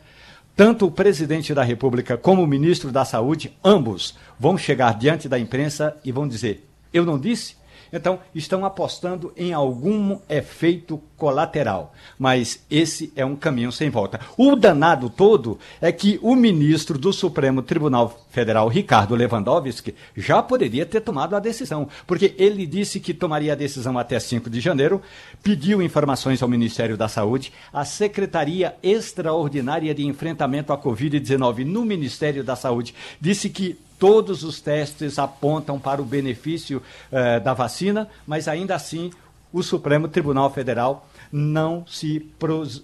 tanto 0.55 0.87
o 0.87 0.91
presidente 0.91 1.53
da 1.53 1.63
República 1.63 2.17
como 2.17 2.41
o 2.41 2.47
ministro 2.47 2.91
da 2.91 3.05
Saúde, 3.05 3.55
ambos, 3.63 4.15
vão 4.39 4.57
chegar 4.57 4.97
diante 4.97 5.29
da 5.29 5.37
imprensa 5.37 5.95
e 6.03 6.11
vão 6.11 6.27
dizer: 6.27 6.67
Eu 6.91 7.05
não 7.05 7.19
disse? 7.19 7.55
Então, 7.91 8.19
estão 8.33 8.65
apostando 8.65 9.31
em 9.37 9.53
algum 9.53 10.19
efeito 10.27 10.99
colateral. 11.23 11.93
Mas 12.19 12.65
esse 12.69 13.13
é 13.15 13.25
um 13.25 13.33
caminho 13.33 13.71
sem 13.71 13.89
volta. 13.89 14.19
O 14.37 14.57
danado 14.57 15.09
todo 15.09 15.57
é 15.79 15.89
que 15.89 16.19
o 16.21 16.35
ministro 16.35 16.97
do 16.97 17.13
Supremo 17.13 17.61
Tribunal 17.61 18.25
Federal, 18.29 18.67
Ricardo 18.67 19.15
Lewandowski, 19.15 19.95
já 20.17 20.43
poderia 20.43 20.85
ter 20.85 20.99
tomado 20.99 21.33
a 21.33 21.39
decisão, 21.39 21.87
porque 22.05 22.35
ele 22.37 22.65
disse 22.65 22.99
que 22.99 23.13
tomaria 23.13 23.53
a 23.53 23.55
decisão 23.55 23.97
até 23.97 24.19
5 24.19 24.49
de 24.49 24.59
janeiro, 24.59 25.01
pediu 25.41 25.81
informações 25.81 26.43
ao 26.43 26.49
Ministério 26.49 26.97
da 26.97 27.07
Saúde, 27.07 27.53
a 27.71 27.85
Secretaria 27.85 28.75
Extraordinária 28.83 29.95
de 29.95 30.05
Enfrentamento 30.05 30.73
à 30.73 30.77
Covid-19 30.77 31.63
no 31.63 31.85
Ministério 31.85 32.43
da 32.43 32.57
Saúde 32.57 32.93
disse 33.21 33.49
que 33.49 33.79
todos 33.97 34.43
os 34.43 34.59
testes 34.59 35.17
apontam 35.17 35.79
para 35.79 36.01
o 36.01 36.05
benefício 36.05 36.83
eh, 37.09 37.39
da 37.39 37.53
vacina, 37.53 38.09
mas 38.27 38.49
ainda 38.49 38.75
assim 38.75 39.09
o 39.53 39.61
Supremo 39.61 40.07
Tribunal 40.07 40.51
Federal 40.51 41.07
não 41.33 41.83
se, 41.87 42.29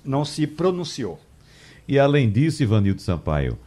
não 0.04 0.26
se 0.26 0.48
pronunciou. 0.48 1.20
E 1.88 2.00
além 2.00 2.32
disso, 2.32 2.64
Ivanildo 2.64 3.00
Sampaio, 3.00 3.60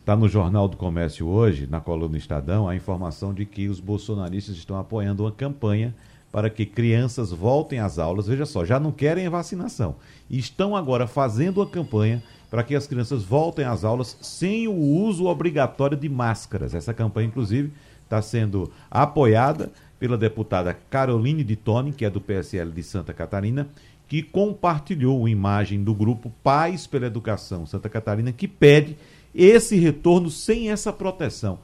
está 0.00 0.16
no 0.16 0.26
Jornal 0.26 0.66
do 0.68 0.76
Comércio 0.78 1.28
hoje, 1.28 1.66
na 1.70 1.80
coluna 1.80 2.16
Estadão, 2.16 2.66
a 2.66 2.74
informação 2.74 3.34
de 3.34 3.44
que 3.44 3.68
os 3.68 3.78
bolsonaristas 3.78 4.56
estão 4.56 4.78
apoiando 4.78 5.24
uma 5.24 5.32
campanha 5.32 5.94
para 6.32 6.48
que 6.48 6.64
crianças 6.64 7.30
voltem 7.30 7.78
às 7.78 7.98
aulas. 7.98 8.26
Veja 8.26 8.46
só, 8.46 8.64
já 8.64 8.80
não 8.80 8.90
querem 8.90 9.26
a 9.26 9.30
vacinação. 9.30 9.96
Estão 10.30 10.74
agora 10.74 11.06
fazendo 11.06 11.58
uma 11.58 11.66
campanha 11.66 12.22
para 12.50 12.62
que 12.62 12.74
as 12.74 12.86
crianças 12.86 13.22
voltem 13.22 13.66
às 13.66 13.84
aulas 13.84 14.16
sem 14.22 14.66
o 14.66 14.72
uso 14.74 15.26
obrigatório 15.26 15.96
de 15.96 16.08
máscaras. 16.08 16.74
Essa 16.74 16.94
campanha, 16.94 17.28
inclusive, 17.28 17.70
está 18.04 18.22
sendo 18.22 18.70
apoiada 18.90 19.70
pela 19.98 20.18
deputada 20.18 20.76
Caroline 20.90 21.44
de 21.44 21.54
Tone, 21.54 21.92
que 21.92 22.04
é 22.04 22.10
do 22.10 22.20
PSL 22.20 22.72
de 22.72 22.82
Santa 22.82 23.12
Catarina, 23.12 23.68
que 24.12 24.22
compartilhou 24.22 25.20
uma 25.20 25.30
imagem 25.30 25.82
do 25.82 25.94
grupo 25.94 26.28
Pais 26.42 26.86
pela 26.86 27.06
Educação 27.06 27.64
Santa 27.64 27.88
Catarina, 27.88 28.30
que 28.30 28.46
pede 28.46 28.98
esse 29.34 29.78
retorno 29.78 30.28
sem 30.30 30.70
essa 30.70 30.92
proteção. 30.92 31.60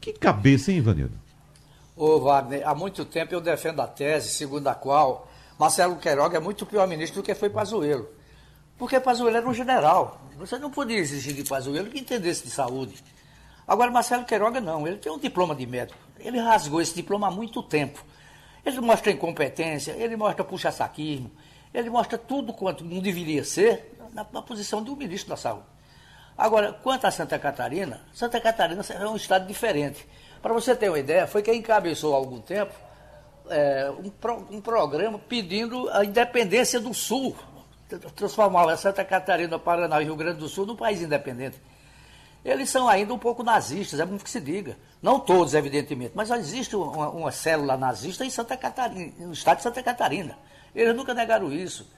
Que 0.00 0.14
cabeça, 0.14 0.72
hein, 0.72 0.78
Ivanildo? 0.78 1.12
Ô 1.94 2.20
Wagner, 2.20 2.66
há 2.66 2.74
muito 2.74 3.04
tempo 3.04 3.34
eu 3.34 3.40
defendo 3.42 3.82
a 3.82 3.86
tese 3.86 4.30
segundo 4.30 4.66
a 4.66 4.74
qual 4.74 5.30
Marcelo 5.58 5.96
Queiroga 5.96 6.38
é 6.38 6.40
muito 6.40 6.64
pior 6.64 6.88
ministro 6.88 7.20
do 7.20 7.24
que 7.26 7.34
foi 7.34 7.50
Pazuello. 7.50 8.08
Porque 8.78 8.98
Pazuello 8.98 9.36
era 9.36 9.46
um 9.46 9.52
general. 9.52 10.22
Você 10.38 10.58
não 10.58 10.70
podia 10.70 10.96
exigir 10.96 11.34
de 11.34 11.44
Pazuello 11.44 11.90
que 11.90 11.98
entendesse 11.98 12.44
de 12.44 12.50
saúde. 12.50 12.94
Agora, 13.66 13.90
Marcelo 13.90 14.24
Queiroga 14.24 14.58
não, 14.58 14.86
ele 14.86 14.96
tem 14.96 15.12
um 15.12 15.18
diploma 15.18 15.54
de 15.54 15.66
médico. 15.66 15.98
Ele 16.18 16.38
rasgou 16.38 16.80
esse 16.80 16.94
diploma 16.94 17.28
há 17.28 17.30
muito 17.30 17.62
tempo. 17.62 18.02
Ele 18.64 18.80
mostra 18.80 19.12
incompetência, 19.12 19.92
ele 19.92 20.16
mostra 20.16 20.42
puxa-saquismo, 20.42 21.30
ele 21.72 21.90
mostra 21.90 22.16
tudo 22.16 22.52
quanto 22.52 22.84
não 22.84 23.00
deveria 23.00 23.44
ser 23.44 23.96
na, 24.12 24.26
na 24.32 24.42
posição 24.42 24.82
do 24.82 24.96
ministro 24.96 25.30
da 25.30 25.36
Saúde. 25.36 25.66
Agora, 26.36 26.72
quanto 26.72 27.04
a 27.04 27.10
Santa 27.10 27.38
Catarina, 27.38 28.00
Santa 28.12 28.40
Catarina 28.40 28.82
é 28.88 29.06
um 29.08 29.16
estado 29.16 29.46
diferente. 29.46 30.06
Para 30.40 30.54
você 30.54 30.74
ter 30.74 30.88
uma 30.88 30.98
ideia, 30.98 31.26
foi 31.26 31.42
quem 31.42 31.58
encabeçou 31.58 32.14
há 32.14 32.16
algum 32.16 32.40
tempo 32.40 32.72
é, 33.50 33.90
um, 33.90 34.08
pro, 34.08 34.46
um, 34.50 34.60
programa 34.60 35.18
pedindo 35.18 35.88
a 35.90 36.04
independência 36.04 36.78
do 36.78 36.94
Sul, 36.94 37.36
transformar 38.14 38.76
Santa 38.76 39.04
Catarina, 39.04 39.58
Paraná 39.58 40.00
e 40.00 40.04
Rio 40.04 40.14
Grande 40.14 40.38
do 40.38 40.48
Sul 40.48 40.64
num 40.66 40.76
país 40.76 41.02
independente. 41.02 41.60
Eles 42.44 42.70
são 42.70 42.88
ainda 42.88 43.12
um 43.12 43.18
pouco 43.18 43.42
nazistas, 43.42 43.98
é 43.98 44.04
muito 44.04 44.22
que 44.22 44.30
se 44.30 44.40
diga. 44.40 44.76
Não 45.02 45.18
todos, 45.18 45.54
evidentemente, 45.54 46.12
mas 46.14 46.30
existe 46.30 46.76
uma, 46.76 47.08
uma 47.08 47.32
célula 47.32 47.76
nazista 47.76 48.24
em 48.24 48.30
Santa 48.30 48.56
Catarina, 48.56 49.12
no 49.18 49.32
estado 49.32 49.56
de 49.56 49.64
Santa 49.64 49.82
Catarina. 49.82 50.38
Eles 50.74 50.94
nunca 50.94 51.14
negaram 51.14 51.52
isso. 51.52 51.88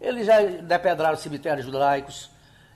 Eles 0.00 0.26
já 0.26 0.42
depedraram 0.42 1.16
cemitérios 1.16 1.64
judaicos, 1.64 2.30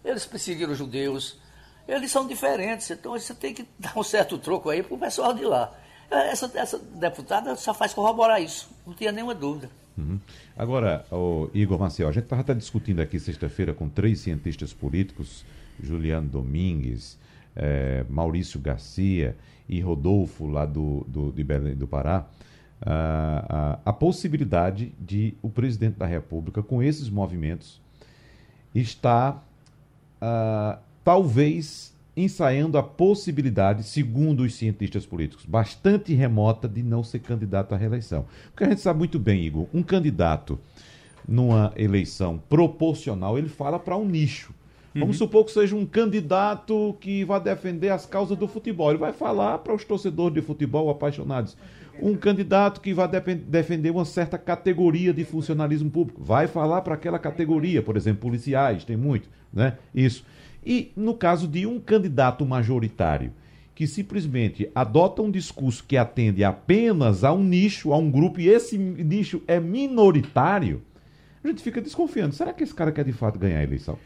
eles 0.05 0.25
perseguiram 0.25 0.73
os 0.73 0.79
judeus, 0.79 1.39
eles 1.87 2.11
são 2.11 2.27
diferentes, 2.27 2.91
então 2.91 3.13
você 3.13 3.35
tem 3.35 3.53
que 3.53 3.67
dar 3.79 3.97
um 3.97 4.03
certo 4.03 4.39
troco 4.39 4.71
aí 4.71 4.83
para 4.83 4.95
o 4.95 4.99
pessoal 4.99 5.35
de 5.35 5.45
lá. 5.45 5.73
Essa, 6.11 6.51
essa 6.55 6.79
deputada 6.79 7.55
só 7.55 7.73
faz 7.73 7.95
corroborar 7.95 8.43
isso, 8.43 8.69
não 8.87 8.95
tinha 8.95 9.13
nenhuma 9.13 9.35
dúvida. 9.35 9.71
Uhum. 9.97 10.19
Agora, 10.57 11.05
Igor 11.53 11.79
Maciel, 11.79 12.09
a 12.09 12.13
gente 12.13 12.25
estava 12.25 12.55
discutindo 12.55 13.01
aqui 13.01 13.21
sexta-feira 13.21 13.75
com 13.75 13.89
três 13.89 14.21
cientistas 14.21 14.73
políticos, 14.73 15.45
Juliano 15.81 16.29
Domingues, 16.29 17.19
eh, 17.55 18.05
Maurício 18.09 18.59
Garcia 18.59 19.37
e 19.69 19.81
Rodolfo, 19.81 20.47
lá 20.47 20.65
do, 20.65 21.05
do, 21.07 21.33
de 21.33 21.45
Belém 21.45 21.77
do 21.77 21.87
Pará, 21.87 22.27
a, 22.83 23.79
a, 23.85 23.91
a 23.91 23.93
possibilidade 23.93 24.93
de 24.99 25.35
o 25.43 25.49
presidente 25.49 25.99
da 25.99 26.07
República, 26.07 26.63
com 26.63 26.83
esses 26.83 27.11
movimentos, 27.11 27.81
estar 28.75 29.47
uh, 30.23 30.79
talvez 31.05 31.95
ensaiando 32.17 32.77
a 32.77 32.83
possibilidade, 32.83 33.83
segundo 33.85 34.41
os 34.41 34.55
cientistas 34.55 35.07
políticos, 35.07 35.45
bastante 35.45 36.13
remota 36.15 36.69
de 36.69 36.83
não 36.83 37.03
ser 37.03 37.21
candidato 37.21 37.75
à 37.75 37.79
reeleição. 37.79 38.27
Porque 38.51 38.65
a 38.65 38.69
gente 38.69 38.81
sabe 38.81 38.99
muito 38.99 39.19
bem, 39.19 39.45
Igor, 39.45 39.67
um 39.73 39.83
candidato 39.83 40.59
numa 41.27 41.73
eleição 41.77 42.41
proporcional, 42.49 43.39
ele 43.39 43.49
fala 43.49 43.79
para 43.79 43.97
um 43.97 44.05
nicho. 44.05 44.53
Vamos 44.93 45.21
uhum. 45.21 45.27
supor 45.27 45.45
que 45.45 45.53
seja 45.53 45.77
um 45.77 45.87
candidato 45.87 46.97
que 47.01 47.25
vai 47.25 47.41
defender 47.41 47.91
as 47.91 48.05
causas 48.07 48.37
do 48.37 48.49
futebol. 48.49 48.91
Ele 48.91 48.99
vai 48.99 49.13
falar 49.13 49.59
para 49.59 49.73
os 49.73 49.85
torcedores 49.85 50.35
de 50.35 50.43
futebol 50.43 50.91
apaixonados. 50.91 51.57
Um 52.03 52.17
candidato 52.17 52.81
que 52.81 52.95
vai 52.95 53.09
defender 53.09 53.91
uma 53.91 54.05
certa 54.05 54.39
categoria 54.39 55.13
de 55.13 55.25
funcionalismo 55.25 55.91
público. 55.91 56.23
Vai 56.23 56.47
falar 56.47 56.83
para 56.83 56.95
aquela 56.95 57.19
categoria, 57.19 57.83
por 57.83 57.97
exemplo, 57.97 58.23
policiais, 58.23 58.85
tem 58.85 58.97
muito, 58.97 59.29
né? 59.53 59.77
Isso. 59.95 60.25
E 60.65 60.93
no 60.97 61.15
caso 61.15 61.49
de 61.49 61.67
um 61.67 61.81
candidato 61.81 62.45
majoritário 62.45 63.33
que 63.75 63.87
simplesmente 63.87 64.71
adota 64.75 65.23
um 65.23 65.31
discurso 65.31 65.83
que 65.87 65.97
atende 65.97 66.45
apenas 66.45 67.25
a 67.25 67.33
um 67.33 67.43
nicho, 67.43 67.95
a 67.95 67.97
um 67.97 68.11
grupo, 68.11 68.39
e 68.39 68.49
esse 68.49 68.77
nicho 68.77 69.43
é 69.49 69.59
minoritário, 69.59 70.83
a 71.43 71.49
gente 71.49 71.63
fica 71.63 71.81
desconfiando. 71.81 72.35
Será 72.35 72.53
que 72.53 72.63
esse 72.63 72.75
cara 72.75 72.93
quer 72.93 73.07
de 73.07 73.13
fato 73.13 73.39
ganhar 73.39 73.59
a 73.59 73.63
eleição? 73.63 73.99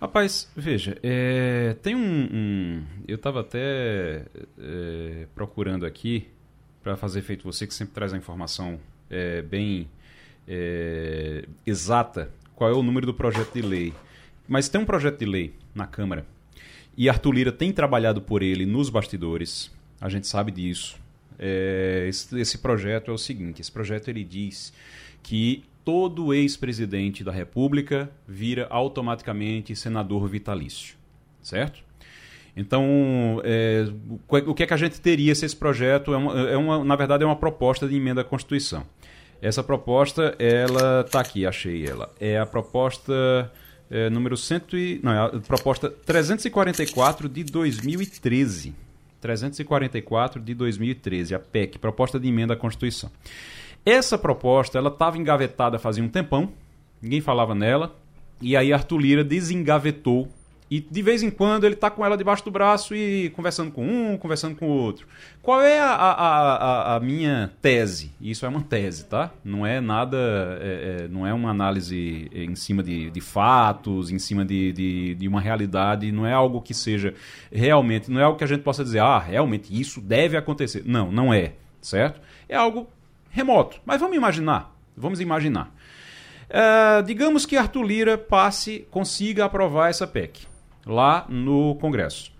Rapaz, 0.00 0.50
veja, 0.56 0.96
é, 1.02 1.76
tem 1.82 1.94
um, 1.94 2.28
um, 2.32 2.82
Eu 3.06 3.16
estava 3.16 3.40
até 3.40 4.24
é, 4.58 5.26
procurando 5.34 5.84
aqui 5.84 6.28
para 6.88 6.96
fazer 6.96 7.20
feito 7.20 7.44
você, 7.44 7.66
que 7.66 7.74
sempre 7.74 7.92
traz 7.92 8.14
a 8.14 8.16
informação 8.16 8.80
é, 9.10 9.42
bem 9.42 9.90
é, 10.46 11.44
exata, 11.66 12.30
qual 12.56 12.70
é 12.70 12.72
o 12.72 12.82
número 12.82 13.04
do 13.04 13.12
projeto 13.12 13.52
de 13.52 13.60
lei. 13.60 13.92
Mas 14.48 14.70
tem 14.70 14.80
um 14.80 14.86
projeto 14.86 15.18
de 15.18 15.26
lei 15.26 15.54
na 15.74 15.86
Câmara 15.86 16.24
e 16.96 17.06
Arthur 17.06 17.32
Lira 17.32 17.52
tem 17.52 17.72
trabalhado 17.72 18.22
por 18.22 18.42
ele 18.42 18.64
nos 18.64 18.88
bastidores, 18.88 19.70
a 20.00 20.08
gente 20.08 20.26
sabe 20.26 20.50
disso. 20.50 20.98
É, 21.38 22.06
esse, 22.08 22.40
esse 22.40 22.56
projeto 22.56 23.10
é 23.10 23.14
o 23.14 23.18
seguinte: 23.18 23.60
esse 23.60 23.70
projeto 23.70 24.08
ele 24.08 24.24
diz 24.24 24.72
que 25.22 25.64
todo 25.84 26.32
ex-presidente 26.32 27.22
da 27.22 27.32
República 27.32 28.10
vira 28.26 28.66
automaticamente 28.70 29.76
senador 29.76 30.26
vitalício, 30.26 30.96
certo? 31.42 31.84
Então, 32.58 33.40
é, 33.44 33.86
o 34.28 34.52
que 34.52 34.64
é 34.64 34.66
que 34.66 34.74
a 34.74 34.76
gente 34.76 35.00
teria 35.00 35.32
se 35.32 35.46
esse 35.46 35.54
projeto 35.54 36.12
é 36.12 36.16
uma, 36.16 36.40
é 36.50 36.56
uma, 36.56 36.84
na 36.84 36.96
verdade, 36.96 37.22
é 37.22 37.26
uma 37.26 37.36
proposta 37.36 37.86
de 37.86 37.94
emenda 37.94 38.22
à 38.22 38.24
Constituição. 38.24 38.82
Essa 39.40 39.62
proposta, 39.62 40.34
ela 40.40 41.02
está 41.06 41.20
aqui, 41.20 41.46
achei 41.46 41.86
ela. 41.86 42.12
É 42.18 42.36
a 42.36 42.44
proposta 42.44 43.48
é, 43.88 44.10
número 44.10 44.36
100 44.36 44.60
e, 44.72 45.00
não, 45.04 45.12
é 45.12 45.18
a 45.18 45.28
proposta 45.40 45.88
344 45.88 47.28
de 47.28 47.44
2013. 47.44 48.74
344 49.20 50.42
de 50.42 50.52
2013, 50.52 51.36
a 51.36 51.38
PEC, 51.38 51.78
proposta 51.78 52.18
de 52.18 52.26
emenda 52.26 52.54
à 52.54 52.56
Constituição. 52.56 53.08
Essa 53.86 54.18
proposta, 54.18 54.78
ela 54.78 54.88
estava 54.88 55.16
engavetada 55.16 55.78
fazia 55.78 56.02
um 56.02 56.08
tempão, 56.08 56.52
ninguém 57.00 57.20
falava 57.20 57.54
nela, 57.54 57.96
e 58.40 58.56
aí 58.56 58.72
Arthur 58.72 58.98
Lira 58.98 59.24
desengavetou 59.24 60.28
e 60.70 60.80
de 60.80 61.02
vez 61.02 61.22
em 61.22 61.30
quando 61.30 61.64
ele 61.64 61.74
está 61.74 61.90
com 61.90 62.04
ela 62.04 62.16
debaixo 62.16 62.44
do 62.44 62.50
braço 62.50 62.94
e 62.94 63.30
conversando 63.30 63.70
com 63.70 63.86
um, 63.86 64.18
conversando 64.18 64.54
com 64.54 64.68
o 64.68 64.72
outro. 64.72 65.06
Qual 65.40 65.62
é 65.62 65.80
a, 65.80 65.94
a, 65.94 66.12
a, 66.12 66.96
a 66.96 67.00
minha 67.00 67.50
tese? 67.62 68.12
Isso 68.20 68.44
é 68.44 68.48
uma 68.48 68.62
tese, 68.62 69.06
tá? 69.06 69.30
Não 69.42 69.66
é 69.66 69.80
nada, 69.80 70.18
é, 70.60 71.04
é, 71.04 71.08
não 71.08 71.26
é 71.26 71.32
uma 71.32 71.50
análise 71.50 72.28
em 72.32 72.54
cima 72.54 72.82
de, 72.82 73.10
de 73.10 73.20
fatos, 73.20 74.10
em 74.10 74.18
cima 74.18 74.44
de, 74.44 74.72
de, 74.72 75.14
de, 75.14 75.28
uma 75.28 75.40
realidade, 75.40 76.12
não 76.12 76.26
é 76.26 76.34
algo 76.34 76.60
que 76.60 76.74
seja 76.74 77.14
realmente, 77.50 78.10
não 78.10 78.20
é 78.20 78.24
algo 78.24 78.36
que 78.36 78.44
a 78.44 78.48
gente 78.48 78.62
possa 78.62 78.84
dizer, 78.84 78.98
ah, 78.98 79.18
realmente 79.18 79.68
isso 79.78 80.02
deve 80.02 80.36
acontecer. 80.36 80.82
Não, 80.84 81.10
não 81.10 81.32
é, 81.32 81.54
certo? 81.80 82.20
É 82.46 82.56
algo 82.56 82.86
remoto. 83.30 83.80
Mas 83.86 84.00
vamos 84.00 84.16
imaginar. 84.16 84.74
Vamos 84.94 85.18
imaginar. 85.18 85.72
Uh, 86.50 87.02
digamos 87.04 87.46
que 87.46 87.56
Arthur 87.56 87.82
Lira 87.82 88.18
passe, 88.18 88.86
consiga 88.90 89.44
aprovar 89.44 89.90
essa 89.90 90.06
PEC 90.06 90.47
lá 90.88 91.26
no 91.28 91.74
Congresso. 91.76 92.32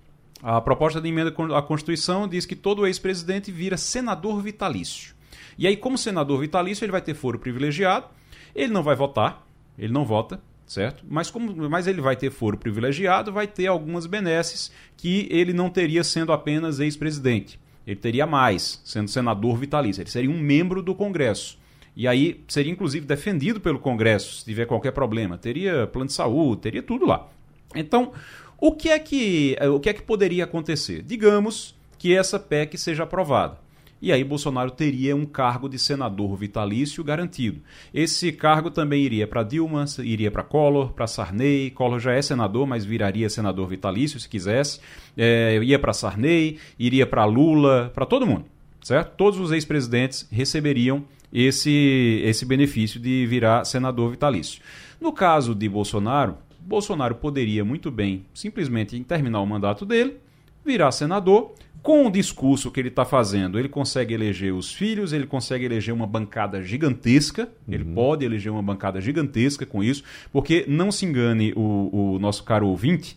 A 0.42 0.60
proposta 0.60 1.00
de 1.00 1.08
emenda 1.08 1.34
à 1.54 1.60
Constituição 1.60 2.26
diz 2.26 2.46
que 2.46 2.56
todo 2.56 2.86
ex-presidente 2.86 3.52
vira 3.52 3.76
senador 3.76 4.40
vitalício. 4.40 5.14
E 5.58 5.66
aí, 5.66 5.76
como 5.76 5.98
senador 5.98 6.40
vitalício, 6.40 6.84
ele 6.84 6.92
vai 6.92 7.02
ter 7.02 7.14
foro 7.14 7.38
privilegiado, 7.38 8.06
ele 8.54 8.72
não 8.72 8.82
vai 8.82 8.96
votar, 8.96 9.44
ele 9.76 9.92
não 9.92 10.04
vota, 10.04 10.40
certo? 10.64 11.04
Mas, 11.08 11.30
como, 11.30 11.68
mas 11.68 11.86
ele 11.86 12.00
vai 12.00 12.16
ter 12.16 12.30
foro 12.30 12.56
privilegiado, 12.56 13.32
vai 13.32 13.46
ter 13.46 13.66
algumas 13.66 14.06
benesses 14.06 14.72
que 14.96 15.28
ele 15.30 15.52
não 15.52 15.68
teria 15.68 16.04
sendo 16.04 16.32
apenas 16.32 16.80
ex-presidente. 16.80 17.58
Ele 17.86 17.96
teria 17.96 18.26
mais, 18.26 18.80
sendo 18.84 19.08
senador 19.08 19.56
vitalício. 19.56 20.02
Ele 20.02 20.10
seria 20.10 20.30
um 20.30 20.38
membro 20.38 20.82
do 20.82 20.94
Congresso. 20.94 21.58
E 21.96 22.06
aí 22.06 22.44
seria 22.46 22.70
inclusive 22.70 23.04
defendido 23.04 23.60
pelo 23.60 23.80
Congresso 23.80 24.36
se 24.36 24.44
tiver 24.44 24.66
qualquer 24.66 24.92
problema. 24.92 25.36
Teria 25.36 25.86
plano 25.88 26.06
de 26.06 26.12
saúde, 26.12 26.62
teria 26.62 26.82
tudo 26.82 27.04
lá. 27.06 27.26
Então, 27.74 28.12
o 28.60 28.72
que 28.72 28.88
é 28.90 28.98
que, 28.98 29.56
o 29.72 29.78
que, 29.78 29.88
é 29.88 29.92
que 29.92 30.02
poderia 30.02 30.44
acontecer? 30.44 31.02
Digamos 31.02 31.76
que 31.98 32.14
essa 32.14 32.38
PEC 32.38 32.76
seja 32.76 33.04
aprovada. 33.04 33.58
E 34.00 34.12
aí 34.12 34.22
Bolsonaro 34.22 34.70
teria 34.70 35.14
um 35.16 35.26
cargo 35.26 35.68
de 35.68 35.78
senador 35.78 36.36
vitalício 36.36 37.02
garantido. 37.02 37.60
Esse 37.92 38.30
cargo 38.30 38.70
também 38.70 39.02
iria 39.02 39.26
para 39.26 39.42
Dilma, 39.42 39.84
iria 39.98 40.30
para 40.30 40.44
Collor, 40.44 40.92
para 40.92 41.08
Sarney. 41.08 41.70
Collor 41.72 41.98
já 41.98 42.12
é 42.12 42.22
senador, 42.22 42.66
mas 42.66 42.84
viraria 42.84 43.28
senador 43.28 43.66
vitalício 43.66 44.20
se 44.20 44.28
quisesse. 44.28 44.80
É, 45.16 45.58
ia 45.62 45.78
para 45.78 45.92
Sarney, 45.92 46.58
iria 46.78 47.06
para 47.06 47.24
Lula, 47.24 47.90
para 47.92 48.06
todo 48.06 48.26
mundo, 48.26 48.44
certo? 48.82 49.16
Todos 49.16 49.40
os 49.40 49.50
ex-presidentes 49.50 50.28
receberiam 50.30 51.04
esse, 51.32 52.22
esse 52.24 52.46
benefício 52.46 53.00
de 53.00 53.26
virar 53.26 53.64
senador 53.64 54.12
vitalício. 54.12 54.62
No 55.00 55.12
caso 55.12 55.56
de 55.56 55.68
Bolsonaro, 55.68 56.38
Bolsonaro 56.68 57.14
poderia 57.14 57.64
muito 57.64 57.90
bem 57.90 58.26
simplesmente 58.34 59.02
terminar 59.02 59.40
o 59.40 59.46
mandato 59.46 59.86
dele, 59.86 60.18
virar 60.62 60.92
senador 60.92 61.54
com 61.82 62.06
o 62.06 62.10
discurso 62.10 62.70
que 62.70 62.78
ele 62.78 62.88
está 62.88 63.04
fazendo, 63.04 63.58
ele 63.58 63.68
consegue 63.68 64.12
eleger 64.12 64.52
os 64.52 64.72
filhos, 64.72 65.12
ele 65.12 65.26
consegue 65.26 65.64
eleger 65.64 65.94
uma 65.94 66.06
bancada 66.06 66.62
gigantesca, 66.62 67.44
uhum. 67.66 67.74
ele 67.74 67.84
pode 67.84 68.24
eleger 68.24 68.52
uma 68.52 68.62
bancada 68.62 69.00
gigantesca 69.00 69.64
com 69.64 69.82
isso, 69.82 70.02
porque 70.30 70.66
não 70.68 70.92
se 70.92 71.06
engane 71.06 71.54
o, 71.56 72.16
o 72.16 72.18
nosso 72.18 72.44
caro 72.44 72.66
ouvinte, 72.68 73.16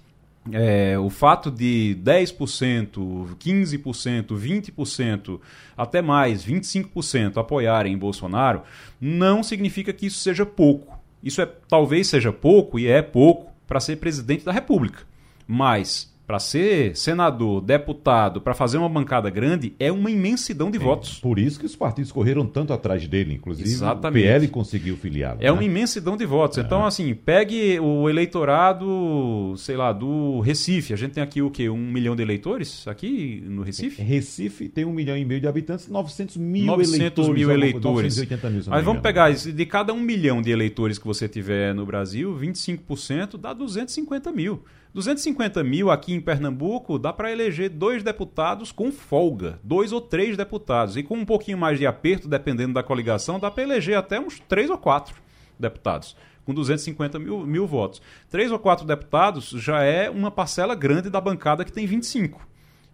é, 0.51 0.97
o 0.97 1.09
fato 1.09 1.51
de 1.51 1.97
10%, 2.03 3.35
15%, 3.37 4.27
20%, 4.27 5.39
até 5.75 6.01
mais, 6.01 6.45
25% 6.45 7.37
apoiarem 7.37 7.97
Bolsonaro, 7.97 8.61
não 8.99 9.43
significa 9.43 9.91
que 9.91 10.05
isso 10.05 10.19
seja 10.19 10.45
pouco. 10.45 11.00
Isso 11.23 11.41
é 11.41 11.45
talvez 11.45 12.07
seja 12.07 12.31
pouco 12.31 12.79
e 12.79 12.87
é 12.87 13.01
pouco 13.01 13.51
para 13.67 13.79
ser 13.79 13.97
presidente 13.97 14.43
da 14.43 14.51
República. 14.51 15.03
Mas 15.47 16.10
para 16.31 16.39
ser 16.39 16.95
senador, 16.95 17.59
deputado, 17.59 18.39
para 18.39 18.53
fazer 18.53 18.77
uma 18.77 18.87
bancada 18.87 19.29
grande, 19.29 19.73
é 19.77 19.91
uma 19.91 20.09
imensidão 20.09 20.71
de 20.71 20.77
é, 20.77 20.79
votos. 20.79 21.19
Por 21.19 21.37
isso 21.37 21.59
que 21.59 21.65
os 21.65 21.75
partidos 21.75 22.09
correram 22.09 22.45
tanto 22.45 22.71
atrás 22.71 23.05
dele, 23.05 23.33
inclusive 23.33 23.67
Exatamente. 23.67 24.23
o 24.23 24.29
PL 24.29 24.47
conseguiu 24.47 24.95
filiá-lo. 24.95 25.39
É 25.41 25.47
né? 25.47 25.51
uma 25.51 25.61
imensidão 25.61 26.15
de 26.15 26.25
votos. 26.25 26.57
É. 26.57 26.61
Então, 26.61 26.85
assim, 26.85 27.13
pegue 27.13 27.77
o 27.81 28.09
eleitorado, 28.09 29.53
sei 29.57 29.75
lá, 29.75 29.91
do 29.91 30.39
Recife. 30.39 30.93
A 30.93 30.95
gente 30.95 31.11
tem 31.11 31.21
aqui 31.21 31.41
o 31.41 31.51
quê? 31.51 31.67
Um 31.67 31.91
milhão 31.91 32.15
de 32.15 32.21
eleitores 32.21 32.87
aqui 32.87 33.43
no 33.45 33.61
Recife? 33.61 34.01
Recife 34.01 34.69
tem 34.69 34.85
um 34.85 34.93
milhão 34.93 35.17
e 35.17 35.25
meio 35.25 35.41
de 35.41 35.49
habitantes, 35.49 35.89
900 35.89 36.37
mil 36.37 36.65
900 36.67 36.95
eleitores. 36.95 37.35
mil 37.35 37.51
eleitores. 37.51 38.15
980 38.15 38.49
mil, 38.49 38.63
Mas 38.67 38.85
vamos 38.85 39.01
pegar, 39.01 39.33
de 39.33 39.65
cada 39.65 39.91
um 39.91 39.99
milhão 39.99 40.41
de 40.41 40.49
eleitores 40.49 40.97
que 40.97 41.05
você 41.05 41.27
tiver 41.27 41.75
no 41.75 41.85
Brasil, 41.85 42.33
25% 42.39 43.37
dá 43.37 43.51
250 43.51 44.31
mil. 44.31 44.63
250 44.93 45.63
mil 45.63 45.89
aqui 45.89 46.13
em 46.13 46.20
Pernambuco 46.21 46.97
dá 46.97 47.11
para 47.11 47.31
eleger 47.31 47.69
dois 47.69 48.03
deputados 48.03 48.71
com 48.71 48.91
folga, 48.91 49.59
dois 49.63 49.91
ou 49.91 49.99
três 49.99 50.37
deputados. 50.37 50.95
E 50.95 51.03
com 51.03 51.17
um 51.17 51.25
pouquinho 51.25 51.57
mais 51.57 51.77
de 51.77 51.85
aperto, 51.85 52.27
dependendo 52.27 52.73
da 52.73 52.83
coligação, 52.83 53.39
dá 53.39 53.49
para 53.51 53.63
eleger 53.63 53.97
até 53.97 54.19
uns 54.19 54.39
três 54.39 54.69
ou 54.69 54.77
quatro 54.77 55.15
deputados, 55.59 56.15
com 56.45 56.53
250 56.53 57.19
mil, 57.19 57.45
mil 57.45 57.67
votos. 57.67 58.01
Três 58.29 58.51
ou 58.51 58.59
quatro 58.59 58.85
deputados 58.85 59.49
já 59.49 59.83
é 59.83 60.09
uma 60.09 60.31
parcela 60.31 60.75
grande 60.75 61.09
da 61.09 61.19
bancada 61.19 61.65
que 61.65 61.71
tem 61.71 61.85
25. 61.85 62.47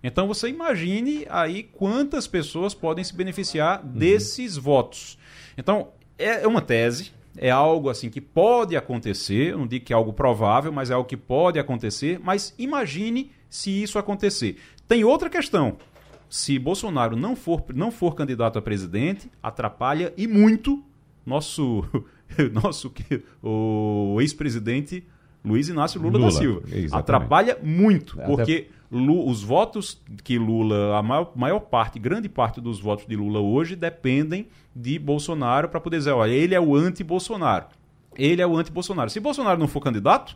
Então 0.04 0.28
você 0.28 0.48
imagine 0.48 1.26
aí 1.30 1.64
quantas 1.64 2.28
pessoas 2.28 2.74
podem 2.74 3.04
se 3.04 3.16
beneficiar 3.16 3.84
uhum. 3.84 3.92
desses 3.92 4.56
votos. 4.56 5.18
Então, 5.58 5.90
é 6.18 6.48
uma 6.48 6.62
tese, 6.62 7.12
é 7.38 7.50
algo 7.50 7.90
assim 7.90 8.10
que 8.10 8.20
pode 8.20 8.76
acontecer, 8.76 9.52
eu 9.52 9.60
não 9.60 9.68
digo 9.68 9.86
que 9.86 9.94
é 9.94 9.96
algo 9.96 10.14
provável, 10.14 10.72
mas 10.72 10.90
é 10.90 10.94
algo 10.94 11.08
que 11.08 11.18
pode 11.18 11.60
acontecer, 11.60 12.20
mas 12.24 12.54
imagine 12.58 13.32
se 13.50 13.84
isso 13.84 13.98
acontecer. 13.98 14.58
Tem 14.88 15.04
outra 15.04 15.30
questão. 15.30 15.78
Se 16.30 16.60
Bolsonaro 16.60 17.16
não 17.16 17.36
for, 17.36 17.64
não 17.74 17.92
for 17.92 18.16
candidato 18.16 18.60
a 18.60 18.62
presidente, 18.62 19.32
atrapalha 19.42 20.14
e 20.18 20.28
muito 20.28 20.84
nosso 21.26 21.84
nosso 22.52 22.94
o 23.42 24.18
ex-presidente 24.20 25.06
Luiz 25.44 25.70
Inácio 25.70 26.02
Lula, 26.02 26.18
Lula 26.18 26.32
da 26.32 26.38
Silva. 26.38 26.62
Exatamente. 26.66 26.96
Atrapalha 26.96 27.58
muito, 27.64 28.18
porque 28.26 28.68
os 28.92 29.44
votos 29.44 30.02
que 30.24 30.38
Lula, 30.38 30.98
a 30.98 31.04
maior, 31.04 31.32
maior, 31.36 31.60
parte, 31.60 32.00
grande 32.00 32.28
parte 32.28 32.60
dos 32.60 32.80
votos 32.80 33.06
de 33.06 33.16
Lula 33.16 33.40
hoje 33.40 33.76
dependem 33.76 34.48
de 34.80 35.00
Bolsonaro 35.00 35.70
para 35.70 35.80
poder 35.80 35.98
dizer, 35.98 36.12
olha, 36.12 36.32
ele 36.32 36.54
é 36.54 36.60
o 36.60 36.76
anti-Bolsonaro. 36.76 37.66
Ele 38.16 38.42
é 38.42 38.48
o 38.48 38.56
anti-Bolsonaro. 38.56 39.10
Se 39.10 39.20
Bolsonaro 39.20 39.60
não 39.60 39.68
for 39.68 39.82
candidato, 39.82 40.36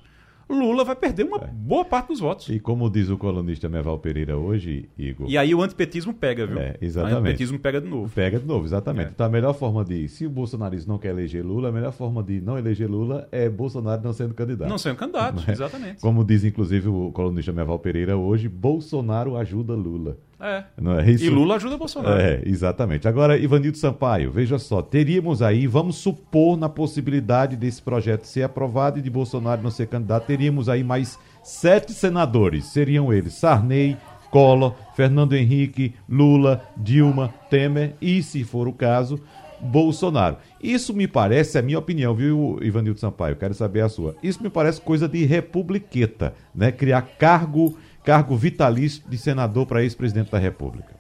Lula 0.50 0.84
vai 0.84 0.96
perder 0.96 1.24
uma 1.24 1.38
é. 1.38 1.48
boa 1.48 1.86
parte 1.86 2.08
dos 2.08 2.20
votos. 2.20 2.50
E 2.50 2.60
como 2.60 2.90
diz 2.90 3.10
o 3.10 3.18
colunista 3.18 3.70
Meval 3.70 3.98
Pereira 4.00 4.38
hoje, 4.38 4.90
Igor. 4.98 5.30
E 5.30 5.38
aí 5.38 5.56
o 5.56 5.62
antipetismo 5.62 6.14
pega, 6.14 6.46
viu? 6.46 6.60
É, 6.60 6.76
exatamente. 6.82 7.16
O 7.16 7.20
antipetismo 7.20 7.60
pega 7.60 7.80
de 7.80 7.88
novo. 7.88 8.12
Pega 8.14 8.40
de 8.40 8.46
novo, 8.46 8.66
exatamente. 8.66 9.08
É. 9.08 9.12
Então 9.12 9.26
a 9.26 9.30
melhor 9.30 9.54
forma 9.54 9.86
de. 9.86 10.08
Se 10.10 10.26
o 10.26 10.30
bolsonarismo 10.30 10.92
não 10.94 11.00
quer 11.00 11.10
eleger 11.10 11.46
Lula, 11.46 11.70
a 11.70 11.72
melhor 11.72 11.92
forma 11.94 12.22
de 12.22 12.42
não 12.42 12.58
eleger 12.58 12.90
Lula 12.90 13.28
é 13.32 13.48
Bolsonaro 13.50 14.02
não 14.04 14.14
sendo 14.14 14.34
candidato. 14.34 14.68
Não 14.68 14.78
sendo 14.78 14.98
candidato, 14.98 15.44
é? 15.48 15.52
exatamente. 15.52 16.02
Como 16.02 16.24
diz 16.24 16.44
inclusive 16.44 16.90
o 16.90 17.12
colunista 17.12 17.52
Meval 17.52 17.80
Pereira 17.80 18.18
hoje, 18.18 18.50
Bolsonaro 18.50 19.38
ajuda 19.38 19.74
Lula. 19.74 20.18
É. 20.42 20.64
Não 20.76 21.00
é 21.00 21.10
isso? 21.10 21.24
E 21.24 21.30
Lula 21.30 21.56
ajuda 21.56 21.78
Bolsonaro. 21.78 22.20
É, 22.20 22.42
exatamente. 22.46 23.08
Agora, 23.08 23.38
Ivanildo 23.38 23.78
Sampaio, 23.78 24.32
veja 24.32 24.58
só, 24.58 24.82
teríamos 24.82 25.44
aí, 25.44 25.68
vamos 25.68 25.98
supor 25.98 26.58
na 26.58 26.68
possibilidade 26.68 27.56
desse 27.56 27.80
projeto 27.82 28.26
ser 28.26 28.42
aprovado 28.42 28.98
e 28.98 29.02
de 29.04 29.10
Bolsonaro 29.10 29.62
não 29.62 29.70
ser 29.70 29.88
candidato, 29.88 30.26
teríamos 30.26 30.68
aí 30.68 30.84
mais 30.84 31.20
sete 31.44 31.94
senadores. 31.94 32.66
Seriam 32.66 33.14
eles 33.14 33.36
Sarney, 33.36 33.96
Collor, 34.32 34.74
Fernando 34.96 35.34
Henrique, 35.34 35.94
Lula, 36.10 36.64
Dilma, 36.76 37.32
Temer 37.50 37.94
e, 38.02 38.24
se 38.24 38.44
for 38.44 38.68
o 38.68 38.74
caso, 38.74 39.20
Bolsonaro. 39.60 40.38
Isso 40.62 40.94
me 40.94 41.08
parece, 41.08 41.58
é 41.58 41.60
a 41.60 41.64
minha 41.64 41.78
opinião, 41.78 42.16
viu, 42.16 42.58
Ivanildo 42.62 43.00
Sampaio? 43.00 43.36
Quero 43.36 43.54
saber 43.54 43.82
a 43.82 43.90
sua. 43.90 44.16
Isso 44.24 44.42
me 44.42 44.50
parece 44.50 44.82
coisa 44.82 45.08
de 45.08 45.24
republiqueta, 45.24 46.34
né? 46.56 46.72
Criar 46.72 47.02
cargo 47.04 47.78
cargo 48.04 48.36
vitalício 48.36 49.04
de 49.08 49.18
senador 49.18 49.66
para 49.66 49.84
ex-presidente 49.84 50.32
da 50.32 50.38
República. 50.40 50.96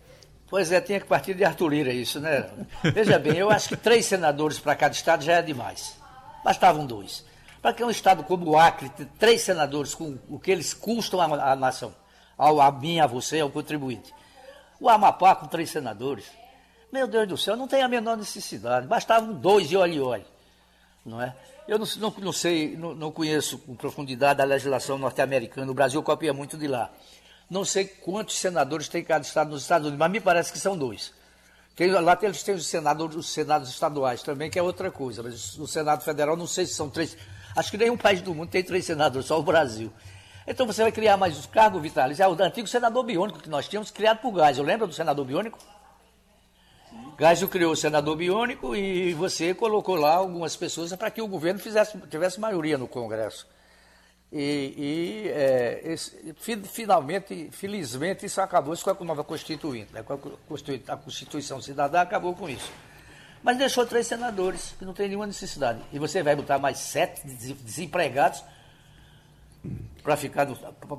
Pois 0.50 0.72
é, 0.72 0.82
tinha 0.82 1.00
que 1.00 1.08
partir 1.08 1.34
de 1.34 1.46
Arthur 1.46 1.70
Lira 1.70 1.94
isso, 1.94 2.20
né? 2.20 2.50
Veja 2.84 3.18
bem, 3.18 3.38
eu 3.38 3.50
acho 3.50 3.70
que 3.70 3.78
três 3.78 4.06
senadores 4.06 4.60
para 4.60 4.76
cada 4.76 4.94
estado 4.94 5.24
já 5.24 5.34
é 5.34 5.42
demais. 5.42 5.98
Bastavam 6.44 6.86
dois. 6.86 7.26
Para 7.62 7.74
que 7.74 7.84
um 7.84 7.90
estado 7.90 8.24
como 8.24 8.50
o 8.50 8.58
Acre 8.58 8.90
tenha 8.90 9.10
três 9.18 9.42
senadores 9.42 9.96
com 9.96 10.18
o 10.28 10.38
que 10.40 10.52
eles 10.52 10.74
custam 10.74 11.22
à, 11.22 11.56
nação, 11.56 11.96
ao, 12.38 12.60
a 12.60 12.72
mim, 12.72 13.00
a 13.00 13.08
você, 13.08 13.40
ao 13.40 13.50
contribuinte. 13.50 14.14
O 14.80 14.90
Amapá 14.90 15.36
com 15.36 15.46
três 15.46 15.70
senadores. 15.70 16.26
Meu 16.92 17.08
Deus 17.08 17.28
do 17.28 17.38
céu, 17.38 17.56
não 17.56 17.68
tem 17.68 17.82
a 17.82 17.88
menor 17.88 18.18
necessidade. 18.18 18.88
Bastavam 18.88 19.34
dois 19.34 19.72
e 19.72 19.78
olhe, 19.78 20.02
olhe. 20.02 20.26
Não 21.06 21.22
é? 21.22 21.34
Eu 21.72 21.80
não, 21.80 21.88
não, 22.00 22.14
não 22.18 22.34
sei, 22.34 22.76
não, 22.76 22.94
não, 22.94 23.12
conheço 23.14 23.58
com 23.60 23.74
profundidade 23.74 24.42
a 24.42 24.44
legislação 24.44 24.98
norte-americana. 24.98 25.72
O 25.72 25.74
Brasil 25.74 26.04
copia 26.04 26.34
muito 26.34 26.58
de 26.58 26.68
lá. 26.68 26.92
Não 27.50 27.64
sei 27.64 27.86
quantos 27.86 28.38
senadores 28.38 28.90
tem 28.90 29.02
cada 29.02 29.24
estado 29.24 29.52
nos 29.52 29.62
Estados 29.62 29.88
Unidos, 29.88 29.98
mas 29.98 30.12
me 30.12 30.20
parece 30.20 30.52
que 30.52 30.60
são 30.60 30.78
dois. 30.78 31.14
Tem, 31.74 31.90
lá 31.90 32.20
eles 32.24 32.44
têm 32.44 32.56
os 32.56 32.68
senadores, 32.68 33.16
os 33.16 33.30
senados 33.30 33.70
estaduais 33.70 34.22
também, 34.22 34.52
que 34.52 34.60
é 34.60 34.62
outra 34.62 34.92
coisa. 34.92 35.24
Mas 35.24 35.58
o 35.58 35.66
Senado 35.66 36.04
Federal, 36.04 36.36
não 36.36 36.46
sei 36.46 36.66
se 36.66 36.74
são 36.74 36.90
três. 36.90 37.16
Acho 37.56 37.72
que 37.72 37.78
nenhum 37.78 37.96
país 37.96 38.22
do 38.22 38.36
mundo 38.36 38.50
tem 38.50 38.62
três 38.62 38.84
senadores, 38.84 39.28
só 39.28 39.40
o 39.40 39.44
Brasil. 39.44 39.94
Então 40.46 40.68
você 40.68 40.82
vai 40.82 40.92
criar 40.92 41.16
mais 41.16 41.40
os 41.40 41.46
cargos 41.46 41.82
vitais. 41.82 42.20
É 42.20 42.28
o 42.28 42.34
antigo 42.34 42.68
senador 42.68 43.06
biônico 43.06 43.40
que 43.40 43.50
nós 43.50 43.70
tínhamos, 43.70 43.92
criado 43.92 44.18
por 44.18 44.34
gás. 44.34 44.58
Eu 44.58 44.66
lembro 44.66 44.88
do 44.88 44.94
senador 44.94 45.24
biônico? 45.24 45.58
Gásio 47.18 47.48
criou 47.48 47.74
o 47.74 47.76
senador 47.76 48.16
biônico 48.16 48.76
e 48.76 49.14
você 49.14 49.54
colocou 49.54 49.96
lá 49.96 50.16
algumas 50.16 50.56
pessoas 50.56 50.96
para 50.96 51.12
que 51.12 51.22
o 51.22 51.28
governo 51.28 51.60
fizesse, 51.60 51.98
tivesse 52.10 52.40
maioria 52.40 52.78
no 52.78 52.88
Congresso. 52.88 53.48
E, 54.32 54.74
e 54.78 55.30
é, 55.30 55.82
esse, 55.84 56.34
finalmente, 56.64 57.50
felizmente, 57.52 58.26
isso 58.26 58.40
acabou 58.40 58.74
isso 58.74 58.84
com 58.84 59.04
a 59.04 59.06
nova 59.06 59.24
Constituinte. 59.24 59.94
Né? 59.94 60.04
A 60.88 60.98
Constituição 60.98 61.62
Cidadã 61.62 62.02
acabou 62.02 62.34
com 62.34 62.50
isso. 62.50 62.72
Mas 63.44 63.58
deixou 63.58 63.86
três 63.86 64.08
senadores, 64.08 64.74
que 64.80 64.86
não 64.86 64.94
tem 64.94 65.08
nenhuma 65.08 65.28
necessidade. 65.28 65.82
E 65.92 66.00
você 66.00 66.24
vai 66.24 66.36
botar 66.36 66.60
mais 66.60 66.78
sete 66.78 67.22
desempregados 67.26 68.44
para 70.04 70.18
ficar 70.18 70.48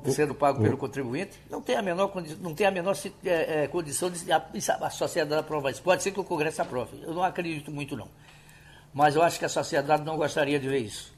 sendo 0.07 0.33
pago 0.33 0.61
pelo 0.61 0.77
contribuinte, 0.77 1.37
não 1.49 1.61
tem 1.61 1.75
a 1.75 1.81
menor, 1.81 2.11
não 2.39 2.55
tem 2.55 2.65
a 2.65 2.71
menor 2.71 2.95
é, 3.25 3.63
é, 3.63 3.67
condição 3.67 4.09
de 4.09 4.31
a, 4.31 4.41
a 4.81 4.89
sociedade 4.89 5.41
aprovar 5.41 5.71
isso. 5.71 5.81
Pode 5.81 6.01
ser 6.01 6.11
que 6.11 6.19
o 6.19 6.23
Congresso 6.23 6.61
aprove. 6.61 7.01
Eu 7.01 7.13
não 7.13 7.23
acredito 7.23 7.69
muito, 7.69 7.97
não. 7.97 8.07
Mas 8.93 9.15
eu 9.15 9.21
acho 9.21 9.37
que 9.37 9.45
a 9.45 9.49
sociedade 9.49 10.03
não 10.03 10.15
gostaria 10.15 10.59
de 10.59 10.69
ver 10.69 10.79
isso. 10.79 11.13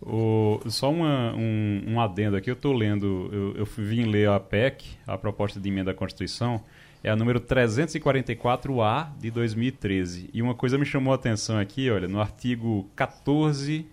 O, 0.00 0.60
só 0.66 0.90
uma, 0.90 1.34
um, 1.34 1.84
um 1.88 2.00
adendo 2.00 2.36
aqui, 2.36 2.50
eu 2.50 2.54
estou 2.54 2.72
lendo, 2.72 3.28
eu, 3.32 3.56
eu 3.56 3.64
vim 3.64 4.04
ler 4.04 4.28
a 4.28 4.38
PEC, 4.38 4.96
a 5.06 5.16
proposta 5.16 5.58
de 5.58 5.68
emenda 5.68 5.92
à 5.92 5.94
Constituição, 5.94 6.62
é 7.02 7.10
a 7.10 7.16
número 7.16 7.40
344A 7.40 9.16
de 9.18 9.30
2013. 9.30 10.30
E 10.32 10.40
uma 10.42 10.54
coisa 10.54 10.78
me 10.78 10.84
chamou 10.84 11.12
a 11.12 11.16
atenção 11.16 11.58
aqui, 11.58 11.90
olha, 11.90 12.06
no 12.06 12.20
artigo 12.20 12.88
14, 12.94 13.86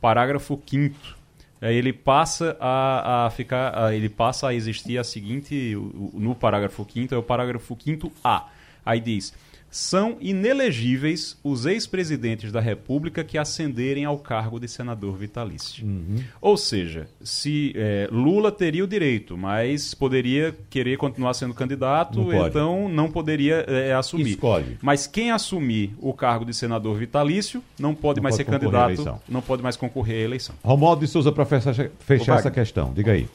parágrafo 0.00 0.58
5 0.66 0.96
Aí 0.96 1.17
ele 1.62 1.92
passa 1.92 2.56
a, 2.60 3.26
a 3.26 3.30
ficar, 3.30 3.76
a, 3.76 3.94
ele 3.94 4.08
passa 4.08 4.48
a 4.48 4.54
existir 4.54 4.98
a 4.98 5.04
seguinte, 5.04 5.74
no 6.14 6.34
parágrafo 6.34 6.86
5 6.90 7.14
é 7.14 7.18
o 7.18 7.22
parágrafo 7.22 7.76
5 7.78 8.12
A. 8.22 8.46
Aí 8.84 9.00
diz: 9.00 9.34
são 9.70 10.16
inelegíveis 10.20 11.36
os 11.44 11.66
ex-presidentes 11.66 12.50
da 12.50 12.60
República 12.60 13.22
que 13.22 13.36
ascenderem 13.36 14.04
ao 14.04 14.18
cargo 14.18 14.58
de 14.58 14.66
senador 14.68 15.16
vitalício. 15.16 15.86
Uhum. 15.86 16.22
Ou 16.40 16.56
seja, 16.56 17.08
se 17.22 17.72
é, 17.76 18.08
Lula 18.10 18.50
teria 18.50 18.84
o 18.84 18.86
direito, 18.86 19.36
mas 19.36 19.94
poderia 19.94 20.56
querer 20.70 20.96
continuar 20.96 21.34
sendo 21.34 21.54
candidato, 21.54 22.22
não 22.22 22.46
então 22.46 22.88
não 22.88 23.10
poderia 23.10 23.64
é, 23.68 23.92
assumir. 23.92 24.30
Escolhe. 24.30 24.78
Mas 24.80 25.06
quem 25.06 25.30
assumir 25.30 25.94
o 26.00 26.12
cargo 26.12 26.44
de 26.44 26.54
senador 26.54 26.96
vitalício 26.96 27.62
não 27.78 27.94
pode 27.94 28.18
não 28.18 28.24
mais 28.24 28.36
pode 28.36 28.46
ser 28.46 28.58
candidato, 28.58 29.20
não 29.28 29.42
pode 29.42 29.62
mais 29.62 29.76
concorrer 29.76 30.22
à 30.22 30.24
eleição. 30.24 30.54
Romualdo 30.64 31.04
de 31.04 31.10
Souza, 31.10 31.30
para 31.30 31.44
fechar, 31.44 31.74
fechar 32.00 32.38
essa 32.38 32.50
questão, 32.50 32.92
diga 32.92 33.12
aí. 33.12 33.28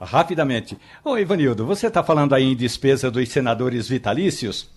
Rapidamente. 0.00 0.76
Ô, 1.04 1.16
Ivanildo, 1.16 1.64
você 1.64 1.86
está 1.86 2.02
falando 2.02 2.34
aí 2.34 2.44
em 2.44 2.56
despesa 2.56 3.10
dos 3.10 3.28
senadores 3.28 3.88
vitalícios? 3.88 4.73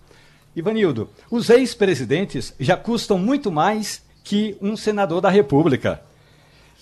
Ivanildo, 0.58 1.08
os 1.30 1.52
ex-presidentes 1.52 2.52
já 2.60 2.76
custam 2.76 3.20
muito 3.20 3.52
mais 3.52 4.02
que 4.24 4.58
um 4.60 4.76
senador 4.76 5.22
da 5.22 5.30
República. 5.30 6.02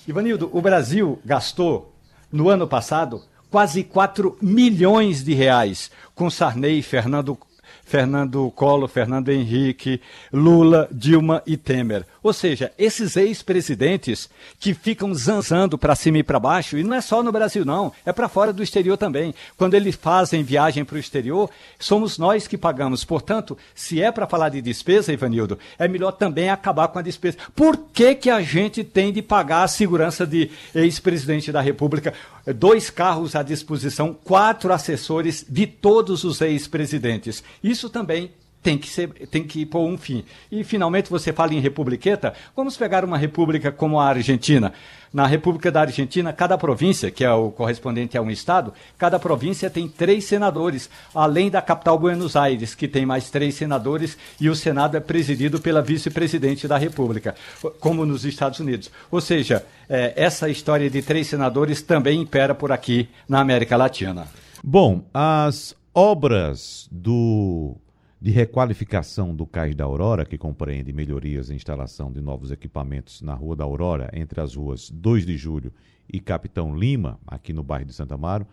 Ivanildo, 0.07 0.49
o 0.53 0.61
Brasil 0.61 1.19
gastou 1.25 1.93
no 2.31 2.47
ano 2.47 2.65
passado, 2.69 3.21
quase 3.51 3.83
4 3.83 4.37
milhões 4.41 5.25
de 5.25 5.33
reais, 5.33 5.91
com 6.15 6.29
Sarney, 6.29 6.81
Fernando 6.81 7.37
Fernando 7.83 8.49
Collor, 8.51 8.87
Fernando 8.87 9.29
Henrique, 9.29 10.01
Lula, 10.31 10.87
Dilma 10.91 11.43
e 11.45 11.57
Temer. 11.57 12.05
Ou 12.25 12.33
seja, 12.33 12.71
esses 12.75 13.15
ex-presidentes 13.17 14.27
que 14.59 14.73
ficam 14.73 15.13
zanzando 15.13 15.77
para 15.77 15.93
cima 15.93 16.17
e 16.17 16.23
para 16.23 16.39
baixo, 16.39 16.75
e 16.75 16.83
não 16.83 16.95
é 16.95 16.99
só 16.99 17.21
no 17.21 17.31
Brasil, 17.31 17.63
não, 17.63 17.93
é 18.03 18.11
para 18.11 18.27
fora 18.27 18.51
do 18.51 18.63
exterior 18.63 18.97
também. 18.97 19.31
Quando 19.55 19.75
eles 19.75 19.93
fazem 19.93 20.41
viagem 20.41 20.83
para 20.83 20.95
o 20.95 20.99
exterior, 20.99 21.51
somos 21.77 22.17
nós 22.17 22.47
que 22.47 22.57
pagamos. 22.57 23.05
Portanto, 23.05 23.55
se 23.75 24.01
é 24.01 24.11
para 24.11 24.25
falar 24.25 24.49
de 24.49 24.59
despesa, 24.59 25.13
Ivanildo, 25.13 25.59
é 25.77 25.87
melhor 25.87 26.13
também 26.13 26.49
acabar 26.49 26.87
com 26.87 26.97
a 26.97 27.03
despesa. 27.03 27.37
Por 27.55 27.77
que, 27.93 28.15
que 28.15 28.31
a 28.31 28.41
gente 28.41 28.83
tem 28.83 29.13
de 29.13 29.21
pagar 29.21 29.61
a 29.61 29.67
segurança 29.67 30.25
de 30.25 30.49
ex-presidente 30.73 31.51
da 31.51 31.61
República? 31.61 32.11
Dois 32.55 32.89
carros 32.89 33.35
à 33.35 33.43
disposição, 33.43 34.17
quatro 34.23 34.73
assessores 34.73 35.45
de 35.47 35.67
todos 35.67 36.23
os 36.23 36.41
ex-presidentes. 36.41 37.43
Isso 37.63 37.87
também 37.87 38.31
tem 38.65 38.79
que, 38.79 38.89
ser, 38.89 39.09
tem 39.29 39.43
que 39.43 39.63
pôr 39.63 39.87
um 39.87 39.95
fim. 39.95 40.25
E, 40.51 40.63
finalmente, 40.63 41.07
você 41.07 41.31
fala 41.31 41.53
em 41.53 41.59
republiqueta, 41.59 42.33
vamos 42.55 42.75
pegar 42.75 43.05
uma 43.05 43.15
república 43.15 43.71
como 43.71 43.99
a 43.99 44.07
Argentina. 44.07 44.73
Na 45.13 45.27
República 45.27 45.71
da 45.71 45.81
Argentina, 45.81 46.33
cada 46.33 46.57
província, 46.57 47.11
que 47.11 47.23
é 47.23 47.31
o 47.31 47.51
correspondente 47.51 48.17
a 48.17 48.23
um 48.23 48.31
estado, 48.31 48.73
cada 48.97 49.19
província 49.19 49.69
tem 49.69 49.87
três 49.87 50.25
senadores, 50.25 50.89
além 51.13 51.51
da 51.51 51.61
capital 51.61 51.99
Buenos 51.99 52.35
Aires, 52.35 52.73
que 52.73 52.87
tem 52.87 53.05
mais 53.05 53.29
três 53.29 53.53
senadores, 53.53 54.17
e 54.41 54.49
o 54.49 54.55
Senado 54.55 54.97
é 54.97 54.99
presidido 54.99 55.61
pela 55.61 55.83
vice-presidente 55.83 56.67
da 56.67 56.79
República, 56.79 57.35
como 57.79 58.03
nos 58.03 58.25
Estados 58.25 58.59
Unidos. 58.59 58.89
Ou 59.11 59.21
seja, 59.21 59.63
é, 59.87 60.11
essa 60.15 60.49
história 60.49 60.89
de 60.89 61.03
três 61.03 61.27
senadores 61.27 61.83
também 61.83 62.19
impera 62.19 62.55
por 62.55 62.71
aqui 62.71 63.07
na 63.29 63.41
América 63.41 63.77
Latina. 63.77 64.27
Bom, 64.63 65.05
as 65.13 65.75
obras 65.93 66.89
do 66.91 67.77
de 68.25 68.31
requalificação 68.31 69.35
do 69.35 69.45
Cais 69.45 69.75
da 69.75 69.83
Aurora, 69.83 70.25
que 70.25 70.35
compreende 70.35 70.91
melhorias 70.91 71.51
e 71.51 71.53
instalação 71.53 72.11
de 72.11 72.19
novos 72.19 72.49
equipamentos 72.49 73.21
na 73.21 73.35
Rua 73.35 73.55
da 73.55 73.63
Aurora, 73.63 74.09
entre 74.13 74.41
as 74.41 74.55
ruas 74.55 74.89
2 74.89 75.27
de 75.27 75.37
Julho 75.37 75.71
e 76.11 76.19
Capitão 76.19 76.75
Lima, 76.75 77.19
aqui 77.27 77.53
no 77.53 77.61
bairro 77.61 77.85
de 77.85 77.93
Santa 77.93 78.15
Amaro, 78.15 78.47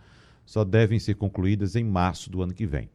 só 0.44 0.62
devem 0.62 0.98
ser 0.98 1.14
concluídas 1.14 1.74
em 1.74 1.84
março 1.84 2.28
do 2.28 2.42
ano 2.42 2.52
que 2.52 2.66
vem. 2.66 2.90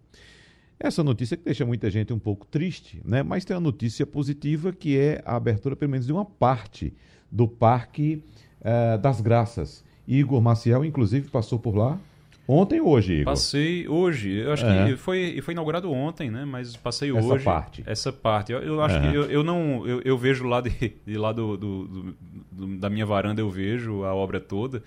Essa 0.79 1.03
notícia 1.03 1.35
que 1.35 1.43
deixa 1.43 1.65
muita 1.65 1.89
gente 1.89 2.13
um 2.13 2.19
pouco 2.19 2.45
triste, 2.45 3.01
né? 3.03 3.23
mas 3.23 3.43
tem 3.43 3.55
uma 3.55 3.61
notícia 3.61 4.05
positiva 4.05 4.71
que 4.71 4.99
é 4.99 5.19
a 5.25 5.35
abertura, 5.35 5.75
pelo 5.75 5.89
menos, 5.89 6.05
de 6.05 6.13
uma 6.13 6.25
parte 6.25 6.93
do 7.31 7.47
Parque 7.47 8.23
uh, 8.61 8.99
das 8.99 9.19
Graças. 9.19 9.83
Igor 10.07 10.39
Maciel, 10.39 10.85
inclusive, 10.85 11.27
passou 11.31 11.57
por 11.57 11.75
lá 11.75 11.99
Ontem 12.47 12.79
ou 12.79 12.87
hoje, 12.89 13.13
Igor? 13.13 13.25
Passei 13.25 13.87
hoje. 13.89 14.37
Eu 14.37 14.53
acho 14.53 14.65
é. 14.65 14.85
que 14.85 14.95
foi, 14.95 15.41
foi 15.41 15.53
inaugurado 15.53 15.91
ontem, 15.91 16.31
né? 16.31 16.45
Mas 16.45 16.77
passei 16.77 17.09
essa 17.09 17.19
hoje. 17.19 17.35
Essa 17.35 17.43
parte. 17.43 17.83
Essa 17.85 18.13
parte. 18.13 18.51
Eu, 18.53 18.59
eu 18.59 18.81
acho 18.81 18.95
é. 18.95 19.01
que 19.01 19.15
eu, 19.15 19.23
eu 19.25 19.43
não. 19.43 19.85
Eu, 19.85 20.01
eu, 20.05 20.17
vejo 20.17 20.45
lá 20.45 20.61
de, 20.61 20.93
de 21.05 21.17
lá 21.17 21.33
do, 21.33 21.57
do, 21.57 22.15
do, 22.51 22.77
da 22.77 22.89
minha 22.89 23.05
varanda, 23.05 23.41
eu 23.41 23.49
vejo 23.49 24.03
a 24.05 24.15
obra 24.15 24.39
toda. 24.39 24.81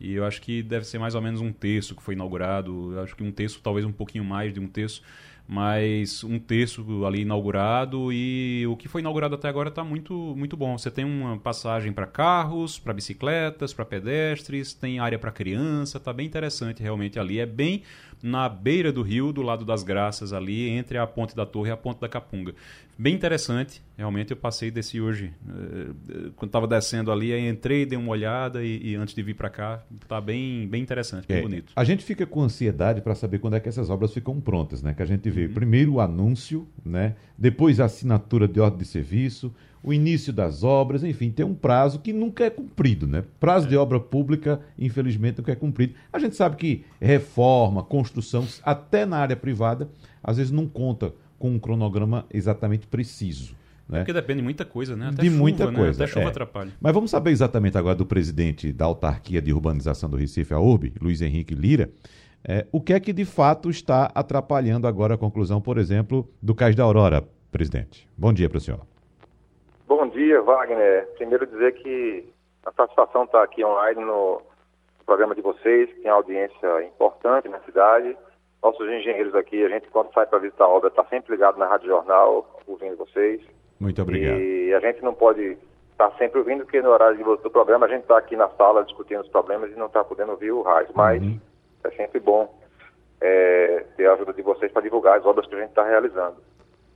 E 0.00 0.14
eu 0.14 0.24
acho 0.24 0.40
que 0.40 0.62
deve 0.62 0.86
ser 0.86 0.98
mais 0.98 1.14
ou 1.14 1.20
menos 1.20 1.40
um 1.40 1.52
terço 1.52 1.94
que 1.94 2.02
foi 2.02 2.14
inaugurado. 2.14 2.94
Eu 2.94 3.02
acho 3.02 3.14
que 3.14 3.22
um 3.22 3.30
terço, 3.30 3.60
talvez 3.62 3.84
um 3.84 3.92
pouquinho 3.92 4.24
mais 4.24 4.52
de 4.52 4.58
um 4.58 4.66
terço 4.66 5.02
mas 5.46 6.24
um 6.24 6.38
terço 6.38 7.04
ali 7.04 7.22
inaugurado 7.22 8.12
e 8.12 8.64
o 8.68 8.76
que 8.76 8.88
foi 8.88 9.00
inaugurado 9.00 9.34
até 9.34 9.48
agora 9.48 9.68
está 9.68 9.84
muito, 9.84 10.14
muito 10.36 10.56
bom. 10.56 10.78
Você 10.78 10.90
tem 10.90 11.04
uma 11.04 11.38
passagem 11.38 11.92
para 11.92 12.06
carros, 12.06 12.78
para 12.78 12.92
bicicletas, 12.92 13.74
para 13.74 13.84
pedestres, 13.84 14.72
tem 14.72 14.98
área 14.98 15.18
para 15.18 15.30
criança, 15.30 15.98
está 15.98 16.12
bem 16.12 16.26
interessante 16.26 16.82
realmente 16.82 17.18
ali. 17.18 17.38
É 17.38 17.46
bem 17.46 17.82
na 18.22 18.48
beira 18.48 18.92
do 18.92 19.02
rio, 19.02 19.32
do 19.32 19.42
lado 19.42 19.64
das 19.64 19.82
Graças 19.82 20.32
ali, 20.32 20.68
entre 20.68 20.96
a 20.96 21.06
Ponte 21.06 21.34
da 21.34 21.44
Torre 21.44 21.70
e 21.70 21.72
a 21.72 21.76
Ponte 21.76 22.00
da 22.00 22.08
Capunga. 22.08 22.54
Bem 22.96 23.14
interessante, 23.14 23.82
realmente 23.96 24.30
eu 24.30 24.36
passei 24.36 24.70
desse 24.70 25.00
hoje, 25.00 25.32
eh, 25.48 26.30
quando 26.36 26.50
estava 26.50 26.68
descendo 26.68 27.10
ali, 27.10 27.32
aí 27.32 27.48
entrei, 27.48 27.84
dei 27.84 27.98
uma 27.98 28.10
olhada 28.10 28.62
e, 28.62 28.90
e 28.90 28.94
antes 28.94 29.14
de 29.14 29.22
vir 29.22 29.34
para 29.34 29.50
cá, 29.50 29.82
está 30.00 30.20
bem, 30.20 30.68
bem 30.68 30.82
interessante, 30.82 31.26
bem 31.26 31.38
é, 31.38 31.42
bonito. 31.42 31.72
A 31.74 31.84
gente 31.84 32.04
fica 32.04 32.24
com 32.24 32.42
ansiedade 32.42 33.00
para 33.00 33.14
saber 33.14 33.38
quando 33.38 33.56
é 33.56 33.60
que 33.60 33.68
essas 33.68 33.90
obras 33.90 34.12
ficam 34.12 34.40
prontas, 34.40 34.82
né? 34.82 34.94
Que 34.94 35.02
a 35.02 35.06
gente 35.06 35.28
vê 35.30 35.46
uhum. 35.46 35.54
primeiro 35.54 35.94
o 35.94 36.00
anúncio, 36.00 36.68
né? 36.84 37.16
Depois 37.36 37.80
a 37.80 37.86
assinatura 37.86 38.46
de 38.46 38.60
ordem 38.60 38.78
de 38.78 38.84
serviço, 38.84 39.52
o 39.82 39.92
início 39.92 40.32
das 40.32 40.62
obras, 40.62 41.02
enfim, 41.02 41.30
tem 41.30 41.44
um 41.44 41.54
prazo 41.54 41.98
que 41.98 42.12
nunca 42.12 42.44
é 42.44 42.50
cumprido, 42.50 43.06
né? 43.06 43.24
Prazo 43.40 43.66
é. 43.66 43.70
de 43.70 43.76
obra 43.76 43.98
pública, 43.98 44.60
infelizmente, 44.78 45.38
nunca 45.38 45.52
é 45.52 45.56
cumprido. 45.56 45.94
A 46.12 46.18
gente 46.18 46.36
sabe 46.36 46.56
que 46.56 46.84
reforma, 47.00 47.82
construção, 47.82 48.46
até 48.62 49.04
na 49.04 49.18
área 49.18 49.36
privada, 49.36 49.88
às 50.22 50.36
vezes 50.36 50.52
não 50.52 50.68
conta 50.68 51.12
com 51.38 51.50
um 51.50 51.58
cronograma 51.58 52.24
exatamente 52.32 52.86
preciso. 52.86 53.60
Né? 53.88 53.98
porque 53.98 54.12
depende 54.12 54.38
de 54.38 54.44
muita 54.44 54.64
coisa, 54.64 54.96
né? 54.96 55.08
Até 55.08 55.22
de 55.22 55.28
chuva, 55.28 55.38
muita 55.38 55.70
né? 55.70 55.76
coisa. 55.76 56.04
Até 56.04 56.12
chuva 56.12 56.26
é. 56.26 56.28
atrapalha. 56.28 56.72
Mas 56.80 56.94
vamos 56.94 57.10
saber 57.10 57.30
exatamente 57.30 57.76
agora 57.76 57.96
do 57.96 58.06
presidente 58.06 58.72
da 58.72 58.84
autarquia 58.84 59.42
de 59.42 59.52
urbanização 59.52 60.08
do 60.08 60.16
Recife, 60.16 60.54
a 60.54 60.60
URB, 60.60 60.94
Luiz 61.00 61.20
Henrique 61.20 61.54
Lira, 61.54 61.90
é, 62.44 62.66
o 62.72 62.80
que 62.80 62.92
é 62.92 63.00
que 63.00 63.12
de 63.12 63.24
fato 63.24 63.68
está 63.68 64.10
atrapalhando 64.14 64.86
agora 64.86 65.14
a 65.14 65.18
conclusão, 65.18 65.60
por 65.60 65.76
exemplo, 65.76 66.28
do 66.40 66.54
Cais 66.54 66.74
da 66.74 66.84
Aurora, 66.84 67.22
presidente? 67.50 68.08
Bom 68.16 68.32
dia 68.32 68.48
para 68.48 68.58
o 68.58 68.60
senhor. 68.60 68.91
Bom 69.94 70.08
dia, 70.08 70.40
Wagner. 70.40 71.06
Primeiro 71.16 71.46
dizer 71.46 71.74
que 71.74 72.26
a 72.64 72.72
satisfação 72.72 73.24
está 73.24 73.42
aqui 73.42 73.62
online 73.62 74.02
no 74.02 74.40
programa 75.04 75.34
de 75.34 75.42
vocês, 75.42 75.92
que 75.92 76.00
tem 76.00 76.10
audiência 76.10 76.82
importante 76.82 77.46
na 77.46 77.60
cidade. 77.60 78.16
Nossos 78.62 78.88
engenheiros 78.88 79.34
aqui, 79.34 79.62
a 79.62 79.68
gente 79.68 79.90
quando 79.90 80.10
sai 80.14 80.24
para 80.24 80.38
visitar 80.38 80.64
a 80.64 80.68
obra 80.68 80.88
está 80.88 81.04
sempre 81.04 81.32
ligado 81.32 81.58
na 81.58 81.66
Rádio 81.66 81.88
Jornal, 81.88 82.58
ouvindo 82.66 82.96
vocês. 82.96 83.42
Muito 83.78 84.00
obrigado. 84.00 84.40
E 84.40 84.72
a 84.72 84.80
gente 84.80 85.04
não 85.04 85.12
pode 85.12 85.58
estar 85.90 86.08
tá 86.08 86.16
sempre 86.16 86.38
ouvindo, 86.38 86.64
porque 86.64 86.80
no 86.80 86.88
horário 86.88 87.22
do 87.36 87.50
programa 87.50 87.84
a 87.84 87.88
gente 87.90 88.02
está 88.02 88.16
aqui 88.16 88.34
na 88.34 88.48
sala 88.48 88.84
discutindo 88.84 89.20
os 89.20 89.28
problemas 89.28 89.70
e 89.70 89.74
não 89.74 89.86
está 89.86 90.02
podendo 90.02 90.32
ouvir 90.32 90.52
o 90.52 90.62
rádio. 90.62 90.92
Mas 90.94 91.22
uhum. 91.22 91.38
é 91.84 91.90
sempre 91.90 92.18
bom 92.18 92.50
é, 93.20 93.84
ter 93.98 94.06
a 94.06 94.14
ajuda 94.14 94.32
de 94.32 94.40
vocês 94.40 94.72
para 94.72 94.80
divulgar 94.80 95.18
as 95.18 95.26
obras 95.26 95.46
que 95.46 95.54
a 95.54 95.58
gente 95.58 95.68
está 95.68 95.84
realizando. 95.84 96.36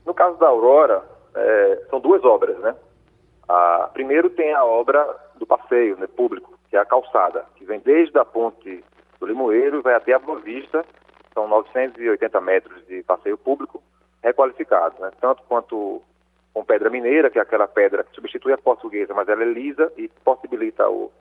No 0.06 0.14
caso 0.14 0.38
da 0.38 0.48
Aurora, 0.48 1.04
é, 1.34 1.82
são 1.90 2.00
duas 2.00 2.24
obras, 2.24 2.58
né? 2.60 2.74
A, 3.48 3.90
primeiro 3.92 4.30
tem 4.30 4.52
a 4.52 4.64
obra 4.64 5.06
do 5.36 5.46
passeio 5.46 5.96
né, 5.96 6.06
público, 6.06 6.58
que 6.68 6.76
é 6.76 6.80
a 6.80 6.84
calçada, 6.84 7.46
que 7.56 7.64
vem 7.64 7.80
desde 7.80 8.18
a 8.18 8.24
ponte 8.24 8.84
do 9.20 9.26
Limoeiro 9.26 9.78
e 9.78 9.82
vai 9.82 9.94
até 9.94 10.12
a 10.14 10.18
Boa 10.18 10.40
Vista, 10.40 10.84
são 11.32 11.46
980 11.46 12.40
metros 12.40 12.86
de 12.86 13.02
passeio 13.02 13.38
público 13.38 13.82
requalificado, 14.22 15.00
né? 15.00 15.10
tanto 15.20 15.42
quanto 15.44 16.02
com 16.52 16.64
pedra 16.64 16.90
mineira, 16.90 17.30
que 17.30 17.38
é 17.38 17.42
aquela 17.42 17.68
pedra 17.68 18.02
que 18.02 18.14
substitui 18.14 18.52
a 18.52 18.58
portuguesa, 18.58 19.14
mas 19.14 19.28
ela 19.28 19.42
é 19.42 19.46
lisa 19.46 19.92
e 19.96 20.08
possibilita 20.24 20.88
o 20.88 21.12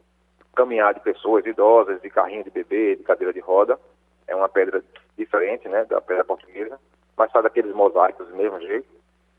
caminhar 0.55 0.93
de 0.93 1.01
pessoas 1.01 1.45
idosas, 1.45 2.01
de 2.01 2.09
carrinho 2.09 2.45
de 2.45 2.49
bebê, 2.49 2.95
de 2.95 3.03
cadeira 3.03 3.33
de 3.33 3.41
roda. 3.41 3.77
É 4.27 4.35
uma 4.35 4.47
pedra 4.47 4.81
diferente 5.17 5.67
né, 5.67 5.83
da 5.85 5.99
pedra 5.99 6.23
portuguesa, 6.23 6.79
mas 7.17 7.31
faz 7.31 7.45
aqueles 7.45 7.75
mosaicos 7.75 8.27
do 8.27 8.35
mesmo 8.35 8.59
jeito 8.61 8.94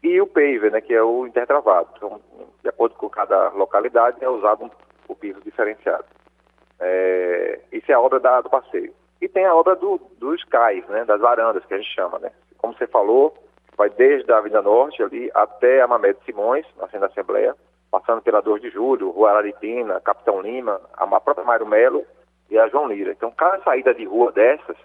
e 0.06 0.20
o 0.20 0.26
paver, 0.26 0.70
né, 0.70 0.80
que 0.80 0.94
é 0.94 1.02
o 1.02 1.26
intertravado. 1.26 1.88
Então, 1.96 2.20
de 2.62 2.68
acordo 2.68 2.94
com 2.94 3.08
cada 3.08 3.48
localidade, 3.50 4.18
é 4.20 4.28
usado 4.28 4.64
um, 4.64 4.70
o 5.08 5.14
piso 5.14 5.40
diferenciado. 5.40 6.04
É, 6.78 7.60
isso 7.72 7.90
é 7.90 7.94
a 7.94 8.00
obra 8.00 8.20
da, 8.20 8.40
do 8.40 8.50
passeio. 8.50 8.94
E 9.20 9.28
tem 9.28 9.44
a 9.44 9.54
obra 9.54 9.74
do, 9.74 10.00
dos 10.18 10.44
cais, 10.44 10.86
né, 10.88 11.04
das 11.04 11.20
varandas, 11.20 11.64
que 11.64 11.74
a 11.74 11.78
gente 11.78 11.94
chama. 11.94 12.18
Né? 12.18 12.30
Como 12.58 12.74
você 12.74 12.86
falou, 12.86 13.36
vai 13.76 13.90
desde 13.90 14.30
a 14.32 14.38
Avenida 14.38 14.62
Norte 14.62 15.02
ali 15.02 15.30
até 15.34 15.80
a 15.80 15.88
Mamed 15.88 16.18
Simões, 16.24 16.66
na 16.76 16.84
Centro 16.84 17.00
da 17.00 17.06
Assembleia, 17.06 17.54
passando 17.90 18.22
pela 18.22 18.40
2 18.40 18.62
de 18.62 18.70
Julho, 18.70 19.10
Rua 19.10 19.30
Araritina, 19.30 20.00
Capitão 20.00 20.40
Lima, 20.40 20.80
a 20.94 21.20
própria 21.20 21.46
Mário 21.46 21.66
Melo 21.66 22.04
e 22.50 22.58
a 22.58 22.68
João 22.68 22.88
Lira. 22.88 23.12
Então, 23.12 23.30
cada 23.30 23.62
saída 23.62 23.94
de 23.94 24.04
rua 24.04 24.32
dessas 24.32 24.76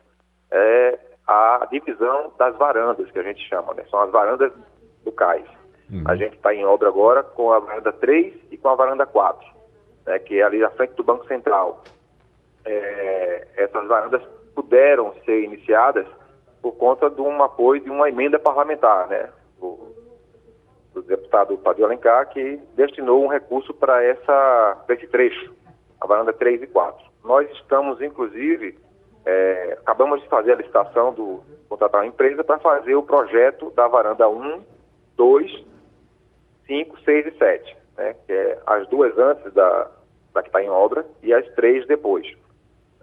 é 0.50 1.00
a 1.28 1.68
divisão 1.70 2.32
das 2.38 2.56
varandas, 2.58 3.10
que 3.12 3.20
a 3.20 3.24
gente 3.24 3.48
chama. 3.48 3.74
Né? 3.74 3.84
São 3.90 4.02
as 4.02 4.12
varandas 4.12 4.52
do 5.04 5.12
cais. 5.12 5.46
Uhum. 5.92 6.04
A 6.06 6.16
gente 6.16 6.36
está 6.36 6.54
em 6.54 6.66
obra 6.66 6.88
agora 6.88 7.22
com 7.24 7.52
a 7.52 7.60
varanda 7.60 7.92
3 7.92 8.34
e 8.50 8.58
com 8.58 8.70
a 8.70 8.76
varanda 8.76 9.06
4, 9.06 9.46
né, 10.06 10.20
que 10.20 10.40
é 10.40 10.44
ali 10.44 10.64
à 10.64 10.70
frente 10.72 10.94
do 10.94 11.04
Banco 11.04 11.28
Central. 11.28 11.84
É, 12.64 13.48
essas 13.58 13.88
varandas 13.88 14.22
puderam 14.56 15.14
ser 15.26 15.44
iniciadas 15.44 16.08
por 16.62 16.74
conta 16.74 17.10
de 17.10 17.20
um 17.22 17.44
apoio 17.44 17.82
de 17.82 17.90
uma 17.90 18.08
emenda 18.08 18.40
parlamentar, 18.40 19.08
né, 19.08 19.30
do, 19.60 19.94
do 20.94 21.02
deputado 21.02 21.58
Padre 21.58 21.84
Alencar, 21.84 22.30
que 22.30 22.60
destinou 22.76 23.24
um 23.24 23.28
recurso 23.28 23.74
para 23.74 24.04
esse 24.06 25.08
trecho, 25.08 25.54
a 26.00 26.08
varanda 26.08 26.32
3 26.32 26.64
e 26.64 26.68
4. 26.68 27.06
Nós 27.24 27.50
estamos, 27.52 28.02
inclusive, 28.02 28.78
é, 29.26 29.78
acabamos 29.82 30.22
de 30.22 30.30
fazer 30.30 30.54
a 30.54 30.56
licitação 30.56 31.14
do 31.14 31.44
contratar 31.68 32.02
uma 32.02 32.08
empresa 32.08 32.44
para 32.44 32.60
fazer 32.60 32.96
o 32.96 33.04
projeto 33.04 33.72
da 33.72 33.88
varanda 33.88 34.28
1 34.28 34.64
2, 35.22 35.66
5, 36.66 37.00
6 37.02 37.28
e 37.28 37.38
7, 37.38 37.78
né? 37.96 38.16
que 38.26 38.34
é 38.34 38.58
as 38.66 38.88
duas 38.88 39.16
antes 39.20 39.54
da, 39.54 39.88
da 40.34 40.42
que 40.42 40.50
está 40.50 40.64
em 40.64 40.70
obra 40.70 41.06
e 41.22 41.32
as 41.32 41.48
três 41.54 41.86
depois. 41.86 42.26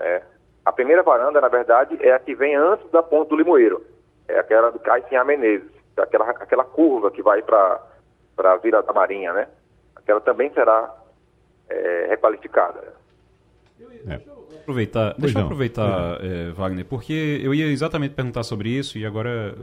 É. 0.01 0.21
A 0.64 0.73
primeira 0.73 1.05
varanda, 1.05 1.41
na 1.41 1.47
verdade, 1.47 1.97
é 2.01 2.12
a 2.12 2.19
que 2.19 2.35
vem 2.35 2.57
antes 2.57 2.91
da 2.91 3.05
ponte 3.05 3.29
do 3.29 3.37
Limoeiro. 3.37 3.87
É 4.27 4.37
aquela 4.37 4.71
do 4.71 4.81
Caicinha 4.81 5.23
Menezes, 5.23 5.71
aquela, 5.97 6.29
aquela 6.29 6.64
curva 6.64 7.09
que 7.12 7.23
vai 7.23 7.41
para 7.41 7.81
a 8.37 8.57
Vila 8.57 8.83
da 8.83 8.93
Marinha, 8.93 9.33
né? 9.33 9.47
Aquela 9.95 10.21
também 10.21 10.53
será 10.53 10.93
é, 11.69 12.07
requalificada. 12.09 12.95
É. 14.09 14.39
Aproveitar, 14.61 15.15
deixa 15.19 15.39
eu 15.39 15.45
aproveitar, 15.45 16.23
é, 16.23 16.51
Wagner, 16.51 16.85
porque 16.85 17.41
eu 17.43 17.55
ia 17.55 17.67
exatamente 17.69 18.13
perguntar 18.13 18.43
sobre 18.43 18.69
isso 18.69 18.99
e 18.99 19.07
agora 19.07 19.55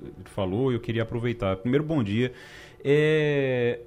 ele 0.00 0.12
falou, 0.26 0.72
eu 0.72 0.78
queria 0.78 1.02
aproveitar. 1.02 1.56
Primeiro, 1.56 1.82
bom 1.82 2.00
dia. 2.00 2.32
É, 2.84 3.80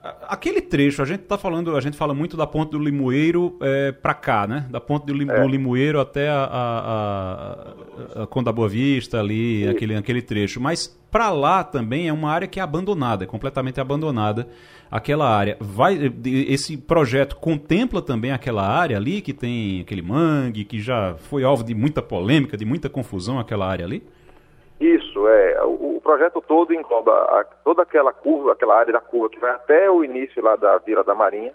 Aquele 0.00 0.60
trecho, 0.60 1.02
a 1.02 1.04
gente 1.04 1.24
tá 1.24 1.36
falando, 1.36 1.76
a 1.76 1.80
gente 1.80 1.96
fala 1.96 2.14
muito 2.14 2.36
da 2.36 2.46
ponte 2.46 2.70
do 2.70 2.78
Limoeiro 2.78 3.58
é, 3.60 3.90
para 3.90 4.14
cá, 4.14 4.46
né? 4.46 4.66
Da 4.70 4.80
ponte 4.80 5.06
do, 5.06 5.12
Lim, 5.12 5.28
é. 5.28 5.42
do 5.42 5.48
Limoeiro 5.48 5.98
até 6.00 6.28
a, 6.28 6.44
a, 6.44 8.20
a, 8.20 8.22
a 8.22 8.26
Conda 8.28 8.52
Boa 8.52 8.68
Vista 8.68 9.18
ali, 9.18 9.66
aquele, 9.66 9.96
aquele 9.96 10.22
trecho. 10.22 10.60
Mas 10.60 10.97
para 11.10 11.30
lá 11.30 11.64
também 11.64 12.08
é 12.08 12.12
uma 12.12 12.30
área 12.30 12.46
que 12.46 12.60
é 12.60 12.62
abandonada, 12.62 13.24
é 13.24 13.26
completamente 13.26 13.80
abandonada 13.80 14.48
aquela 14.90 15.28
área. 15.28 15.56
Vai, 15.60 15.98
esse 16.24 16.76
projeto 16.76 17.36
contempla 17.36 18.02
também 18.02 18.32
aquela 18.32 18.66
área 18.66 18.96
ali 18.96 19.20
que 19.20 19.32
tem 19.32 19.80
aquele 19.80 20.02
mangue, 20.02 20.64
que 20.64 20.80
já 20.80 21.14
foi 21.16 21.44
alvo 21.44 21.64
de 21.64 21.74
muita 21.74 22.02
polêmica, 22.02 22.56
de 22.56 22.64
muita 22.64 22.88
confusão 22.88 23.38
aquela 23.38 23.66
área 23.66 23.84
ali? 23.84 24.02
Isso, 24.80 25.26
é. 25.26 25.64
O, 25.64 25.96
o 25.96 26.00
projeto 26.00 26.40
todo 26.46 26.72
engloba 26.72 27.12
a, 27.12 27.44
toda 27.64 27.82
aquela 27.82 28.12
curva, 28.12 28.52
aquela 28.52 28.78
área 28.78 28.92
da 28.92 29.00
curva 29.00 29.28
que 29.28 29.40
vai 29.40 29.50
até 29.50 29.90
o 29.90 30.04
início 30.04 30.42
lá 30.42 30.56
da 30.56 30.78
Vila 30.78 31.02
da 31.02 31.14
Marinha, 31.14 31.52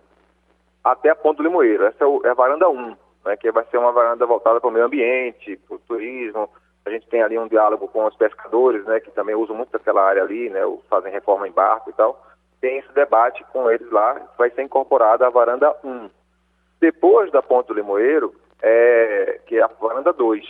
até 0.83 1.09
a 1.09 1.15
Ponta 1.15 1.41
Limoeiro. 1.41 1.85
Essa 1.85 2.03
é, 2.03 2.07
o, 2.07 2.21
é 2.25 2.29
a 2.29 2.33
varanda 2.33 2.69
1, 2.69 2.95
né, 3.25 3.37
que 3.37 3.51
vai 3.51 3.63
ser 3.71 3.77
uma 3.77 3.91
varanda 3.91 4.25
voltada 4.25 4.59
para 4.59 4.69
o 4.69 4.73
meio 4.73 4.85
ambiente, 4.85 5.57
para 5.67 5.75
o 5.75 5.79
turismo. 5.79 6.49
A 6.85 6.89
gente 6.89 7.07
tem 7.07 7.21
ali 7.21 7.37
um 7.39 7.47
diálogo 7.47 7.87
com 7.87 8.05
os 8.05 8.15
pescadores, 8.15 8.83
né, 8.85 8.99
que 8.99 9.11
também 9.11 9.35
usam 9.35 9.55
muito 9.55 9.75
aquela 9.75 10.03
área 10.03 10.21
ali, 10.21 10.49
né, 10.49 10.61
fazem 10.89 11.11
reforma 11.11 11.47
em 11.47 11.51
barco 11.51 11.89
e 11.89 11.93
tal. 11.93 12.21
Tem 12.59 12.77
esse 12.77 12.91
debate 12.93 13.43
com 13.51 13.69
eles 13.69 13.89
lá, 13.91 14.21
vai 14.37 14.49
ser 14.51 14.63
incorporada 14.63 15.25
a 15.25 15.29
varanda 15.29 15.75
1. 15.83 16.09
Depois 16.79 17.31
da 17.31 17.41
Ponta 17.41 17.69
do 17.69 17.73
Limoeiro, 17.73 18.33
é, 18.61 19.39
que 19.45 19.57
é 19.57 19.63
a 19.63 19.67
varanda 19.67 20.11
2, 20.11 20.45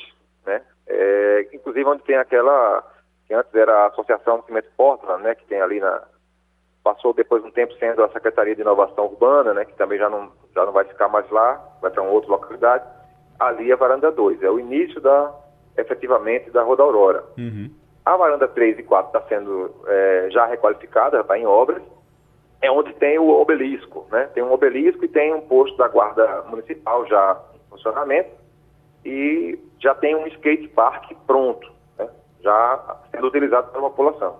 né? 0.45 0.61
É, 0.87 1.47
inclusive 1.53 1.85
onde 1.85 2.03
tem 2.03 2.17
aquela 2.17 2.83
que 3.27 3.33
antes 3.33 3.53
era 3.53 3.83
a 3.83 3.87
Associação 3.87 4.39
de 4.39 4.45
Cimento 4.47 4.69
Portland, 4.75 5.23
né, 5.23 5.35
que 5.35 5.45
tem 5.45 5.61
ali 5.61 5.79
na 5.79 6.03
passou 6.83 7.13
depois 7.13 7.41
de 7.41 7.47
um 7.47 7.51
tempo 7.51 7.73
sendo 7.75 8.03
a 8.03 8.09
Secretaria 8.09 8.53
de 8.53 8.61
Inovação 8.61 9.05
Urbana, 9.05 9.53
né, 9.53 9.63
que 9.63 9.73
também 9.75 9.97
já 9.97 10.09
não 10.09 10.31
já 10.53 10.65
não 10.65 10.73
vai 10.73 10.83
ficar 10.83 11.07
mais 11.07 11.29
lá, 11.29 11.63
vai 11.81 11.89
para 11.89 12.01
uma 12.01 12.11
outra 12.11 12.31
localidade. 12.31 12.85
Ali 13.39 13.71
é 13.71 13.73
a 13.73 13.77
varanda 13.77 14.11
2, 14.11 14.43
é 14.43 14.49
o 14.49 14.59
início 14.59 14.99
da 14.99 15.33
efetivamente 15.77 16.51
da 16.51 16.63
Roda 16.63 16.83
Aurora. 16.83 17.23
Uhum. 17.37 17.69
A 18.05 18.17
varanda 18.17 18.47
3 18.47 18.79
e 18.79 18.83
4 18.83 19.07
está 19.07 19.27
sendo 19.29 19.73
é, 19.87 20.27
já 20.31 20.45
requalificada, 20.45 21.21
está 21.21 21.37
em 21.37 21.45
obras. 21.45 21.81
É 22.61 22.71
onde 22.71 22.93
tem 22.93 23.19
o 23.19 23.29
obelisco, 23.29 24.07
né? 24.11 24.29
Tem 24.33 24.43
um 24.43 24.51
obelisco 24.51 25.03
e 25.03 25.07
tem 25.07 25.33
um 25.33 25.41
posto 25.41 25.75
da 25.77 25.87
Guarda 25.87 26.43
Municipal 26.49 27.05
já 27.07 27.41
em 27.55 27.69
funcionamento 27.69 28.29
e 29.05 29.59
já 29.79 29.93
tem 29.95 30.15
um 30.15 30.25
skate 30.27 30.69
park 30.69 31.11
pronto, 31.27 31.69
né? 31.97 32.07
já 32.41 32.97
sendo 33.11 33.27
utilizado 33.27 33.71
pela 33.71 33.89
população. 33.89 34.37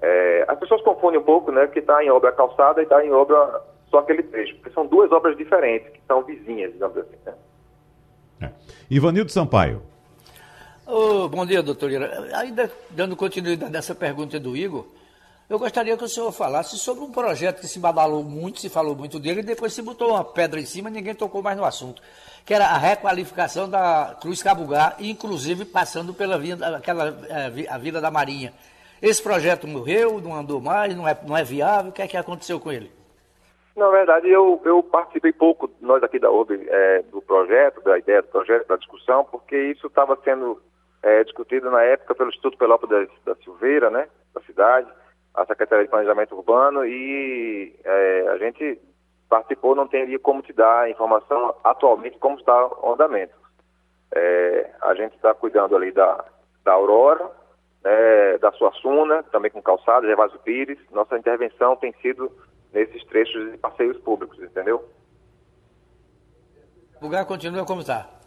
É, 0.00 0.44
as 0.48 0.58
pessoas 0.58 0.82
confundem 0.82 1.20
um 1.20 1.24
pouco, 1.24 1.52
né, 1.52 1.66
que 1.68 1.78
está 1.78 2.02
em 2.02 2.10
obra 2.10 2.32
calçada 2.32 2.80
e 2.80 2.84
está 2.84 3.04
em 3.04 3.12
obra 3.12 3.62
só 3.88 3.98
aquele 3.98 4.22
trecho, 4.24 4.56
porque 4.56 4.70
são 4.70 4.86
duas 4.86 5.12
obras 5.12 5.36
diferentes, 5.36 5.88
que 5.90 6.00
são 6.08 6.22
vizinhas, 6.22 6.72
digamos 6.72 6.96
assim. 6.96 7.16
Né? 7.24 7.34
É. 8.40 8.50
Ivanildo 8.90 9.30
Sampaio. 9.30 9.82
Oh, 10.94 11.26
bom 11.26 11.46
dia, 11.46 11.62
doutor 11.62 11.90
Ira. 11.90 12.36
Ainda 12.36 12.70
dando 12.90 13.16
continuidade 13.16 13.72
nessa 13.72 13.94
pergunta 13.94 14.38
do 14.38 14.54
Igor, 14.54 14.84
eu 15.48 15.58
gostaria 15.58 15.96
que 15.96 16.04
o 16.04 16.08
senhor 16.08 16.30
falasse 16.32 16.76
sobre 16.76 17.02
um 17.02 17.10
projeto 17.10 17.62
que 17.62 17.66
se 17.66 17.78
badalou 17.78 18.22
muito, 18.22 18.60
se 18.60 18.68
falou 18.68 18.94
muito 18.94 19.18
dele, 19.18 19.40
e 19.40 19.42
depois 19.42 19.72
se 19.72 19.80
botou 19.80 20.10
uma 20.10 20.22
pedra 20.22 20.60
em 20.60 20.66
cima 20.66 20.90
e 20.90 20.92
ninguém 20.92 21.14
tocou 21.14 21.42
mais 21.42 21.56
no 21.56 21.64
assunto, 21.64 22.02
que 22.44 22.52
era 22.52 22.66
a 22.66 22.76
requalificação 22.76 23.70
da 23.70 24.18
Cruz 24.20 24.42
Cabugá, 24.42 24.94
inclusive 25.00 25.64
passando 25.64 26.12
pela 26.12 26.36
via, 26.36 26.56
aquela, 26.76 27.08
é, 27.26 27.66
a 27.70 27.78
Vila 27.78 27.98
da 27.98 28.10
Marinha. 28.10 28.52
Esse 29.00 29.22
projeto 29.22 29.66
morreu, 29.66 30.20
não 30.20 30.34
andou 30.34 30.60
mais, 30.60 30.94
não 30.94 31.08
é, 31.08 31.18
não 31.26 31.34
é 31.34 31.42
viável, 31.42 31.90
o 31.90 31.94
que 31.94 32.02
é 32.02 32.06
que 32.06 32.18
aconteceu 32.18 32.60
com 32.60 32.70
ele? 32.70 32.92
Na 33.74 33.88
verdade, 33.88 34.28
eu, 34.28 34.60
eu 34.62 34.82
participei 34.82 35.32
pouco, 35.32 35.70
nós 35.80 36.02
aqui 36.02 36.18
da 36.18 36.30
OB, 36.30 36.52
é, 36.68 37.02
do 37.10 37.22
projeto, 37.22 37.80
da 37.80 37.98
ideia 37.98 38.20
do 38.20 38.28
projeto, 38.28 38.68
da 38.68 38.76
discussão, 38.76 39.24
porque 39.24 39.56
isso 39.56 39.86
estava 39.86 40.18
sendo 40.22 40.60
é, 41.02 41.24
discutido 41.24 41.70
na 41.70 41.82
época 41.82 42.14
pelo 42.14 42.30
Instituto 42.30 42.56
Pelópolis 42.56 43.08
da, 43.24 43.34
Silveira, 43.36 43.90
né, 43.90 44.08
da 44.34 44.40
cidade, 44.42 44.88
a 45.34 45.44
Secretaria 45.46 45.84
de 45.84 45.90
Planejamento 45.90 46.34
Urbano 46.34 46.84
e 46.84 47.74
é, 47.84 48.28
a 48.28 48.38
gente 48.38 48.80
participou, 49.28 49.74
não 49.74 49.88
teria 49.88 50.18
como 50.18 50.42
te 50.42 50.52
dar 50.52 50.90
informação 50.90 51.54
atualmente 51.64 52.18
como 52.18 52.38
está 52.38 52.66
o 52.66 52.92
andamento. 52.92 53.34
É, 54.14 54.70
a 54.82 54.94
gente 54.94 55.16
está 55.16 55.32
cuidando 55.34 55.74
ali 55.74 55.90
da, 55.90 56.24
da 56.62 56.72
Aurora, 56.72 57.30
né, 57.82 58.38
da 58.38 58.52
Suassuna, 58.52 59.22
também 59.24 59.50
com 59.50 59.62
calçada, 59.62 60.06
Gervásio 60.06 60.38
Pires. 60.40 60.78
Nossa 60.90 61.16
intervenção 61.16 61.76
tem 61.76 61.94
sido 62.02 62.30
nesses 62.72 63.02
trechos 63.06 63.52
de 63.52 63.58
passeios 63.58 63.98
públicos, 63.98 64.38
entendeu? 64.38 64.86
O 67.00 67.04
lugar 67.04 67.24
continua 67.24 67.64
como 67.64 67.80
está? 67.80 68.21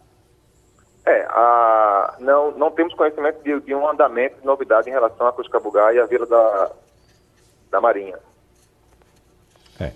É, 1.06 1.22
a, 1.30 2.16
não, 2.20 2.52
não 2.52 2.72
temos 2.72 2.94
conhecimento 2.96 3.44
de, 3.44 3.60
de, 3.60 3.76
um 3.76 3.88
andamento 3.88 4.40
de 4.40 4.46
novidade 4.46 4.90
em 4.90 4.94
relação 4.94 5.28
a 5.28 5.32
Cuscabugá 5.32 5.94
e 5.94 6.00
a 6.00 6.06
Vila 6.08 6.26
da, 6.26 6.72
da 7.70 7.80
Marinha. 7.80 8.18
É. 9.80 9.92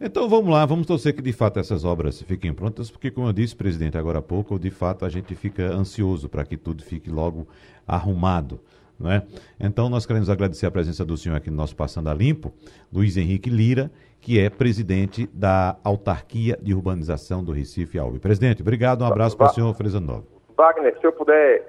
Então 0.00 0.26
vamos 0.26 0.50
lá, 0.50 0.64
vamos 0.64 0.86
torcer 0.86 1.14
que 1.14 1.20
de 1.20 1.34
fato 1.34 1.58
essas 1.58 1.84
obras 1.84 2.22
fiquem 2.22 2.54
prontas, 2.54 2.90
porque 2.90 3.10
como 3.10 3.28
eu 3.28 3.32
disse, 3.32 3.54
presidente, 3.54 3.98
agora 3.98 4.20
há 4.20 4.22
pouco, 4.22 4.58
de 4.58 4.70
fato 4.70 5.04
a 5.04 5.08
gente 5.10 5.34
fica 5.34 5.64
ansioso 5.64 6.30
para 6.30 6.44
que 6.46 6.56
tudo 6.56 6.82
fique 6.82 7.10
logo 7.10 7.46
arrumado. 7.86 8.58
É? 9.04 9.22
Então 9.60 9.88
nós 9.90 10.06
queremos 10.06 10.30
agradecer 10.30 10.66
a 10.66 10.70
presença 10.70 11.04
do 11.04 11.16
senhor 11.16 11.34
aqui 11.34 11.50
no 11.50 11.56
nosso 11.56 11.76
Passando 11.76 12.08
a 12.08 12.14
Limpo, 12.14 12.54
Luiz 12.92 13.16
Henrique 13.16 13.50
Lira, 13.50 13.90
que 14.20 14.38
é 14.38 14.48
presidente 14.48 15.28
da 15.34 15.76
Autarquia 15.84 16.58
de 16.62 16.72
Urbanização 16.72 17.44
do 17.44 17.52
Recife 17.52 17.98
Alves. 17.98 18.20
Presidente, 18.20 18.62
obrigado, 18.62 19.02
um 19.02 19.06
abraço 19.06 19.36
para 19.36 19.50
o 19.50 19.52
senhor 19.52 19.74
Freza 19.74 20.00
Nova. 20.00 20.33
Wagner, 20.56 20.98
se 20.98 21.06
eu 21.06 21.12
puder, 21.12 21.62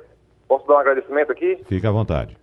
posso 0.48 0.68
dar 0.68 0.76
um 0.76 0.80
agradecimento 0.80 1.32
aqui? 1.32 1.58
Fique 1.68 1.88
à 1.88 1.92
vontade. 1.92 2.38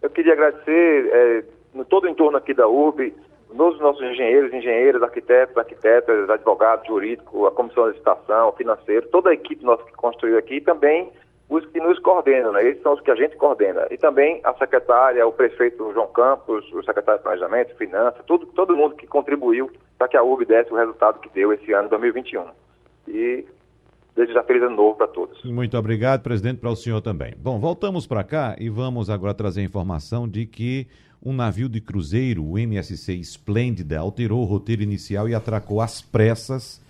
Eu 0.00 0.10
queria 0.10 0.32
agradecer 0.32 1.10
é, 1.12 1.44
no 1.74 1.84
todo 1.84 2.04
o 2.04 2.08
entorno 2.08 2.38
aqui 2.38 2.54
da 2.54 2.68
URB, 2.68 3.14
todos 3.56 3.76
os 3.76 3.80
nossos 3.80 4.02
engenheiros, 4.02 4.52
engenheiras, 4.52 5.02
arquitetos, 5.02 5.56
arquitetas, 5.56 6.28
advogados, 6.30 6.86
jurídicos, 6.86 7.46
a 7.46 7.50
comissão 7.50 7.84
de 7.84 7.90
licitação, 7.90 8.52
financeiro, 8.52 9.08
toda 9.08 9.30
a 9.30 9.34
equipe 9.34 9.64
nossa 9.64 9.84
que 9.84 9.92
construiu 9.92 10.38
aqui 10.38 10.56
e 10.56 10.60
também 10.60 11.10
os 11.48 11.66
que 11.66 11.78
nos 11.80 11.98
coordenam, 11.98 12.52
né? 12.52 12.66
Esses 12.66 12.82
são 12.82 12.94
os 12.94 13.00
que 13.00 13.10
a 13.10 13.14
gente 13.14 13.36
coordena. 13.36 13.86
E 13.90 13.98
também 13.98 14.40
a 14.42 14.54
secretária, 14.54 15.26
o 15.26 15.32
prefeito 15.32 15.92
João 15.92 16.06
Campos, 16.08 16.64
o 16.72 16.82
secretário 16.82 17.18
de 17.18 17.24
Planejamento, 17.24 17.76
Finanças, 17.76 18.24
tudo, 18.26 18.46
todo 18.46 18.76
mundo 18.76 18.96
que 18.96 19.06
contribuiu 19.06 19.70
para 19.98 20.08
que 20.08 20.16
a 20.16 20.22
URB 20.22 20.46
desse 20.46 20.72
o 20.72 20.76
resultado 20.76 21.20
que 21.20 21.28
deu 21.28 21.52
esse 21.52 21.72
ano 21.72 21.90
2021. 21.90 22.46
E 23.08 23.44
desejar 24.16 24.44
feliz 24.44 24.62
ano 24.62 24.76
novo 24.76 24.96
para 24.96 25.08
todos. 25.08 25.42
Muito 25.44 25.76
obrigado, 25.76 26.22
presidente, 26.22 26.58
para 26.58 26.70
o 26.70 26.76
senhor 26.76 27.00
também. 27.00 27.34
Bom, 27.36 27.58
voltamos 27.58 28.06
para 28.06 28.22
cá 28.22 28.56
e 28.58 28.68
vamos 28.68 29.08
agora 29.08 29.34
trazer 29.34 29.60
a 29.60 29.64
informação 29.64 30.28
de 30.28 30.46
que 30.46 30.86
um 31.24 31.32
navio 31.32 31.68
de 31.68 31.80
cruzeiro, 31.80 32.44
o 32.44 32.58
MSC 32.58 33.14
Esplêndida, 33.14 33.98
alterou 33.98 34.42
o 34.42 34.44
roteiro 34.44 34.82
inicial 34.82 35.28
e 35.28 35.34
atracou 35.34 35.80
às 35.80 36.02
pressas, 36.02 36.80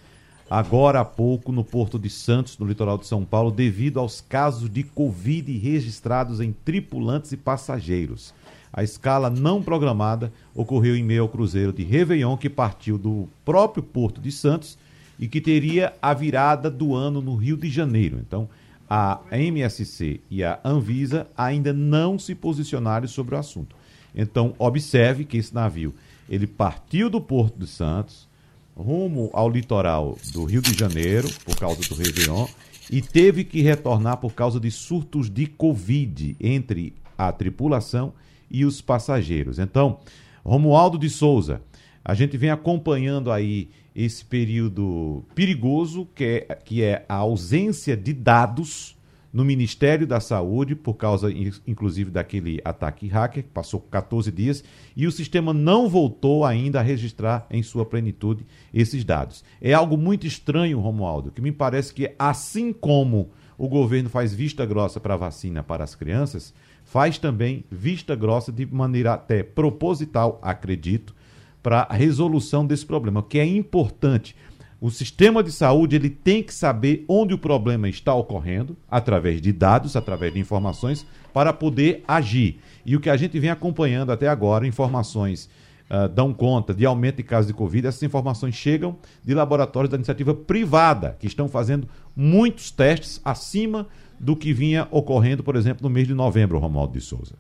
agora 0.49 1.01
há 1.01 1.05
pouco, 1.05 1.53
no 1.53 1.63
Porto 1.63 1.99
de 1.99 2.09
Santos, 2.09 2.59
no 2.59 2.67
litoral 2.67 2.97
de 2.97 3.07
São 3.07 3.25
Paulo, 3.25 3.51
devido 3.51 4.01
aos 4.01 4.21
casos 4.21 4.71
de 4.71 4.83
Covid 4.83 5.57
registrados 5.59 6.41
em 6.41 6.53
tripulantes 6.53 7.33
e 7.33 7.37
passageiros. 7.37 8.35
A 8.73 8.83
escala 8.83 9.29
não 9.29 9.63
programada 9.63 10.33
ocorreu 10.55 10.97
em 10.97 11.05
meio 11.05 11.23
ao 11.23 11.29
cruzeiro 11.29 11.75
de 11.75 11.83
Réveillon, 11.83 12.39
que 12.39 12.49
partiu 12.49 12.97
do 12.97 13.29
próprio 13.45 13.83
Porto 13.83 14.19
de 14.19 14.33
Santos 14.33 14.79
e 15.23 15.29
que 15.29 15.41
teria 15.41 15.95
a 16.03 16.13
virada 16.13 16.69
do 16.69 16.97
ano 16.97 17.23
no 17.23 17.37
Rio 17.37 17.57
de 17.57 17.71
Janeiro. 17.71 18.19
Então, 18.27 18.49
a 18.91 19.21
MSC 19.31 20.21
e 20.29 20.43
a 20.43 20.59
Anvisa 20.65 21.29
ainda 21.37 21.73
não 21.73 22.19
se 22.19 22.35
posicionaram 22.35 23.07
sobre 23.07 23.37
o 23.37 23.39
assunto. 23.39 23.77
Então, 24.13 24.53
observe 24.59 25.25
que 25.25 25.37
esse 25.37 25.55
navio, 25.55 25.95
ele 26.29 26.49
partiu 26.49 27.09
do 27.09 27.21
Porto 27.21 27.57
de 27.57 27.69
Santos, 27.69 28.29
rumo 28.77 29.31
ao 29.33 29.49
litoral 29.49 30.19
do 30.33 30.45
Rio 30.45 30.61
de 30.61 30.77
Janeiro, 30.77 31.29
por 31.45 31.55
causa 31.55 31.81
do 31.89 31.95
Réveillon, 31.95 32.49
e 32.91 33.01
teve 33.01 33.45
que 33.45 33.63
retornar 33.63 34.17
por 34.17 34.35
causa 34.35 34.59
de 34.59 34.73
surtos 34.73 35.31
de 35.31 35.47
Covid 35.47 36.37
entre 36.41 36.95
a 37.17 37.31
tripulação 37.31 38.13
e 38.51 38.65
os 38.65 38.81
passageiros. 38.81 39.61
Então, 39.61 40.01
Romualdo 40.45 40.99
de 40.99 41.09
Souza, 41.09 41.63
A 42.05 42.15
gente 42.15 42.37
vem 42.37 42.51
acompanhando 42.51 43.31
aí 43.31 43.71
esse 43.95 44.25
período 44.25 45.25
perigoso, 45.35 46.09
que 46.15 46.47
é, 46.49 46.55
que 46.55 46.83
é 46.83 47.05
a 47.09 47.17
ausência 47.17 47.97
de 47.97 48.13
dados 48.13 48.97
no 49.33 49.45
Ministério 49.45 50.07
da 50.07 50.21
Saúde, 50.21 50.75
por 50.75 50.95
causa, 50.95 51.29
inclusive, 51.67 52.11
daquele 52.11 52.61
ataque 52.65 53.09
hacker, 53.09 53.45
que 53.45 53.49
passou 53.49 53.81
14 53.81 54.31
dias, 54.31 54.63
e 54.95 55.07
o 55.07 55.13
sistema 55.13 55.55
não 55.55 55.89
voltou 55.89 56.45
ainda 56.45 56.81
a 56.81 56.83
registrar 56.83 57.47
em 57.51 57.63
sua 57.63 57.87
plenitude 57.87 58.45
esses 58.75 59.05
dados. 59.05 59.43
É 59.61 59.73
algo 59.73 59.97
muito 59.97 60.27
estranho, 60.27 60.81
Romualdo, 60.81 61.31
que 61.31 61.41
me 61.41 61.51
parece 61.51 61.95
que, 61.95 62.15
assim 62.19 62.73
como 62.73 63.31
o 63.57 63.69
governo 63.69 64.11
faz 64.11 64.35
vista 64.35 64.67
grossa 64.67 65.01
para 65.01 65.15
a 65.15 65.17
vacina 65.19 65.63
para 65.63 65.85
as 65.85 65.95
crianças, 65.95 66.53
faz 66.85 67.17
também 67.17 67.65
vista 67.71 68.15
grossa 68.15 68.53
de 68.53 68.67
maneira 68.67 69.15
até 69.15 69.43
proposital, 69.43 70.39
acredito, 70.43 71.15
para 71.63 71.87
a 71.89 71.95
resolução 71.95 72.67
desse 72.67 72.85
problema, 72.85 73.21
o 73.21 73.23
que 73.23 73.39
é 73.39 73.47
importante. 73.47 74.35
O 74.81 74.91
sistema 74.91 75.45
de 75.45 75.53
saúde 75.53 75.95
ele 75.95 76.11
tem 76.11 76.43
que 76.43 76.53
saber 76.53 77.05
onde 77.07 77.33
o 77.33 77.39
problema 77.39 77.89
está 77.89 78.13
ocorrendo, 78.15 78.77
através 78.91 79.41
de 79.41 79.53
dados, 79.53 79.95
através 79.95 80.33
de 80.33 80.41
informações, 80.41 81.07
para 81.33 81.53
poder 81.53 82.03
agir. 82.07 82.59
E 82.85 82.97
o 82.97 83.01
que 83.01 83.09
a 83.09 83.17
gente 83.17 83.39
vem 83.39 83.49
acompanhando 83.49 84.11
até 84.11 84.27
agora, 84.27 84.67
informações 84.67 85.49
uh, 85.89 86.09
dão 86.09 86.35
conta 86.35 86.75
de 86.75 86.85
aumento 86.85 87.19
de 87.19 87.23
casos 87.23 87.47
de 87.47 87.55
Covid, 87.55 87.87
essas 87.87 88.03
informações 88.03 88.57
chegam 88.57 88.97
de 89.25 89.33
laboratórios 89.33 89.89
da 89.89 89.97
iniciativa 89.97 90.35
privada, 90.35 91.17
que 91.21 91.29
estão 91.29 91.49
fazendo 91.49 91.89
muitos 92.17 92.73
testes 92.73 93.21
acima 93.25 93.87
do 94.19 94.35
que 94.35 94.53
vinha 94.53 94.89
ocorrendo, 94.91 95.45
por 95.45 95.55
exemplo, 95.55 95.89
no 95.89 95.91
mês 95.91 96.09
de 96.09 96.15
novembro, 96.15 96.59
Romualdo 96.59 96.93
de 96.93 97.01
Souza. 97.01 97.35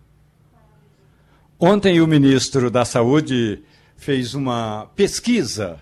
Ontem 1.58 2.00
o 2.00 2.06
ministro 2.06 2.70
da 2.70 2.84
Saúde 2.84 3.62
fez 4.02 4.34
uma 4.34 4.90
pesquisa 4.96 5.78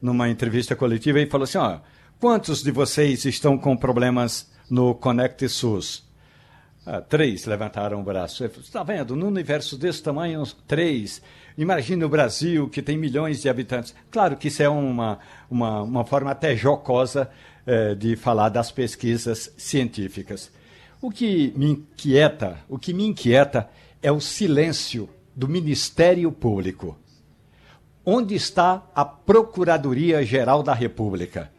numa 0.00 0.28
entrevista 0.28 0.76
coletiva 0.76 1.20
e 1.20 1.26
falou 1.26 1.42
assim: 1.42 1.58
ó, 1.58 1.80
quantos 2.20 2.62
de 2.62 2.70
vocês 2.70 3.24
estão 3.24 3.58
com 3.58 3.76
problemas 3.76 4.48
no 4.70 4.94
Conect 4.94 5.48
SUS? 5.48 6.08
Ah, 6.86 7.00
três 7.00 7.46
levantaram 7.46 8.00
o 8.00 8.04
braço. 8.04 8.44
Está 8.44 8.84
vendo? 8.84 9.16
Num 9.16 9.26
universo 9.26 9.76
desse 9.76 10.02
tamanho, 10.02 10.44
três. 10.68 11.20
Imagine 11.58 12.04
o 12.04 12.08
Brasil, 12.08 12.68
que 12.68 12.80
tem 12.80 12.96
milhões 12.96 13.42
de 13.42 13.48
habitantes. 13.48 13.92
Claro 14.08 14.36
que 14.36 14.48
isso 14.48 14.62
é 14.62 14.68
uma, 14.68 15.18
uma, 15.50 15.82
uma 15.82 16.04
forma 16.04 16.30
até 16.30 16.54
jocosa 16.54 17.28
eh, 17.66 17.94
de 17.96 18.14
falar 18.14 18.50
das 18.50 18.70
pesquisas 18.70 19.52
científicas. 19.56 20.52
O 21.00 21.10
que 21.10 21.52
me 21.56 21.70
inquieta, 21.70 22.58
o 22.68 22.78
que 22.78 22.92
me 22.92 23.04
inquieta 23.04 23.68
é 24.00 24.12
o 24.12 24.20
silêncio 24.20 25.08
do 25.34 25.48
Ministério 25.48 26.30
Público. 26.30 26.96
Onde 28.06 28.34
está 28.34 28.82
a 28.94 29.04
Procuradoria-Geral 29.04 30.62
da 30.62 30.74
República? 30.74 31.50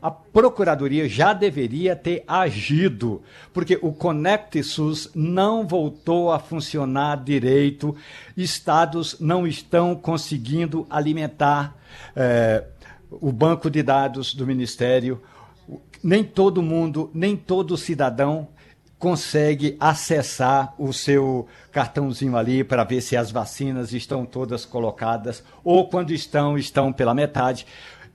A 0.00 0.12
Procuradoria 0.12 1.08
já 1.08 1.32
deveria 1.32 1.96
ter 1.96 2.22
agido, 2.28 3.20
porque 3.52 3.76
o 3.82 3.92
Conect 3.92 4.62
SUS 4.62 5.10
não 5.12 5.66
voltou 5.66 6.30
a 6.30 6.38
funcionar 6.38 7.16
direito, 7.24 7.96
estados 8.36 9.18
não 9.18 9.44
estão 9.44 9.96
conseguindo 9.96 10.86
alimentar 10.88 11.76
eh, 12.14 12.62
o 13.10 13.32
banco 13.32 13.68
de 13.68 13.82
dados 13.82 14.34
do 14.34 14.46
Ministério. 14.46 15.20
Nem 16.00 16.22
todo 16.22 16.62
mundo, 16.62 17.10
nem 17.12 17.36
todo 17.36 17.76
cidadão 17.76 18.46
consegue 18.98 19.76
acessar 19.78 20.74
o 20.76 20.92
seu 20.92 21.46
cartãozinho 21.70 22.36
ali 22.36 22.64
para 22.64 22.84
ver 22.84 23.00
se 23.00 23.16
as 23.16 23.30
vacinas 23.30 23.92
estão 23.92 24.26
todas 24.26 24.64
colocadas, 24.64 25.42
ou 25.62 25.88
quando 25.88 26.12
estão, 26.12 26.58
estão 26.58 26.92
pela 26.92 27.14
metade. 27.14 27.66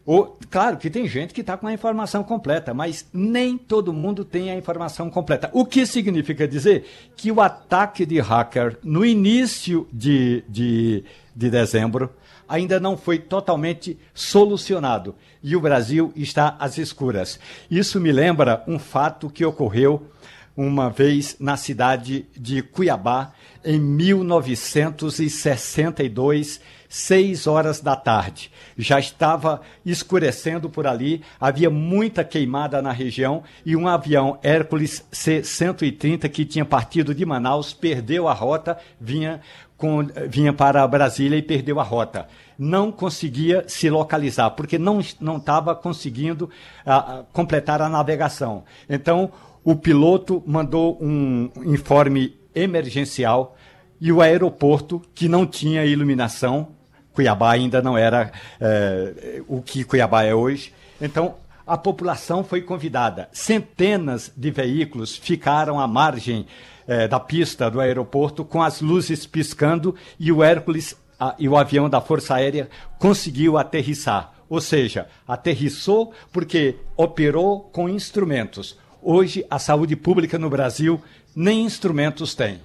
Ou, 0.06 0.38
claro 0.52 0.76
que 0.76 0.90
tem 0.90 1.08
gente 1.08 1.34
que 1.34 1.40
está 1.40 1.56
com 1.56 1.66
a 1.66 1.74
informação 1.74 2.24
completa, 2.24 2.74
mas 2.74 3.08
nem 3.14 3.58
todo 3.58 3.94
mundo 3.94 4.26
tem 4.26 4.52
a 4.52 4.58
informação 4.58 5.10
completa. 5.10 5.50
O 5.54 5.66
que 5.66 5.86
significa 5.86 6.46
dizer 6.46 6.86
que 7.16 7.32
o 7.32 7.40
ataque 7.40 8.06
de 8.06 8.20
hacker 8.20 8.78
no 8.84 9.06
início 9.06 9.88
de, 9.94 10.44
de, 10.50 11.06
de 11.34 11.50
dezembro 11.50 12.10
ainda 12.50 12.82
não 12.82 12.98
foi 12.98 13.18
totalmente 13.18 13.98
solucionado 14.14 15.16
e 15.42 15.56
o 15.56 15.62
Brasil 15.62 16.12
está 16.16 16.58
às 16.60 16.78
escuras. 16.78 17.40
Isso 17.72 18.00
me 18.00 18.12
lembra 18.12 18.62
um 18.68 18.78
fato 18.78 19.30
que 19.30 19.46
ocorreu 19.46 20.08
uma 20.56 20.90
vez 20.90 21.36
na 21.40 21.58
cidade 21.58 22.28
de 22.36 22.62
Cuiabá, 22.62 23.34
em 23.66 23.80
1962, 23.80 26.62
seis 26.94 27.48
horas 27.48 27.82
da 27.82 27.96
tarde. 27.96 28.52
Já 28.78 29.00
estava 29.00 29.62
escurecendo 29.84 30.70
por 30.70 30.86
ali, 30.86 31.24
havia 31.40 31.72
muita 31.72 32.24
queimada 32.24 32.84
na 32.84 32.92
região 32.92 33.42
e 33.66 33.76
um 33.76 33.88
avião 33.88 34.38
Hércules 34.44 35.04
C-130 35.12 36.30
que 36.30 36.46
tinha 36.46 36.64
partido 36.64 37.16
de 37.16 37.26
Manaus 37.26 37.74
perdeu 37.74 38.28
a 38.28 38.34
rota, 38.34 38.78
vinha, 39.02 39.42
com, 39.76 40.04
vinha 40.30 40.54
para 40.54 40.88
Brasília 40.88 41.38
e 41.38 41.42
perdeu 41.42 41.80
a 41.80 41.84
rota. 41.84 42.28
Não 42.60 42.92
conseguia 42.92 43.66
se 43.68 43.90
localizar, 43.90 44.52
porque 44.52 44.78
não 44.78 45.00
estava 45.00 45.76
conseguindo 45.76 46.48
uh, 46.86 47.26
completar 47.34 47.82
a 47.82 47.90
navegação. 47.90 48.66
Então, 48.88 49.32
o 49.64 49.76
piloto 49.76 50.44
mandou 50.46 50.98
um 51.02 51.50
informe 51.66 52.38
emergencial 52.54 53.58
e 54.00 54.12
o 54.12 54.22
aeroporto, 54.22 55.02
que 55.16 55.30
não 55.30 55.46
tinha 55.46 55.86
iluminação, 55.86 56.68
Cuiabá 57.14 57.52
ainda 57.52 57.82
não 57.82 57.98
era 57.98 58.32
é, 58.60 59.42
o 59.48 59.62
que 59.62 59.84
Cuiabá 59.84 60.24
é 60.24 60.34
hoje. 60.34 60.74
Então, 61.00 61.36
a 61.66 61.78
população 61.78 62.44
foi 62.44 62.62
convidada. 62.62 63.30
Centenas 63.32 64.32
de 64.36 64.52
veículos 64.52 65.16
ficaram 65.16 65.80
à 65.80 65.88
margem 65.88 66.46
é, 66.86 67.08
da 67.08 67.20
pista 67.20 67.70
do 67.72 67.80
aeroporto 67.80 68.44
com 68.44 68.62
as 68.62 68.82
luzes 68.82 69.26
piscando 69.26 69.96
e 70.20 70.32
o 70.32 70.44
Hércules 70.44 70.98
a, 71.20 71.36
e 71.40 71.48
o 71.48 71.56
avião 71.56 71.90
da 71.90 72.02
Força 72.02 72.36
Aérea 72.36 72.70
conseguiu 73.00 73.58
aterrissar. 73.58 74.34
Ou 74.50 74.60
seja, 74.60 75.08
aterrissou 75.28 76.14
porque 76.32 76.76
operou 76.98 77.62
com 77.62 77.88
instrumentos. 77.88 78.78
Hoje, 79.06 79.46
a 79.50 79.60
saúde 79.60 79.98
pública 79.98 80.40
no 80.40 80.50
Brasil 80.50 81.02
nem 81.36 81.66
instrumentos 81.66 82.34
tem. 82.34 82.60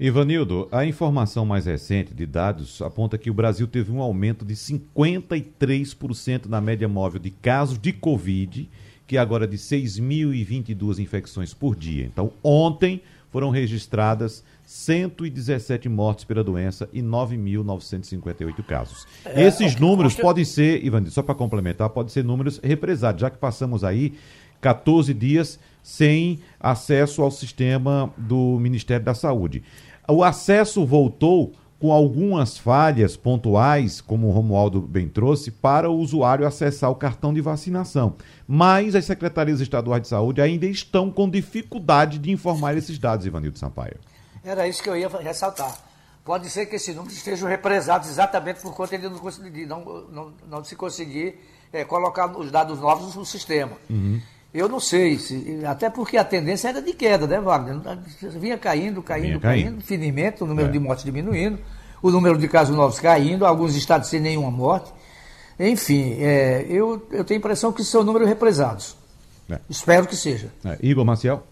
Ivanildo, 0.00 0.66
a 0.72 0.84
informação 0.84 1.46
mais 1.46 1.66
recente 1.66 2.12
de 2.12 2.26
dados 2.26 2.82
aponta 2.82 3.16
que 3.16 3.30
o 3.30 3.34
Brasil 3.34 3.66
teve 3.68 3.92
um 3.92 4.02
aumento 4.02 4.44
de 4.44 4.54
53% 4.54 6.46
na 6.46 6.60
média 6.60 6.88
móvel 6.88 7.20
de 7.20 7.30
casos 7.30 7.78
de 7.78 7.92
Covid, 7.92 8.68
que 9.06 9.16
é 9.16 9.20
agora 9.20 9.46
de 9.46 9.56
6.022 9.56 10.98
infecções 10.98 11.54
por 11.54 11.76
dia. 11.76 12.04
Então, 12.04 12.32
ontem 12.42 13.00
foram 13.30 13.50
registradas 13.50 14.42
117 14.66 15.88
mortes 15.88 16.24
pela 16.24 16.42
doença 16.42 16.88
e 16.92 17.00
9.958 17.00 18.64
casos. 18.64 19.06
É, 19.24 19.46
Esses 19.46 19.76
números 19.76 20.16
podem 20.16 20.44
ser, 20.44 20.84
Ivanildo, 20.84 21.12
só 21.12 21.22
para 21.22 21.36
complementar, 21.36 21.88
podem 21.90 22.12
ser 22.12 22.24
números 22.24 22.58
represados, 22.64 23.20
já 23.20 23.30
que 23.30 23.38
passamos 23.38 23.84
aí 23.84 24.14
14 24.60 25.14
dias 25.14 25.58
sem 25.88 26.40
acesso 26.60 27.22
ao 27.22 27.30
sistema 27.30 28.12
do 28.18 28.58
Ministério 28.60 29.06
da 29.06 29.14
Saúde. 29.14 29.64
O 30.06 30.22
acesso 30.22 30.84
voltou 30.84 31.54
com 31.80 31.90
algumas 31.90 32.58
falhas 32.58 33.16
pontuais, 33.16 33.98
como 33.98 34.26
o 34.26 34.30
Romualdo 34.30 34.82
bem 34.82 35.08
trouxe, 35.08 35.50
para 35.50 35.88
o 35.88 35.96
usuário 35.96 36.46
acessar 36.46 36.90
o 36.90 36.94
cartão 36.94 37.32
de 37.32 37.40
vacinação. 37.40 38.16
Mas 38.46 38.94
as 38.94 39.06
secretarias 39.06 39.62
estaduais 39.62 40.02
de 40.02 40.08
saúde 40.08 40.42
ainda 40.42 40.66
estão 40.66 41.10
com 41.10 41.28
dificuldade 41.28 42.18
de 42.18 42.30
informar 42.30 42.76
esses 42.76 42.98
dados, 42.98 43.24
Ivanildo 43.24 43.58
Sampaio. 43.58 43.96
Era 44.44 44.68
isso 44.68 44.82
que 44.82 44.90
eu 44.90 44.96
ia 44.96 45.08
ressaltar. 45.08 45.74
Pode 46.22 46.50
ser 46.50 46.66
que 46.66 46.76
esses 46.76 46.94
números 46.94 47.16
estejam 47.16 47.48
represados 47.48 48.10
exatamente 48.10 48.60
por 48.60 48.74
conta 48.74 48.98
de 48.98 49.08
não, 49.08 49.80
não, 49.80 50.00
não, 50.10 50.32
não 50.46 50.64
se 50.64 50.76
conseguir 50.76 51.40
é, 51.72 51.82
colocar 51.82 52.26
os 52.36 52.50
dados 52.50 52.78
novos 52.78 53.14
no 53.14 53.24
sistema. 53.24 53.72
Uhum. 53.88 54.20
Eu 54.58 54.68
não 54.68 54.80
sei, 54.80 55.18
se, 55.18 55.60
até 55.64 55.88
porque 55.88 56.16
a 56.16 56.24
tendência 56.24 56.68
era 56.68 56.82
de 56.82 56.92
queda, 56.92 57.26
né, 57.26 57.40
Wagner? 57.40 57.80
Vinha 58.38 58.58
caindo, 58.58 59.02
caindo, 59.02 59.26
Vinha 59.26 59.38
caindo, 59.40 59.82
caindo, 59.82 60.42
o 60.42 60.46
número 60.46 60.68
é. 60.68 60.70
de 60.72 60.78
mortes 60.78 61.04
diminuindo, 61.04 61.58
o 62.02 62.10
número 62.10 62.36
de 62.36 62.48
casos 62.48 62.76
novos 62.76 62.98
caindo, 62.98 63.46
alguns 63.46 63.76
estados 63.76 64.08
sem 64.08 64.20
nenhuma 64.20 64.50
morte. 64.50 64.92
Enfim, 65.58 66.16
é, 66.20 66.66
eu, 66.68 67.06
eu 67.10 67.24
tenho 67.24 67.38
a 67.38 67.40
impressão 67.40 67.72
que 67.72 67.84
são 67.84 68.02
números 68.02 68.28
represados. 68.28 68.96
É. 69.50 69.58
Espero 69.68 70.06
que 70.06 70.16
seja. 70.16 70.50
É. 70.64 70.76
Igor 70.82 71.04
Maciel? 71.04 71.44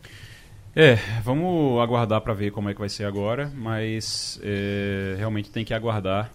É, 0.75 0.99
vamos 1.25 1.81
aguardar 1.81 2.21
para 2.21 2.35
ver 2.35 2.51
como 2.51 2.69
é 2.69 2.75
que 2.75 2.81
vai 2.81 2.89
ser 2.89 3.05
agora, 3.05 3.51
mas 3.55 4.39
é, 4.43 5.15
realmente 5.17 5.51
tem 5.51 5.65
que 5.65 5.73
aguardar 5.73 6.31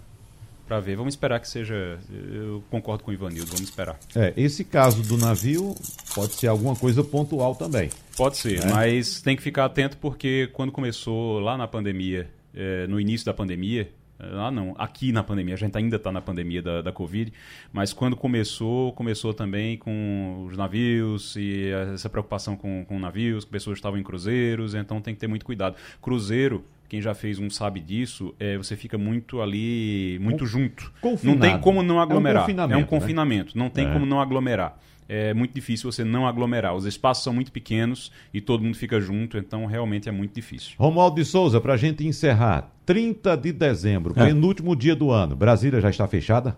para 0.72 0.80
ver. 0.80 0.96
Vamos 0.96 1.16
esperar 1.16 1.38
que 1.42 1.50
seja. 1.50 2.00
Eu 2.10 2.64
concordo 2.70 3.04
com 3.04 3.12
o 3.12 3.14
Ivanildo, 3.14 3.48
vamos 3.48 3.68
esperar. 3.68 4.00
É, 4.16 4.32
esse 4.38 4.64
caso 4.64 5.04
do 5.04 5.18
navio 5.18 5.76
pode 6.16 6.34
ser 6.36 6.48
alguma 6.48 6.78
coisa 6.78 7.04
pontual 7.04 7.56
também. 7.56 7.90
Pode 8.16 8.38
ser, 8.38 8.64
né? 8.64 8.72
mas 8.72 9.20
tem 9.20 9.36
que 9.36 9.44
ficar 9.44 9.66
atento 9.66 9.98
porque 9.98 10.50
quando 10.54 10.72
começou 10.72 11.40
lá 11.40 11.58
na 11.58 11.68
pandemia, 11.68 12.30
é, 12.56 12.88
no 12.88 13.02
início 13.02 13.26
da 13.26 13.34
pandemia, 13.34 13.92
Ah, 14.18 14.52
não. 14.52 14.76
Aqui 14.78 15.12
na 15.12 15.24
pandemia, 15.24 15.56
a 15.56 15.58
gente 15.58 15.76
ainda 15.78 15.98
está 15.98 16.12
na 16.12 16.22
pandemia 16.22 16.62
da, 16.62 16.82
da 16.82 16.92
Covid, 16.92 17.34
mas 17.74 17.92
quando 17.92 18.16
começou, 18.16 18.94
começou 18.94 19.34
também 19.34 19.78
com 19.78 20.46
os 20.48 20.56
navios 20.56 21.36
e 21.36 21.72
essa 21.94 22.08
preocupação 22.08 22.56
com, 22.56 22.86
com 22.86 23.00
navios, 23.00 23.44
que 23.44 23.52
pessoas 23.52 23.78
estavam 23.78 24.00
em 24.00 24.04
cruzeiros, 24.04 24.76
então 24.76 25.02
tem 25.02 25.14
que 25.14 25.20
ter 25.20 25.28
muito 25.28 25.44
cuidado. 25.44 25.76
Cruzeiro, 26.02 26.64
quem 26.92 27.02
já 27.02 27.14
fez 27.14 27.40
um 27.40 27.50
sabe 27.50 27.80
disso, 27.80 28.36
é, 28.38 28.58
você 28.58 28.76
fica 28.76 28.98
muito 28.98 29.42
ali, 29.42 30.20
muito 30.22 30.46
junto. 30.46 30.92
Confinado. 31.00 31.40
Não 31.40 31.50
tem 31.50 31.58
como 31.58 31.82
não 31.82 32.02
aglomerar. 32.02 32.42
É 32.42 32.44
um 32.44 32.48
confinamento. 32.48 32.74
É 32.74 32.84
um 32.84 32.86
confinamento. 32.86 33.58
Né? 33.58 33.64
Não 33.64 33.70
tem 33.70 33.88
é. 33.88 33.94
como 33.94 34.06
não 34.06 34.20
aglomerar 34.20 34.78
é 35.14 35.34
muito 35.34 35.54
difícil 35.54 35.92
você 35.92 36.06
não 36.06 36.26
aglomerar. 36.26 36.74
Os 36.74 36.86
espaços 36.86 37.22
são 37.22 37.34
muito 37.34 37.52
pequenos 37.52 38.14
e 38.34 38.40
todo 38.40 38.64
mundo 38.64 38.78
fica 38.78 38.98
junto, 39.02 39.38
então 39.38 39.66
realmente 39.66 40.08
é 40.08 40.12
muito 40.12 40.34
difícil. 40.34 40.72
Romualdo 40.78 41.18
de 41.18 41.26
Souza, 41.26 41.60
para 41.60 41.74
a 41.74 41.78
gente 41.78 42.08
encerrar, 42.08 42.72
30 42.86 43.36
de 43.36 43.52
dezembro, 43.52 44.14
é. 44.16 44.28
penúltimo 44.28 44.74
dia 44.74 44.96
do 44.96 45.12
ano, 45.12 45.36
Brasília 45.36 45.82
já 45.82 45.90
está 45.90 46.08
fechada? 46.08 46.58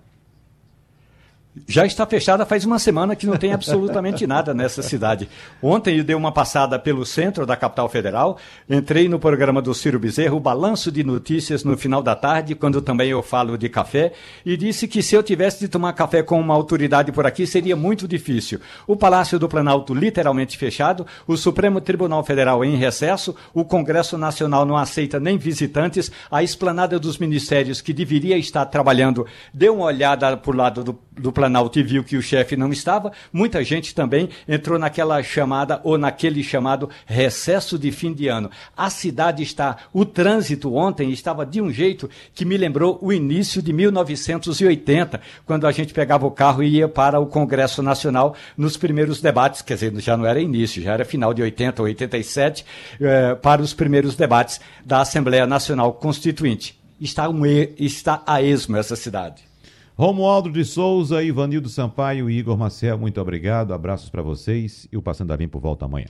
Já 1.68 1.86
está 1.86 2.06
fechada 2.06 2.46
faz 2.46 2.66
uma 2.66 2.80
semana 2.80 3.16
que 3.16 3.28
não 3.28 3.38
tem 3.38 3.54
absolutamente 3.54 4.26
nada 4.26 4.54
nessa 4.54 4.82
cidade. 4.82 5.30
Ontem 5.62 5.98
eu 5.98 6.04
dei 6.04 6.16
uma 6.16 6.32
passada 6.32 6.80
pelo 6.80 7.06
centro 7.06 7.46
da 7.46 7.56
capital 7.56 7.88
federal, 7.88 8.38
entrei 8.68 9.08
no 9.08 9.20
programa 9.20 9.62
do 9.62 9.74
Ciro 9.74 10.00
Bezerro, 10.00 10.38
o 10.38 10.40
balanço 10.40 10.92
de 10.92 11.04
notícias 11.04 11.64
no 11.64 11.78
final 11.78 12.02
da 12.02 12.16
tarde, 12.16 12.56
quando 12.56 12.82
também 12.82 13.10
eu 13.10 13.22
falo 13.22 13.58
de 13.58 13.70
café, 13.70 14.14
e 14.44 14.58
disse 14.58 14.88
que 14.88 15.04
se 15.04 15.16
eu 15.16 15.22
tivesse 15.22 15.60
de 15.60 15.68
tomar 15.68 15.94
café 15.94 16.24
com 16.24 16.40
uma 16.40 16.56
autoridade 16.56 17.12
por 17.12 17.26
aqui 17.26 17.46
seria 17.46 17.76
muito 17.76 18.08
difícil. 18.08 18.60
O 18.88 18.96
Palácio 18.96 19.38
do 19.38 19.48
Planalto 19.48 19.94
literalmente 19.94 20.58
fechado, 20.58 21.06
o 21.28 21.38
Supremo 21.38 21.80
Tribunal 21.80 22.24
Federal 22.24 22.66
em 22.66 22.76
recesso, 22.76 23.36
o 23.54 23.64
Congresso 23.64 24.18
Nacional 24.18 24.66
não 24.66 24.76
aceita 24.76 25.20
nem 25.20 25.38
visitantes, 25.38 26.12
a 26.32 26.42
esplanada 26.42 27.00
dos 27.00 27.20
ministérios 27.20 27.80
que 27.80 27.94
deveria 27.94 28.38
estar 28.38 28.66
trabalhando 28.66 29.26
deu 29.54 29.76
uma 29.76 29.86
olhada 29.86 30.36
por 30.36 30.56
lado 30.56 30.84
do, 30.84 31.00
do 31.12 31.32
Planalto 31.32 31.43
e 31.76 31.84
viu 31.84 32.04
que 32.04 32.18
o 32.18 32.22
chefe 32.22 32.56
não 32.56 32.72
estava, 32.72 33.12
muita 33.32 33.64
gente 33.64 33.96
também 33.96 34.30
entrou 34.48 34.78
naquela 34.78 35.22
chamada 35.24 35.80
ou 35.84 35.98
naquele 35.98 36.44
chamado 36.44 36.90
recesso 37.06 37.78
de 37.78 37.92
fim 37.92 38.14
de 38.14 38.28
ano. 38.28 38.50
A 38.76 38.90
cidade 38.90 39.44
está, 39.44 39.78
o 39.94 40.06
trânsito 40.06 40.74
ontem 40.76 41.12
estava 41.12 41.46
de 41.46 41.62
um 41.62 41.72
jeito 41.72 42.10
que 42.34 42.46
me 42.46 42.58
lembrou 42.58 43.00
o 43.02 43.12
início 43.12 43.62
de 43.62 43.74
1980, 43.74 45.22
quando 45.46 45.68
a 45.68 45.72
gente 45.72 45.94
pegava 45.94 46.26
o 46.26 46.32
carro 46.32 46.64
e 46.64 46.78
ia 46.78 46.88
para 46.88 47.20
o 47.20 47.26
Congresso 47.26 47.82
Nacional 47.82 48.36
nos 48.58 48.78
primeiros 48.78 49.22
debates, 49.22 49.62
quer 49.62 49.76
dizer, 49.76 49.94
já 50.00 50.18
não 50.18 50.26
era 50.26 50.40
início, 50.40 50.82
já 50.82 50.94
era 50.94 51.06
final 51.06 51.34
de 51.34 51.42
80, 51.42 51.82
87, 51.82 52.66
eh, 53.00 53.36
para 53.36 53.62
os 53.62 53.74
primeiros 53.74 54.16
debates 54.16 54.60
da 54.86 55.02
Assembleia 55.02 55.46
Nacional 55.46 55.94
Constituinte. 55.94 56.80
Está, 57.00 57.28
um, 57.28 57.46
está 57.78 58.24
a 58.26 58.42
esmo 58.42 58.78
essa 58.78 58.96
cidade. 58.96 59.53
Romualdo 59.96 60.52
de 60.52 60.66
Souza, 60.66 61.24
Ivanildo 61.24 61.70
Sampaio 61.70 62.30
e 62.30 62.38
Igor 62.38 62.58
Maciel, 62.58 62.98
muito 62.98 63.22
obrigado. 63.22 63.74
Abraços 63.74 64.10
para 64.10 64.22
vocês 64.22 64.88
e 64.92 64.98
o 64.98 65.02
Passando 65.02 65.32
a 65.32 65.36
Limpo 65.36 65.60
volta 65.60 65.86
amanhã. 65.86 66.08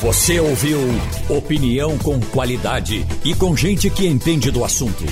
Você 0.00 0.38
ouviu 0.38 0.78
opinião 1.30 1.96
com 1.98 2.20
qualidade 2.20 3.06
e 3.24 3.34
com 3.34 3.56
gente 3.56 3.88
que 3.88 4.06
entende 4.06 4.50
do 4.50 4.64
assunto. 4.64 5.04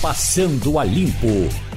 Passando 0.00 0.78
a 0.78 0.84
Limpo. 0.84 1.67